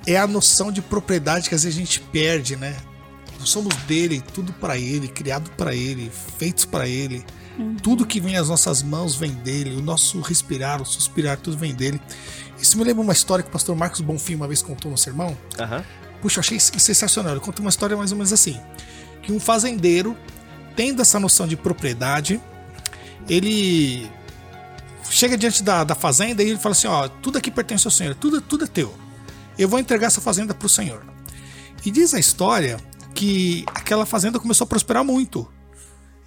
É 0.06 0.16
a 0.16 0.28
noção 0.28 0.70
de 0.70 0.80
propriedade 0.80 1.48
que 1.48 1.56
às 1.56 1.64
vezes 1.64 1.76
a 1.76 1.80
gente 1.80 2.00
perde, 2.00 2.54
né? 2.54 2.76
Nós 3.38 3.50
somos 3.50 3.74
dele, 3.88 4.22
tudo 4.32 4.52
pra 4.52 4.78
ele, 4.78 5.08
criado 5.08 5.50
pra 5.56 5.74
ele, 5.74 6.10
feitos 6.38 6.64
pra 6.64 6.88
ele. 6.88 7.24
Tudo 7.82 8.06
que 8.06 8.20
vem 8.20 8.36
às 8.36 8.48
nossas 8.48 8.82
mãos 8.82 9.16
vem 9.16 9.32
dele. 9.32 9.76
O 9.76 9.82
nosso 9.82 10.20
respirar, 10.20 10.80
o 10.80 10.86
suspirar, 10.86 11.36
tudo 11.36 11.58
vem 11.58 11.74
dele. 11.74 12.00
Isso 12.60 12.78
me 12.78 12.84
lembra 12.84 13.02
uma 13.02 13.12
história 13.12 13.42
que 13.42 13.48
o 13.48 13.52
pastor 13.52 13.74
Marcos 13.74 14.00
Bonfim 14.00 14.36
uma 14.36 14.46
vez 14.46 14.62
contou 14.62 14.90
no 14.90 14.96
sermão. 14.96 15.36
Aham. 15.58 15.84
Puxa, 16.22 16.38
eu 16.38 16.40
achei 16.40 16.60
sensacional. 16.60 17.32
Ele 17.32 17.40
conta 17.40 17.60
uma 17.60 17.70
história 17.70 17.96
mais 17.96 18.12
ou 18.12 18.16
menos 18.16 18.32
assim: 18.32 18.60
que 19.22 19.32
um 19.32 19.40
fazendeiro, 19.40 20.16
tendo 20.76 21.02
essa 21.02 21.18
noção 21.18 21.48
de 21.48 21.56
propriedade, 21.56 22.40
ele 23.28 24.08
chega 25.10 25.36
diante 25.36 25.62
da, 25.62 25.84
da 25.84 25.94
fazenda 25.94 26.42
e 26.42 26.50
ele 26.50 26.58
fala 26.58 26.72
assim: 26.72 26.86
ó, 26.86 27.08
tudo 27.08 27.38
aqui 27.38 27.50
pertence 27.50 27.86
ao 27.86 27.90
Senhor, 27.90 28.14
tudo, 28.14 28.40
tudo 28.40 28.64
é 28.64 28.66
teu. 28.66 28.94
Eu 29.58 29.68
vou 29.68 29.78
entregar 29.78 30.06
essa 30.06 30.20
fazenda 30.20 30.54
para 30.54 30.66
o 30.66 30.68
Senhor. 30.68 31.04
E 31.84 31.90
diz 31.90 32.14
a 32.14 32.18
história 32.18 32.78
que 33.14 33.64
aquela 33.74 34.06
fazenda 34.06 34.38
começou 34.38 34.64
a 34.64 34.68
prosperar 34.68 35.04
muito. 35.04 35.48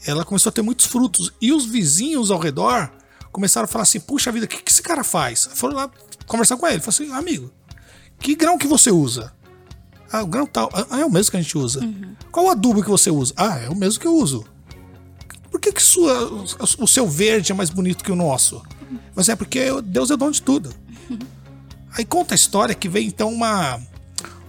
Ela 0.05 0.25
começou 0.25 0.49
a 0.49 0.53
ter 0.53 0.61
muitos 0.61 0.86
frutos. 0.86 1.32
E 1.39 1.53
os 1.53 1.65
vizinhos 1.65 2.32
ao 2.32 2.39
redor 2.39 2.91
começaram 3.32 3.65
a 3.65 3.67
falar 3.67 3.84
assim: 3.84 3.99
puxa 3.99 4.32
vida, 4.32 4.45
o 4.45 4.49
que, 4.49 4.61
que 4.61 4.71
esse 4.71 4.82
cara 4.82 5.03
faz? 5.03 5.49
Foram 5.53 5.75
lá 5.75 5.91
conversar 6.25 6.57
com 6.57 6.67
ele. 6.67 6.79
Falaram 6.79 6.89
assim: 6.89 7.11
amigo, 7.13 7.51
que 8.19 8.36
grão 8.36 8.57
que 8.57 8.67
você 8.67 8.91
usa? 8.91 9.34
Ah, 10.11 10.23
o 10.23 10.27
grão 10.27 10.45
tal. 10.45 10.69
Ah, 10.73 10.99
é 10.99 11.05
o 11.05 11.09
mesmo 11.09 11.32
que 11.32 11.38
a 11.38 11.41
gente 11.41 11.57
usa. 11.57 11.79
Qual 12.32 12.47
o 12.47 12.49
adubo 12.49 12.84
que 12.84 12.89
você 12.89 13.09
usa? 13.09 13.34
Ah, 13.38 13.59
é 13.59 13.69
o 13.69 13.75
mesmo 13.75 13.99
que 13.99 14.07
eu 14.07 14.15
uso. 14.15 14.45
Por 15.51 15.59
que, 15.59 15.71
que 15.73 15.83
sua, 15.83 16.31
o 16.79 16.87
seu 16.87 17.07
verde 17.07 17.51
é 17.51 17.55
mais 17.55 17.69
bonito 17.69 18.03
que 18.03 18.11
o 18.11 18.15
nosso? 18.15 18.63
Mas 19.13 19.27
é 19.29 19.35
porque 19.35 19.69
Deus 19.83 20.09
é 20.09 20.15
dono 20.17 20.31
de 20.31 20.41
tudo. 20.41 20.73
Aí 21.93 22.05
conta 22.05 22.33
a 22.33 22.35
história 22.35 22.73
que 22.73 22.87
vem 22.87 23.05
então 23.07 23.29
uma. 23.31 23.79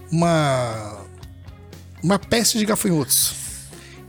Uma. 0.09 1.01
Uma 2.01 2.17
peste 2.19 2.57
de 2.57 2.65
gafanhotos. 2.65 3.33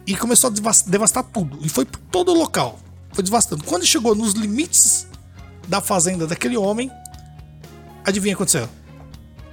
E 0.06 0.16
começou 0.16 0.48
a 0.48 0.52
devas- 0.52 0.82
devastar 0.82 1.24
tudo. 1.24 1.58
E 1.62 1.68
foi 1.68 1.84
por 1.84 1.98
todo 2.10 2.30
o 2.32 2.34
local. 2.38 2.78
Foi 3.12 3.22
devastando. 3.24 3.64
Quando 3.64 3.84
chegou 3.86 4.14
nos 4.14 4.34
limites 4.34 5.06
da 5.68 5.80
fazenda 5.80 6.26
daquele 6.26 6.56
homem, 6.56 6.90
adivinha 8.04 8.34
o 8.34 8.36
que 8.36 8.42
aconteceu? 8.42 8.68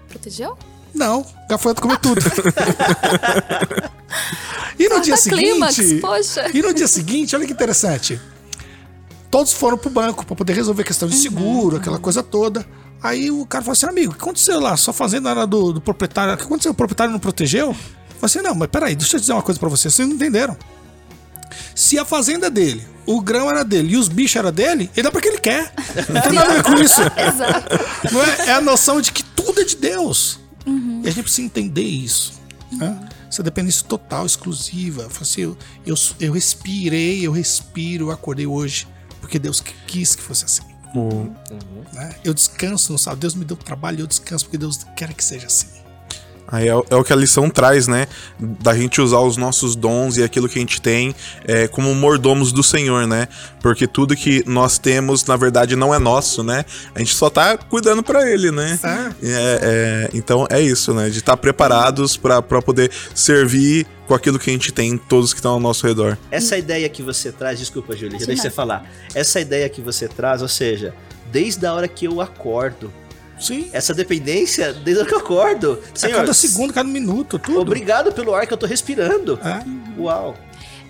Protegeu? 0.10 0.58
Não, 0.94 1.26
gafanhoto 1.50 1.82
comeu 1.82 1.98
tudo. 1.98 2.22
e 4.78 4.90
no 4.90 5.00
dia 5.02 5.18
clímax, 5.18 5.76
seguinte. 5.76 6.02
poxa. 6.02 6.50
E 6.54 6.62
no 6.62 6.74
dia 6.74 6.88
seguinte, 6.88 7.36
olha 7.36 7.46
que 7.46 7.54
interessante. 7.54 8.20
Todos 9.30 9.54
foram 9.54 9.78
pro 9.78 9.90
banco 9.90 10.26
para 10.26 10.36
poder 10.36 10.54
resolver 10.54 10.84
questão 10.84 11.08
de 11.08 11.16
seguro, 11.16 11.78
aquela 11.78 11.98
coisa 11.98 12.22
toda. 12.22 12.66
Aí 13.02 13.32
o 13.32 13.46
cara 13.46 13.64
falou 13.64 13.74
assim: 13.74 13.86
amigo, 13.86 14.12
o 14.12 14.16
que 14.16 14.22
aconteceu 14.22 14.60
lá? 14.60 14.76
Sua 14.76 14.94
fazenda 14.94 15.30
era 15.30 15.48
do, 15.48 15.74
do 15.74 15.82
proprietário. 15.82 16.34
O 16.34 16.38
que 16.38 16.44
aconteceu? 16.44 16.72
O 16.72 16.76
proprietário 16.76 17.12
não 17.12 17.20
protegeu? 17.20 17.68
Eu 17.68 17.74
falei 17.74 17.86
assim: 18.24 18.42
não, 18.42 18.54
mas 18.54 18.68
peraí, 18.68 18.96
deixa 18.96 19.16
eu 19.16 19.20
dizer 19.20 19.32
uma 19.34 19.42
coisa 19.42 19.60
para 19.60 19.70
vocês. 19.70 19.94
Vocês 19.94 20.08
não 20.08 20.16
entenderam. 20.16 20.58
Se 21.74 21.98
a 21.98 22.06
fazenda 22.06 22.48
é 22.48 22.50
dele, 22.50 22.86
o 23.06 23.22
grão 23.22 23.50
era 23.50 23.64
dele 23.64 23.94
e 23.94 23.98
os 23.98 24.08
bichos 24.08 24.36
era 24.36 24.52
dele, 24.52 24.90
ele 24.96 25.04
dá 25.04 25.12
pra 25.12 25.22
que 25.22 25.30
ele 25.30 25.40
quer. 25.40 25.74
Não 26.10 26.22
tem 26.22 26.32
nada 26.34 26.52
a 26.52 26.56
ver 26.56 26.64
com 26.64 26.74
isso. 26.76 27.02
Não 28.12 28.24
é? 28.24 28.50
é 28.50 28.54
a 28.54 28.62
noção 28.62 29.02
de 29.02 29.12
que 29.12 29.24
tudo 29.24 29.62
é 29.62 29.64
de 29.64 29.76
Deus. 29.78 30.40
E 31.04 31.08
a 31.08 31.12
gente 31.12 31.24
precisa 31.24 31.46
entender 31.46 31.84
isso. 31.84 32.34
Né? 32.72 33.10
Essa 33.28 33.44
dependência 33.44 33.86
total, 33.88 34.26
exclusiva. 34.26 35.08
Assim, 35.20 35.42
eu, 35.42 35.58
eu, 35.86 35.96
eu 36.20 36.34
respirei, 36.34 37.26
eu 37.26 37.32
respiro, 37.32 38.08
eu 38.08 38.12
acordei 38.12 38.46
hoje, 38.46 38.88
porque 39.20 39.38
Deus 39.40 39.62
quis 39.88 40.16
que 40.16 40.22
fosse 40.22 40.46
assim. 40.46 40.64
né? 41.94 42.16
Eu 42.24 42.34
descanso 42.34 42.92
no 42.92 43.00
sábado. 43.00 43.20
Deus 43.20 43.36
me 43.36 43.46
deu 43.46 43.58
trabalho, 43.58 44.02
eu 44.02 44.08
descanso 44.08 44.46
porque 44.46 44.58
Deus 44.58 44.84
quer 44.96 45.14
que 45.14 45.24
seja 45.24 45.48
assim. 45.48 45.81
Aí 46.52 46.68
é, 46.68 46.72
é, 46.72 46.96
o 46.96 47.04
que 47.04 47.14
a 47.14 47.16
lição 47.16 47.50
traz, 47.50 47.88
né? 47.88 48.08
Da 48.38 48.76
gente 48.76 49.00
usar 49.00 49.20
os 49.20 49.38
nossos 49.38 49.76
dons 49.76 50.18
e 50.18 50.24
aquilo 50.24 50.50
que 50.50 50.60
a 50.60 50.62
gente 50.62 50.82
tem 50.82 51.16
é, 51.46 51.68
como 51.68 51.94
mordomos 51.96 52.52
do 52.52 52.62
Senhor, 52.62 53.08
né? 53.08 53.28
Porque 53.62 53.88
tudo 53.88 54.16
que 54.16 54.44
nós 54.46 54.78
temos, 54.78 55.26
na 55.26 55.38
verdade, 55.38 55.76
não 55.76 55.94
é 55.94 56.00
nosso, 56.00 56.44
né? 56.44 56.66
A 56.94 57.00
gente 57.00 57.16
só 57.16 57.30
tá 57.30 57.58
cuidando 57.58 58.04
para 58.04 58.30
Ele, 58.30 58.52
né? 58.52 58.78
É. 58.84 59.12
é, 59.24 60.10
então 60.14 60.46
é 60.50 60.60
isso, 60.60 60.94
né? 60.94 61.10
De 61.10 61.20
estar 61.20 61.34
tá 61.34 61.38
preparados 61.38 62.18
para 62.18 62.42
poder 62.42 62.92
servir 63.16 63.88
com 64.06 64.14
aquilo 64.14 64.38
que 64.38 64.50
a 64.50 64.54
gente 64.54 64.74
tem, 64.74 64.98
todos 64.98 65.32
que 65.32 65.40
estão 65.40 65.54
ao 65.54 65.60
nosso 65.60 65.88
redor. 65.88 66.18
Essa 66.30 66.58
ideia 66.58 66.90
que 66.90 67.02
você 67.02 67.32
traz, 67.32 67.60
desculpa, 67.60 67.96
Júlia, 67.96 68.18
deixa 68.18 68.42
você 68.42 68.50
falar. 68.50 68.92
Essa 69.16 69.40
ideia 69.40 69.70
que 69.70 69.80
você 69.80 70.06
traz, 70.06 70.42
ou 70.42 70.50
seja, 70.50 70.94
desde 71.32 71.66
a 71.66 71.74
hora 71.74 71.88
que 71.88 72.06
eu 72.06 72.20
acordo, 72.20 72.92
Sim. 73.42 73.70
Essa 73.74 73.94
dependência 73.94 74.72
desde 74.72 75.04
que 75.06 75.14
eu 75.14 75.20
acordo. 75.20 75.82
Senhor, 75.94 76.16
a 76.16 76.20
cada 76.20 76.34
segundo, 76.34 76.74
cada 76.74 76.88
minuto, 76.88 77.40
tudo. 77.40 77.60
Obrigado 77.62 78.14
pelo 78.14 78.34
ar 78.34 78.46
que 78.46 78.54
eu 78.54 78.58
tô 78.58 78.66
respirando. 78.66 79.40
É. 79.44 80.00
Uau. 80.00 80.36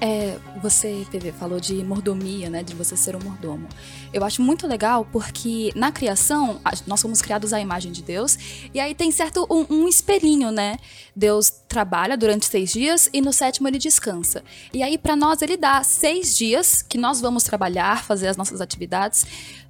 É, 0.03 0.39
você, 0.59 1.05
PV, 1.11 1.31
falou 1.31 1.59
de 1.59 1.75
mordomia, 1.83 2.49
né? 2.49 2.63
De 2.63 2.73
você 2.73 2.97
ser 2.97 3.15
um 3.15 3.19
mordomo. 3.19 3.69
Eu 4.11 4.23
acho 4.23 4.41
muito 4.41 4.65
legal 4.65 5.07
porque 5.11 5.71
na 5.75 5.91
criação, 5.91 6.59
nós 6.87 6.99
fomos 6.99 7.21
criados 7.21 7.53
à 7.53 7.61
imagem 7.61 7.91
de 7.91 8.01
Deus, 8.01 8.35
e 8.73 8.79
aí 8.79 8.95
tem 8.95 9.11
certo 9.11 9.45
um, 9.47 9.63
um 9.69 9.87
espelhinho, 9.87 10.49
né? 10.49 10.77
Deus 11.15 11.51
trabalha 11.67 12.17
durante 12.17 12.47
seis 12.47 12.73
dias 12.73 13.11
e 13.13 13.21
no 13.21 13.31
sétimo 13.31 13.67
ele 13.67 13.77
descansa. 13.77 14.43
E 14.73 14.81
aí, 14.81 14.97
para 14.97 15.15
nós, 15.15 15.39
ele 15.43 15.55
dá 15.55 15.83
seis 15.83 16.35
dias 16.35 16.81
que 16.81 16.97
nós 16.97 17.21
vamos 17.21 17.43
trabalhar, 17.43 18.03
fazer 18.03 18.27
as 18.27 18.35
nossas 18.35 18.59
atividades, 18.59 19.23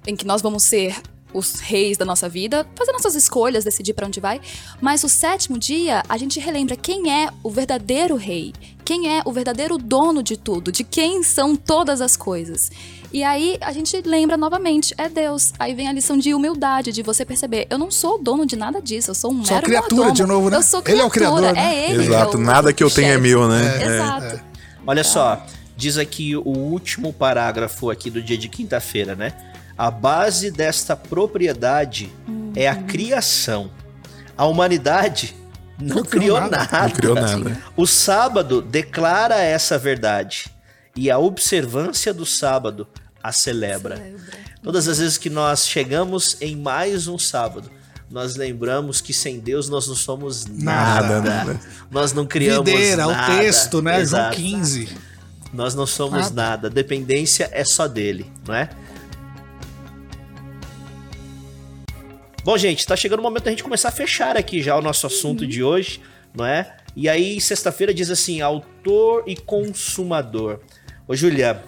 em 0.06 0.16
que 0.16 0.26
nós 0.26 0.40
vamos 0.40 0.62
ser 0.62 0.96
os 1.32 1.60
reis 1.60 1.96
da 1.96 2.04
nossa 2.04 2.28
vida, 2.28 2.66
fazer 2.74 2.92
nossas 2.92 3.14
escolhas, 3.14 3.64
decidir 3.64 3.92
para 3.94 4.06
onde 4.06 4.20
vai. 4.20 4.40
Mas 4.80 5.04
o 5.04 5.08
sétimo 5.08 5.58
dia, 5.58 6.02
a 6.08 6.16
gente 6.16 6.38
relembra 6.38 6.76
quem 6.76 7.12
é 7.12 7.28
o 7.42 7.50
verdadeiro 7.50 8.16
rei, 8.16 8.52
quem 8.84 9.16
é 9.16 9.22
o 9.24 9.32
verdadeiro 9.32 9.78
dono 9.78 10.22
de 10.22 10.36
tudo, 10.36 10.72
de 10.72 10.84
quem 10.84 11.22
são 11.22 11.54
todas 11.56 12.00
as 12.00 12.16
coisas. 12.16 12.70
E 13.12 13.22
aí 13.22 13.58
a 13.60 13.72
gente 13.72 14.00
lembra 14.04 14.36
novamente, 14.36 14.94
é 14.96 15.08
Deus. 15.08 15.52
Aí 15.58 15.74
vem 15.74 15.86
a 15.86 15.92
lição 15.92 16.16
de 16.16 16.34
humildade, 16.34 16.92
de 16.92 17.02
você 17.02 17.24
perceber, 17.24 17.66
eu 17.68 17.78
não 17.78 17.90
sou 17.90 18.22
dono 18.22 18.46
de 18.46 18.56
nada 18.56 18.80
disso, 18.80 19.10
eu 19.10 19.14
sou 19.14 19.30
um 19.30 19.44
sou 19.44 19.54
mero 19.54 19.66
criatura 19.66 20.06
mordomo. 20.06 20.14
de 20.14 20.24
novo, 20.24 20.50
né? 20.50 20.56
Eu 20.56 20.62
sou 20.62 20.82
criatura, 20.82 20.92
ele 20.92 21.02
é 21.02 21.06
o 21.06 21.10
criador, 21.10 21.54
né? 21.54 21.74
é 21.74 21.90
ele. 21.90 22.04
Exato, 22.04 22.36
é 22.36 22.40
o, 22.40 22.42
nada 22.42 22.72
que 22.72 22.82
eu 22.82 22.90
tenha 22.90 23.12
é 23.12 23.18
meu, 23.18 23.46
né? 23.48 23.82
É, 23.82 23.86
Exato. 23.86 24.24
É. 24.36 24.40
Olha 24.86 25.04
só, 25.04 25.46
diz 25.76 25.98
aqui 25.98 26.34
o 26.36 26.48
último 26.48 27.12
parágrafo 27.12 27.90
aqui 27.90 28.10
do 28.10 28.22
dia 28.22 28.38
de 28.38 28.48
quinta-feira, 28.48 29.14
né? 29.14 29.32
A 29.76 29.90
base 29.90 30.50
desta 30.50 30.94
propriedade 30.96 32.12
uhum. 32.28 32.52
é 32.54 32.68
a 32.68 32.76
criação. 32.76 33.70
A 34.36 34.46
humanidade 34.46 35.36
não, 35.78 35.96
não 35.96 36.04
criou, 36.04 36.40
nada. 36.40 36.58
nada. 36.58 36.82
Não 36.82 36.90
criou 36.90 37.14
nada. 37.14 37.62
O 37.76 37.86
sábado 37.86 38.62
declara 38.62 39.40
essa 39.40 39.78
verdade 39.78 40.46
e 40.96 41.10
a 41.10 41.18
observância 41.18 42.12
do 42.12 42.26
sábado 42.26 42.86
a 43.22 43.32
celebra. 43.32 43.96
celebra. 43.96 44.20
Todas 44.62 44.86
as 44.88 44.98
vezes 44.98 45.18
que 45.18 45.30
nós 45.30 45.66
chegamos 45.66 46.36
em 46.40 46.56
mais 46.56 47.08
um 47.08 47.18
sábado, 47.18 47.70
nós 48.10 48.36
lembramos 48.36 49.00
que 49.00 49.12
sem 49.12 49.40
Deus 49.40 49.68
nós 49.68 49.88
não 49.88 49.94
somos 49.94 50.46
nada. 50.46 51.20
nada, 51.20 51.20
nada. 51.20 51.60
Nós 51.90 52.12
não 52.12 52.26
criamos 52.26 52.70
Videira, 52.70 53.06
nada. 53.06 53.32
o 53.32 53.36
texto, 53.38 53.80
né? 53.80 54.00
Exato. 54.00 54.38
João 54.38 54.52
15. 54.52 54.88
Nós 55.52 55.74
não 55.74 55.86
somos 55.86 56.30
nada. 56.30 56.34
nada. 56.34 56.70
Dependência 56.70 57.48
é 57.52 57.64
só 57.64 57.88
dele, 57.88 58.30
não 58.46 58.54
é? 58.54 58.68
Bom, 62.44 62.58
gente, 62.58 62.84
tá 62.84 62.96
chegando 62.96 63.20
o 63.20 63.22
momento 63.22 63.44
da 63.44 63.50
gente 63.50 63.62
começar 63.62 63.90
a 63.90 63.92
fechar 63.92 64.36
aqui 64.36 64.60
já 64.60 64.76
o 64.76 64.82
nosso 64.82 65.06
assunto 65.06 65.42
uhum. 65.42 65.48
de 65.48 65.62
hoje, 65.62 66.00
não 66.34 66.44
é? 66.44 66.76
E 66.96 67.08
aí, 67.08 67.40
sexta-feira 67.40 67.94
diz 67.94 68.10
assim: 68.10 68.40
autor 68.40 69.22
e 69.28 69.36
consumador. 69.36 70.58
Ô, 71.06 71.14
Julia, 71.14 71.62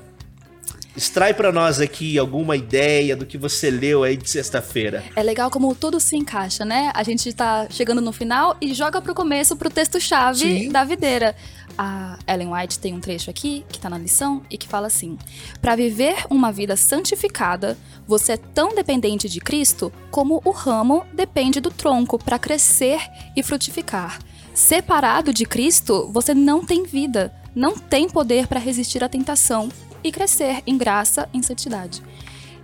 extrai 0.96 1.34
para 1.34 1.50
nós 1.50 1.80
aqui 1.80 2.18
alguma 2.18 2.56
ideia 2.56 3.16
do 3.16 3.26
que 3.26 3.36
você 3.36 3.70
leu 3.70 4.04
aí 4.04 4.16
de 4.16 4.28
sexta-feira. 4.30 5.04
É 5.16 5.22
legal 5.22 5.50
como 5.50 5.74
tudo 5.74 5.98
se 5.98 6.16
encaixa, 6.16 6.64
né? 6.64 6.92
A 6.94 7.02
gente 7.02 7.32
tá 7.32 7.66
chegando 7.70 8.00
no 8.00 8.12
final 8.12 8.56
e 8.60 8.72
joga 8.72 9.00
pro 9.00 9.14
começo 9.14 9.56
pro 9.56 9.70
texto-chave 9.70 10.68
da 10.68 10.84
videira. 10.84 11.34
A 11.76 12.18
Ellen 12.28 12.52
White 12.52 12.78
tem 12.78 12.94
um 12.94 13.00
trecho 13.00 13.30
aqui 13.30 13.64
que 13.68 13.78
está 13.78 13.90
na 13.90 13.98
lição 13.98 14.42
e 14.48 14.56
que 14.56 14.68
fala 14.68 14.86
assim: 14.86 15.18
Para 15.60 15.74
viver 15.74 16.24
uma 16.30 16.52
vida 16.52 16.76
santificada, 16.76 17.76
você 18.06 18.32
é 18.32 18.36
tão 18.36 18.74
dependente 18.74 19.28
de 19.28 19.40
Cristo 19.40 19.92
como 20.10 20.40
o 20.44 20.50
ramo 20.50 21.04
depende 21.12 21.60
do 21.60 21.70
tronco 21.70 22.18
para 22.18 22.38
crescer 22.38 23.00
e 23.36 23.42
frutificar. 23.42 24.20
Separado 24.54 25.32
de 25.32 25.44
Cristo, 25.44 26.08
você 26.12 26.32
não 26.32 26.64
tem 26.64 26.84
vida, 26.84 27.34
não 27.56 27.76
tem 27.76 28.08
poder 28.08 28.46
para 28.46 28.60
resistir 28.60 29.02
à 29.02 29.08
tentação 29.08 29.68
e 30.04 30.12
crescer 30.12 30.62
em 30.66 30.76
graça 30.76 31.28
em 31.32 31.42
santidade. 31.42 32.02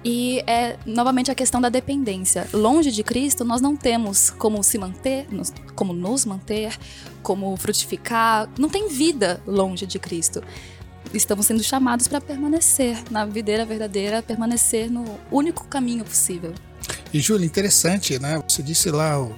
E 0.04 0.42
é 0.46 0.76
novamente 0.86 1.30
a 1.30 1.34
questão 1.34 1.60
da 1.60 1.68
dependência. 1.68 2.46
Longe 2.52 2.90
de 2.90 3.02
Cristo, 3.02 3.44
nós 3.44 3.60
não 3.60 3.76
temos 3.76 4.30
como 4.30 4.62
se 4.62 4.78
manter, 4.78 5.26
como 5.74 5.92
nos 5.92 6.24
manter, 6.24 6.76
como 7.22 7.54
frutificar. 7.56 8.48
Não 8.58 8.68
tem 8.68 8.88
vida 8.88 9.42
longe 9.46 9.86
de 9.86 9.98
Cristo. 9.98 10.42
Estamos 11.12 11.46
sendo 11.46 11.62
chamados 11.62 12.08
para 12.08 12.20
permanecer 12.20 12.96
na 13.10 13.26
videira 13.26 13.66
verdadeira, 13.66 14.22
permanecer 14.22 14.90
no 14.90 15.04
único 15.30 15.66
caminho 15.66 16.04
possível. 16.04 16.54
E 17.12 17.20
Júlia, 17.20 17.44
interessante, 17.44 18.18
né? 18.18 18.42
Você 18.48 18.62
disse 18.62 18.90
lá 18.90 19.28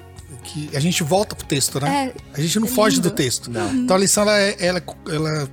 que 0.44 0.70
a 0.76 0.80
gente 0.80 1.02
volta 1.02 1.34
pro 1.34 1.46
texto, 1.46 1.80
né? 1.80 2.12
É, 2.14 2.14
a 2.34 2.40
gente 2.40 2.60
não 2.60 2.68
é 2.68 2.70
foge 2.70 3.00
do 3.00 3.10
texto. 3.10 3.50
Não. 3.50 3.72
Então 3.74 3.96
a 3.96 3.98
lição 3.98 4.22
ela, 4.22 4.38
é, 4.38 4.56
ela, 4.60 4.82
ela 5.08 5.50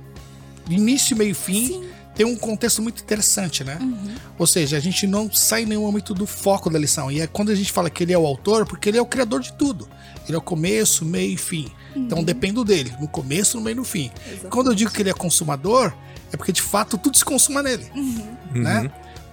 início, 0.68 1.16
meio, 1.16 1.34
fim. 1.34 1.66
Sim 1.66 1.90
tem 2.14 2.26
um 2.26 2.36
contexto 2.36 2.82
muito 2.82 3.02
interessante, 3.02 3.64
né? 3.64 3.78
Uhum. 3.80 4.14
Ou 4.38 4.46
seja, 4.46 4.76
a 4.76 4.80
gente 4.80 5.06
não 5.06 5.30
sai 5.32 5.62
em 5.62 5.66
nenhum 5.66 5.82
momento 5.82 6.12
do 6.12 6.26
foco 6.26 6.68
da 6.68 6.78
lição. 6.78 7.10
E 7.10 7.20
é 7.20 7.26
quando 7.26 7.50
a 7.50 7.54
gente 7.54 7.72
fala 7.72 7.88
que 7.88 8.02
ele 8.02 8.12
é 8.12 8.18
o 8.18 8.26
autor, 8.26 8.66
porque 8.66 8.88
ele 8.88 8.98
é 8.98 9.02
o 9.02 9.06
criador 9.06 9.40
de 9.40 9.52
tudo. 9.52 9.88
Ele 10.26 10.34
é 10.34 10.38
o 10.38 10.42
começo, 10.42 11.04
meio 11.04 11.32
e 11.32 11.36
fim. 11.36 11.70
Então, 11.90 11.96
uhum. 11.96 12.04
Então 12.04 12.24
dependo 12.24 12.64
dele, 12.64 12.92
no 13.00 13.08
começo, 13.08 13.56
no 13.56 13.62
meio 13.62 13.74
e 13.74 13.76
no 13.76 13.84
fim. 13.84 14.10
Exatamente. 14.26 14.46
Quando 14.48 14.70
eu 14.70 14.74
digo 14.74 14.90
que 14.90 15.02
ele 15.02 15.10
é 15.10 15.14
consumador, 15.14 15.92
é 16.32 16.36
porque 16.36 16.52
de 16.52 16.62
fato 16.62 16.98
tudo 16.98 17.16
se 17.16 17.24
consuma 17.24 17.62
nele. 17.62 17.86
Uhum. 17.94 18.36
Né? 18.54 18.80
Uhum. 18.80 18.90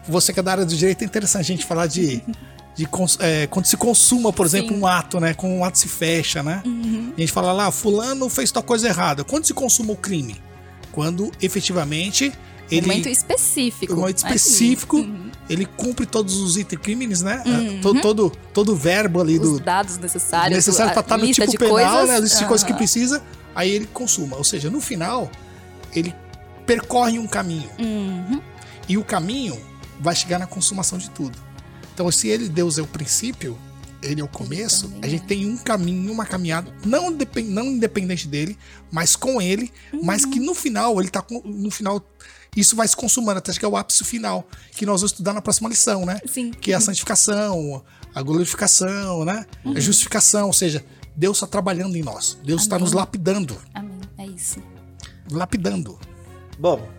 Você 0.08 0.32
que 0.32 0.40
é 0.40 0.44
da 0.44 0.52
área 0.52 0.66
do 0.66 0.76
direito, 0.76 1.02
é 1.02 1.06
interessante 1.06 1.42
a 1.42 1.56
gente 1.56 1.66
falar 1.66 1.88
de. 1.88 2.24
de 2.76 2.88
é, 3.20 3.48
quando 3.48 3.66
se 3.66 3.76
consuma, 3.76 4.32
por 4.32 4.46
exemplo, 4.46 4.74
Sim. 4.74 4.82
um 4.82 4.88
ato, 4.88 5.20
né? 5.20 5.34
Quando 5.34 5.52
um 5.52 5.64
ato 5.66 5.78
se 5.78 5.88
fecha, 5.88 6.42
né? 6.42 6.62
Uhum. 6.66 7.14
a 7.16 7.20
gente 7.20 7.32
fala 7.32 7.52
lá, 7.52 7.72
fulano 7.72 8.30
fez 8.30 8.52
tal 8.52 8.64
coisa 8.64 8.88
errada. 8.88 9.24
Quando 9.24 9.46
se 9.46 9.54
consuma 9.54 9.92
o 9.92 9.98
crime? 9.98 10.42
Quando 10.92 11.32
efetivamente 11.42 12.32
ele, 12.70 12.88
momento 12.88 13.10
específico. 13.10 13.94
Um 13.94 13.98
momento 13.98 14.18
específico, 14.18 14.98
uhum. 14.98 15.32
ele 15.50 15.66
cumpre 15.66 16.06
todos 16.06 16.38
os 16.38 16.58
itens 16.58 16.82
crimes, 16.82 17.22
né? 17.22 17.44
Uhum. 17.46 17.82
Todo, 17.82 18.02
todo, 18.02 18.32
todo 18.54 18.74
o 18.74 18.76
verbo 18.76 19.22
ali 19.22 19.40
os 19.40 19.52
do. 19.52 19.60
dados 19.60 19.98
necessários. 19.98 20.56
Necessário 20.56 20.92
pra 20.94 21.02
estar 21.02 21.18
no 21.18 21.28
tipo 21.32 21.52
penal, 21.58 21.70
coisas, 21.70 22.10
né? 22.10 22.16
A 22.16 22.20
lista 22.20 22.40
de 22.40 22.46
coisas 22.46 22.66
que 22.66 22.74
precisa, 22.74 23.24
aí 23.56 23.72
ele 23.72 23.88
consuma. 23.88 24.38
Ou 24.38 24.44
seja, 24.44 24.70
no 24.70 24.82
final, 24.82 25.32
ele 25.94 26.14
percorre 26.66 27.18
um 27.18 27.28
caminho. 27.28 27.70
Uhum. 27.80 28.42
E 28.88 28.98
o 28.98 29.04
caminho 29.04 29.58
vai 30.00 30.16
chegar 30.16 30.40
na 30.40 30.48
consumação 30.48 30.98
de 30.98 31.10
tudo. 31.10 31.38
Então, 31.94 32.12
se 32.12 32.28
ele, 32.28 32.48
Deus, 32.48 32.78
é 32.78 32.82
o 32.82 32.88
princípio, 32.88 33.58
ele 34.02 34.22
é 34.22 34.24
o 34.24 34.28
começo, 34.28 34.94
a 35.02 35.08
gente 35.08 35.26
tem 35.26 35.46
um 35.46 35.58
caminho, 35.58 36.12
uma 36.12 36.26
caminhada, 36.26 36.74
não, 36.86 37.12
depend, 37.12 37.50
não 37.50 37.66
independente 37.66 38.28
dele, 38.28 38.58
mas 38.92 39.16
com 39.16 39.42
ele, 39.42 39.72
uhum. 39.92 40.02
mas 40.04 40.26
que 40.26 40.40
no 40.40 40.54
final, 40.54 41.00
ele 41.00 41.10
tá 41.10 41.22
com, 41.22 41.42
no 41.44 41.72
final 41.72 42.04
isso 42.56 42.76
vai 42.76 42.88
se 42.88 42.96
consumando 42.96 43.38
até 43.38 43.54
que 43.54 43.64
é 43.64 43.68
o 43.68 43.78
ápice 43.78 44.04
final, 44.04 44.48
que 44.72 44.86
nós 44.86 45.02
vamos 45.02 45.12
estudar 45.12 45.34
na 45.34 45.42
próxima 45.42 45.70
lição, 45.70 46.06
né? 46.06 46.20
Sim. 46.26 46.50
Que 46.50 46.72
é 46.72 46.76
a 46.76 46.80
santificação, 46.80 47.84
a 48.16 48.22
glorificação, 48.24 49.24
né? 49.24 49.46
Uhum. 49.64 49.78
A 49.78 49.80
justificação, 49.80 50.48
ou 50.48 50.54
seja, 50.54 50.84
Deus 51.16 51.38
está 51.38 51.46
trabalhando 51.46 51.96
em 51.96 52.02
nós. 52.02 52.38
Deus 52.44 52.64
está 52.64 52.80
nos 52.80 52.94
lapidando. 52.94 53.56
Amém. 53.76 54.00
É 54.18 54.26
isso. 54.26 54.62
Lapidando. 55.30 56.00
Bom, 56.58 56.90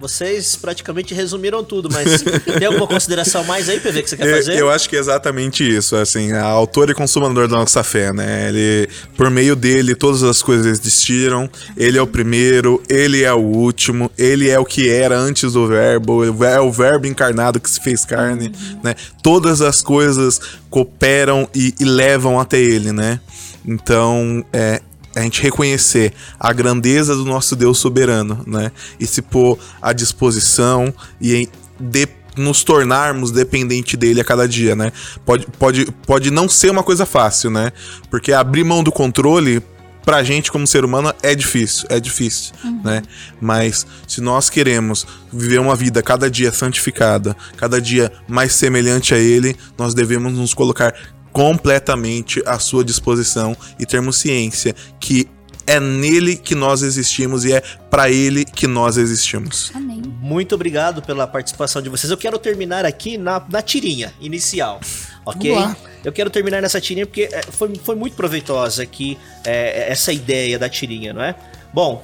vocês 0.00 0.54
praticamente 0.54 1.12
resumiram 1.12 1.64
tudo, 1.64 1.88
mas 1.92 2.22
tem 2.58 2.66
alguma 2.66 2.86
consideração 2.86 3.42
mais 3.44 3.68
aí, 3.68 3.80
PV, 3.80 4.02
que 4.02 4.10
você 4.10 4.16
quer 4.16 4.36
fazer? 4.36 4.52
Eu, 4.52 4.58
eu 4.58 4.70
acho 4.70 4.88
que 4.88 4.96
é 4.96 4.98
exatamente 4.98 5.68
isso, 5.68 5.96
assim, 5.96 6.32
a 6.32 6.44
autor 6.44 6.88
e 6.90 6.94
consumador 6.94 7.48
da 7.48 7.56
nossa 7.56 7.82
fé, 7.82 8.12
né? 8.12 8.48
Ele, 8.48 8.88
por 9.16 9.28
meio 9.28 9.56
dele, 9.56 9.94
todas 9.94 10.22
as 10.22 10.40
coisas 10.40 10.66
existiram, 10.66 11.50
ele 11.76 11.98
é 11.98 12.02
o 12.02 12.06
primeiro, 12.06 12.80
ele 12.88 13.24
é 13.24 13.32
o 13.32 13.40
último, 13.40 14.10
ele 14.16 14.48
é 14.48 14.58
o 14.58 14.64
que 14.64 14.88
era 14.88 15.18
antes 15.18 15.52
do 15.52 15.66
verbo, 15.66 16.24
é 16.44 16.60
o 16.60 16.70
verbo 16.70 17.06
encarnado 17.06 17.58
que 17.58 17.68
se 17.68 17.80
fez 17.80 18.04
carne, 18.04 18.46
uhum. 18.48 18.80
né? 18.84 18.94
Todas 19.20 19.60
as 19.60 19.82
coisas 19.82 20.40
cooperam 20.70 21.48
e, 21.54 21.74
e 21.80 21.84
levam 21.84 22.38
até 22.38 22.60
ele, 22.60 22.92
né? 22.92 23.20
Então, 23.66 24.44
é, 24.52 24.80
a 25.18 25.22
gente 25.22 25.42
reconhecer 25.42 26.12
a 26.38 26.52
grandeza 26.52 27.14
do 27.14 27.24
nosso 27.24 27.56
Deus 27.56 27.78
soberano, 27.78 28.42
né? 28.46 28.70
E 29.00 29.06
se 29.06 29.20
pôr 29.20 29.58
à 29.82 29.92
disposição 29.92 30.94
e 31.20 31.48
de, 31.78 32.08
nos 32.36 32.62
tornarmos 32.62 33.32
dependente 33.32 33.96
dele 33.96 34.20
a 34.20 34.24
cada 34.24 34.46
dia, 34.46 34.76
né? 34.76 34.92
Pode, 35.26 35.46
pode, 35.58 35.86
pode 36.06 36.30
não 36.30 36.48
ser 36.48 36.70
uma 36.70 36.84
coisa 36.84 37.04
fácil, 37.04 37.50
né? 37.50 37.72
Porque 38.10 38.32
abrir 38.32 38.62
mão 38.62 38.82
do 38.82 38.92
controle 38.92 39.60
pra 40.04 40.22
gente 40.22 40.50
como 40.50 40.66
ser 40.66 40.84
humano 40.84 41.12
é 41.22 41.34
difícil, 41.34 41.86
é 41.90 42.00
difícil, 42.00 42.54
né? 42.82 43.02
Mas 43.40 43.86
se 44.06 44.20
nós 44.20 44.48
queremos 44.48 45.06
viver 45.32 45.58
uma 45.58 45.76
vida 45.76 46.02
cada 46.02 46.30
dia 46.30 46.52
santificada, 46.52 47.36
cada 47.56 47.80
dia 47.80 48.10
mais 48.26 48.52
semelhante 48.52 49.12
a 49.12 49.18
ele, 49.18 49.56
nós 49.76 49.94
devemos 49.94 50.32
nos 50.32 50.54
colocar 50.54 50.94
completamente 51.38 52.42
à 52.44 52.58
sua 52.58 52.84
disposição 52.84 53.56
e 53.78 53.86
termos 53.86 54.18
ciência 54.18 54.74
que 54.98 55.28
é 55.68 55.78
nele 55.78 56.34
que 56.34 56.52
nós 56.52 56.82
existimos 56.82 57.44
e 57.44 57.52
é 57.52 57.60
para 57.88 58.10
ele 58.10 58.44
que 58.44 58.66
nós 58.66 58.96
existimos. 58.96 59.70
Amém. 59.72 60.02
Muito 60.20 60.56
obrigado 60.56 61.00
pela 61.00 61.28
participação 61.28 61.80
de 61.80 61.88
vocês. 61.88 62.10
Eu 62.10 62.16
quero 62.16 62.40
terminar 62.40 62.84
aqui 62.84 63.16
na, 63.16 63.40
na 63.48 63.62
tirinha 63.62 64.12
inicial, 64.20 64.80
ok? 65.24 65.52
Vamos 65.54 65.68
lá. 65.68 65.76
Eu 66.04 66.12
quero 66.12 66.28
terminar 66.28 66.60
nessa 66.60 66.80
tirinha 66.80 67.06
porque 67.06 67.28
é, 67.30 67.42
foi, 67.42 67.72
foi 67.84 67.94
muito 67.94 68.16
proveitosa 68.16 68.82
aqui 68.82 69.16
é, 69.44 69.92
essa 69.92 70.12
ideia 70.12 70.58
da 70.58 70.68
tirinha, 70.68 71.12
não 71.12 71.22
é? 71.22 71.36
Bom, 71.72 72.02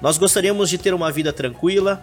nós 0.00 0.16
gostaríamos 0.16 0.70
de 0.70 0.78
ter 0.78 0.94
uma 0.94 1.12
vida 1.12 1.34
tranquila, 1.34 2.02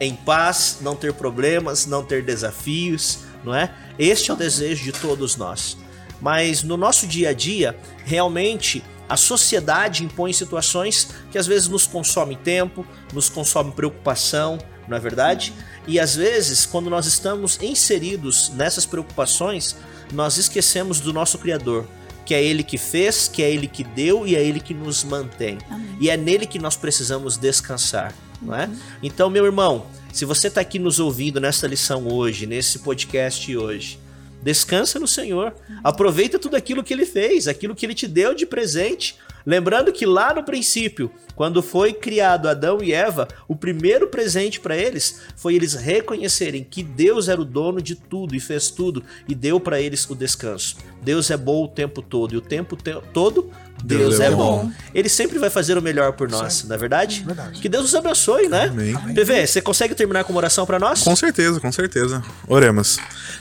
em 0.00 0.12
paz, 0.12 0.78
não 0.80 0.96
ter 0.96 1.12
problemas, 1.12 1.86
não 1.86 2.02
ter 2.02 2.24
desafios, 2.24 3.20
não 3.44 3.54
é? 3.54 3.70
Este 3.96 4.32
é 4.32 4.34
o 4.34 4.36
desejo 4.36 4.82
de 4.82 4.90
todos 4.90 5.36
nós. 5.36 5.83
Mas 6.24 6.62
no 6.62 6.78
nosso 6.78 7.06
dia 7.06 7.28
a 7.28 7.32
dia, 7.34 7.76
realmente 8.02 8.82
a 9.06 9.14
sociedade 9.14 10.02
impõe 10.02 10.32
situações 10.32 11.10
que 11.30 11.36
às 11.36 11.46
vezes 11.46 11.68
nos 11.68 11.86
consomem 11.86 12.34
tempo, 12.34 12.86
nos 13.12 13.28
consomem 13.28 13.70
preocupação, 13.74 14.56
não 14.88 14.96
é 14.96 15.00
verdade? 15.00 15.52
E 15.86 16.00
às 16.00 16.16
vezes, 16.16 16.64
quando 16.64 16.88
nós 16.88 17.04
estamos 17.04 17.60
inseridos 17.60 18.48
nessas 18.54 18.86
preocupações, 18.86 19.76
nós 20.14 20.38
esquecemos 20.38 20.98
do 20.98 21.12
nosso 21.12 21.36
Criador, 21.36 21.86
que 22.24 22.32
é 22.32 22.42
Ele 22.42 22.62
que 22.62 22.78
fez, 22.78 23.28
que 23.28 23.42
é 23.42 23.50
Ele 23.50 23.68
que 23.68 23.84
deu 23.84 24.26
e 24.26 24.34
é 24.34 24.42
Ele 24.42 24.60
que 24.60 24.72
nos 24.72 25.04
mantém. 25.04 25.58
Amém. 25.68 25.98
E 26.00 26.08
é 26.08 26.16
nele 26.16 26.46
que 26.46 26.58
nós 26.58 26.74
precisamos 26.74 27.36
descansar, 27.36 28.14
não 28.40 28.56
é? 28.56 28.70
Então, 29.02 29.28
meu 29.28 29.44
irmão, 29.44 29.84
se 30.10 30.24
você 30.24 30.48
está 30.48 30.62
aqui 30.62 30.78
nos 30.78 30.98
ouvindo 30.98 31.38
nesta 31.38 31.66
lição 31.66 32.08
hoje, 32.08 32.46
nesse 32.46 32.78
podcast 32.78 33.54
hoje, 33.54 34.02
descansa 34.44 35.00
no 35.00 35.08
Senhor. 35.08 35.54
Aproveita 35.82 36.38
tudo 36.38 36.54
aquilo 36.54 36.84
que 36.84 36.92
ele 36.92 37.06
fez, 37.06 37.48
aquilo 37.48 37.74
que 37.74 37.86
ele 37.86 37.94
te 37.94 38.06
deu 38.06 38.34
de 38.34 38.44
presente. 38.44 39.16
Lembrando 39.46 39.92
que 39.92 40.06
lá 40.06 40.32
no 40.34 40.42
princípio, 40.42 41.10
quando 41.34 41.62
foi 41.62 41.92
criado 41.92 42.48
Adão 42.48 42.82
e 42.82 42.92
Eva, 42.92 43.26
o 43.48 43.56
primeiro 43.56 44.08
presente 44.08 44.60
para 44.60 44.76
eles 44.76 45.22
foi 45.36 45.54
eles 45.54 45.74
reconhecerem 45.74 46.64
que 46.64 46.82
Deus 46.82 47.28
era 47.28 47.40
o 47.40 47.44
dono 47.44 47.80
de 47.80 47.94
tudo 47.94 48.34
e 48.34 48.40
fez 48.40 48.70
tudo 48.70 49.02
e 49.28 49.34
deu 49.34 49.58
para 49.58 49.80
eles 49.80 50.08
o 50.08 50.14
descanso. 50.14 50.76
Deus 51.02 51.30
é 51.30 51.36
bom 51.36 51.64
o 51.64 51.68
tempo 51.68 52.00
todo 52.00 52.34
e 52.34 52.38
o 52.38 52.42
tempo 52.42 52.76
te 52.76 52.94
todo 53.12 53.50
Deus, 53.82 54.00
Deus 54.00 54.20
é, 54.20 54.26
é 54.26 54.30
bom. 54.30 54.64
bom. 54.64 54.72
Ele 54.94 55.08
sempre 55.08 55.38
vai 55.38 55.50
fazer 55.50 55.76
o 55.76 55.82
melhor 55.82 56.12
por 56.12 56.28
nós, 56.28 56.54
Isso 56.54 56.68
não 56.68 56.74
é 56.74 56.78
verdade? 56.78 57.22
Verdade. 57.26 57.60
Que 57.60 57.68
Deus 57.68 57.84
nos 57.84 57.94
abençoe, 57.94 58.48
né? 58.48 58.68
Amém. 58.68 58.94
PV, 59.14 59.46
você 59.46 59.60
consegue 59.60 59.94
terminar 59.94 60.24
com 60.24 60.32
uma 60.32 60.38
oração 60.38 60.64
para 60.64 60.78
nós? 60.78 61.02
Com 61.02 61.14
certeza, 61.16 61.60
com 61.60 61.70
certeza. 61.72 62.22
Oremos. 62.46 62.98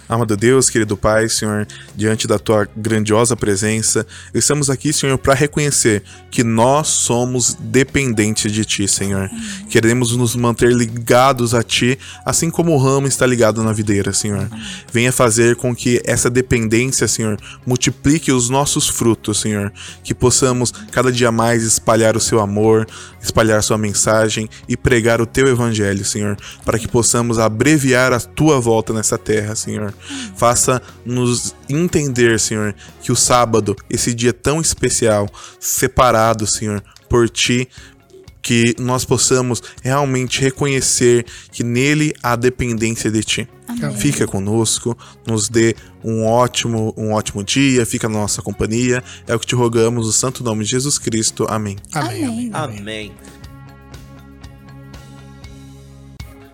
Amado 0.08 0.36
Deus, 0.36 0.70
querido 0.70 0.98
Pai, 0.98 1.30
Senhor, 1.30 1.66
diante 1.96 2.28
da 2.28 2.38
tua 2.38 2.68
grandiosa 2.76 3.38
presença, 3.38 4.06
estamos 4.34 4.70
aqui, 4.70 4.92
Senhor, 4.92 5.18
para 5.18 5.34
reconhecer 5.34 6.04
que 6.30 6.44
nós 6.44 6.88
somos 6.88 7.56
dependentes 7.60 8.52
de 8.52 8.66
ti, 8.66 8.88
Senhor. 8.88 9.30
Queremos 9.70 10.16
nos 10.16 10.36
manter 10.36 10.72
ligados 10.74 11.54
a 11.54 11.64
ti, 11.64 11.98
assim 12.26 12.50
como 12.50 12.74
o 12.74 12.78
ramo 12.78 13.08
está 13.08 13.26
ligado 13.26 13.64
na 13.64 13.72
videira, 13.72 14.12
Senhor. 14.12 14.50
Venha 14.92 15.12
fazer 15.12 15.56
com 15.56 15.76
que 15.76 16.02
essa 16.06 16.30
dependência, 16.30 17.08
Senhor, 17.08 17.38
multiplique 17.66 18.32
os 18.32 18.50
nossos 18.50 18.90
frutos, 18.90 19.40
Senhor. 19.40 19.72
Que 20.04 20.14
possamos 20.24 20.72
cada 20.90 21.12
dia 21.12 21.34
mais 21.34 21.64
espalhar 21.64 22.16
o 22.16 22.20
seu 22.22 22.40
amor, 22.40 22.88
espalhar 23.22 23.62
sua 23.62 23.78
mensagem 23.78 24.50
e 24.70 24.78
pregar 24.78 25.20
o 25.20 25.26
teu 25.26 25.48
evangelho, 25.48 26.06
Senhor, 26.06 26.38
para 26.64 26.80
que 26.80 26.88
possamos 26.88 27.38
abreviar 27.38 28.14
a 28.14 28.22
tua 28.22 28.58
volta 28.58 28.94
nessa 28.94 29.18
terra, 29.18 29.54
Senhor. 29.54 29.94
Faça-nos 30.38 31.54
entender, 31.68 32.40
Senhor, 32.40 32.74
que 33.02 33.12
o 33.12 33.18
sábado, 33.18 33.76
esse 33.90 34.14
dia 34.14 34.32
tão 34.32 34.62
especial, 34.62 35.28
separado, 35.60 36.48
Senhor, 36.48 36.82
por 37.10 37.30
ti, 37.30 37.68
que 38.44 38.76
nós 38.78 39.06
possamos 39.06 39.64
realmente 39.82 40.42
reconhecer 40.42 41.26
que 41.52 41.64
nele 41.64 42.14
há 42.22 42.36
dependência 42.36 43.10
de 43.10 43.24
ti. 43.24 43.48
Amém. 43.68 43.96
Fica 43.96 44.28
conosco, 44.28 44.96
nos 45.26 45.48
dê 45.48 45.74
um 46.04 46.26
ótimo, 46.26 46.94
um 46.98 47.14
ótimo 47.14 47.42
dia, 47.44 47.86
fica 47.86 48.10
na 48.10 48.20
nossa 48.20 48.42
companhia. 48.42 49.02
É 49.26 49.34
o 49.34 49.40
que 49.40 49.48
te 49.48 49.56
rogamos, 49.56 50.06
no 50.06 50.12
santo 50.12 50.44
nome 50.44 50.66
de 50.66 50.72
Jesus 50.72 51.00
Cristo. 51.00 51.48
Amém. 51.50 51.78
Amém. 51.94 52.52
Amém. 52.54 52.80
Amém. 52.80 53.12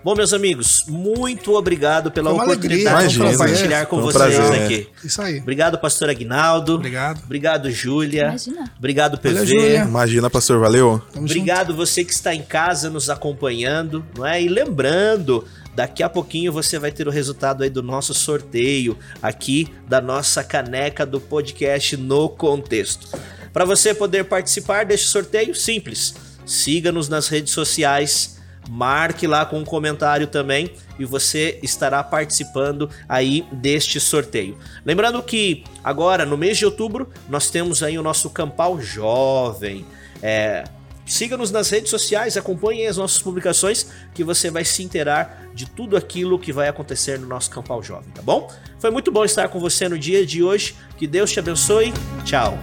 Bom, 0.09 0.15
meus 0.15 0.33
amigos, 0.33 0.85
muito 0.87 1.53
obrigado 1.53 2.09
pela 2.09 2.31
Foi 2.31 2.39
uma 2.39 2.43
oportunidade 2.45 2.97
alegria, 2.97 3.29
de 3.29 3.37
compartilhar 3.37 3.85
com 3.85 3.97
foi 3.97 3.99
um 3.99 4.11
vocês 4.11 4.35
prazer. 4.35 4.63
aqui. 4.63 4.87
Isso 5.03 5.21
aí. 5.21 5.37
Obrigado, 5.37 5.77
pastor 5.77 6.09
Aguinaldo. 6.09 6.73
Obrigado. 6.73 7.21
Obrigado, 7.23 7.69
Júlia. 7.69 8.29
Imagina. 8.29 8.71
Obrigado, 8.75 9.19
PV. 9.19 9.35
Valeu. 9.35 9.85
Imagina, 9.85 10.27
pastor, 10.27 10.59
valeu? 10.59 10.99
Tamo 11.13 11.25
Obrigado 11.27 11.75
você 11.75 12.03
que 12.03 12.11
está 12.11 12.33
em 12.33 12.41
casa 12.41 12.89
nos 12.89 13.07
acompanhando, 13.07 14.03
não 14.17 14.25
é? 14.25 14.41
E 14.41 14.47
lembrando, 14.49 15.45
daqui 15.75 16.01
a 16.01 16.09
pouquinho 16.09 16.51
você 16.51 16.79
vai 16.79 16.91
ter 16.91 17.07
o 17.07 17.11
resultado 17.11 17.61
aí 17.61 17.69
do 17.69 17.83
nosso 17.83 18.11
sorteio 18.15 18.97
aqui 19.21 19.67
da 19.87 20.01
nossa 20.01 20.43
caneca 20.43 21.05
do 21.05 21.21
podcast 21.21 21.95
no 21.95 22.29
contexto. 22.29 23.15
Para 23.53 23.63
você 23.63 23.93
poder 23.93 24.25
participar 24.25 24.85
deste 24.85 25.05
sorteio, 25.05 25.53
simples. 25.53 26.15
Siga-nos 26.47 27.07
nas 27.09 27.27
redes 27.27 27.53
sociais, 27.53 28.38
marque 28.69 29.25
lá 29.25 29.45
com 29.45 29.57
um 29.57 29.65
comentário 29.65 30.27
também 30.27 30.71
e 30.99 31.03
você 31.03 31.59
estará 31.63 32.03
participando 32.03 32.89
aí 33.07 33.45
deste 33.51 33.99
sorteio. 33.99 34.57
Lembrando 34.85 35.21
que 35.23 35.63
agora 35.83 36.25
no 36.25 36.37
mês 36.37 36.57
de 36.57 36.65
outubro 36.65 37.09
nós 37.27 37.49
temos 37.49 37.81
aí 37.81 37.97
o 37.97 38.03
nosso 38.03 38.29
Campal 38.29 38.79
Jovem. 38.79 39.85
É, 40.21 40.63
Siga-nos 41.09 41.49
nas 41.49 41.71
redes 41.71 41.89
sociais, 41.89 42.37
acompanhem 42.37 42.85
as 42.85 42.97
nossas 42.97 43.19
publicações 43.19 43.87
que 44.13 44.23
você 44.23 44.51
vai 44.51 44.63
se 44.63 44.83
inteirar 44.83 45.49
de 45.55 45.65
tudo 45.67 45.97
aquilo 45.97 46.37
que 46.37 46.53
vai 46.53 46.67
acontecer 46.67 47.17
no 47.17 47.25
nosso 47.25 47.49
Campal 47.49 47.81
Jovem, 47.81 48.11
tá 48.11 48.21
bom? 48.21 48.47
Foi 48.77 48.91
muito 48.91 49.11
bom 49.11 49.25
estar 49.25 49.49
com 49.49 49.59
você 49.59 49.89
no 49.89 49.97
dia 49.97 50.23
de 50.23 50.43
hoje. 50.43 50.75
Que 50.97 51.07
Deus 51.07 51.31
te 51.31 51.39
abençoe. 51.39 51.91
Tchau. 52.23 52.59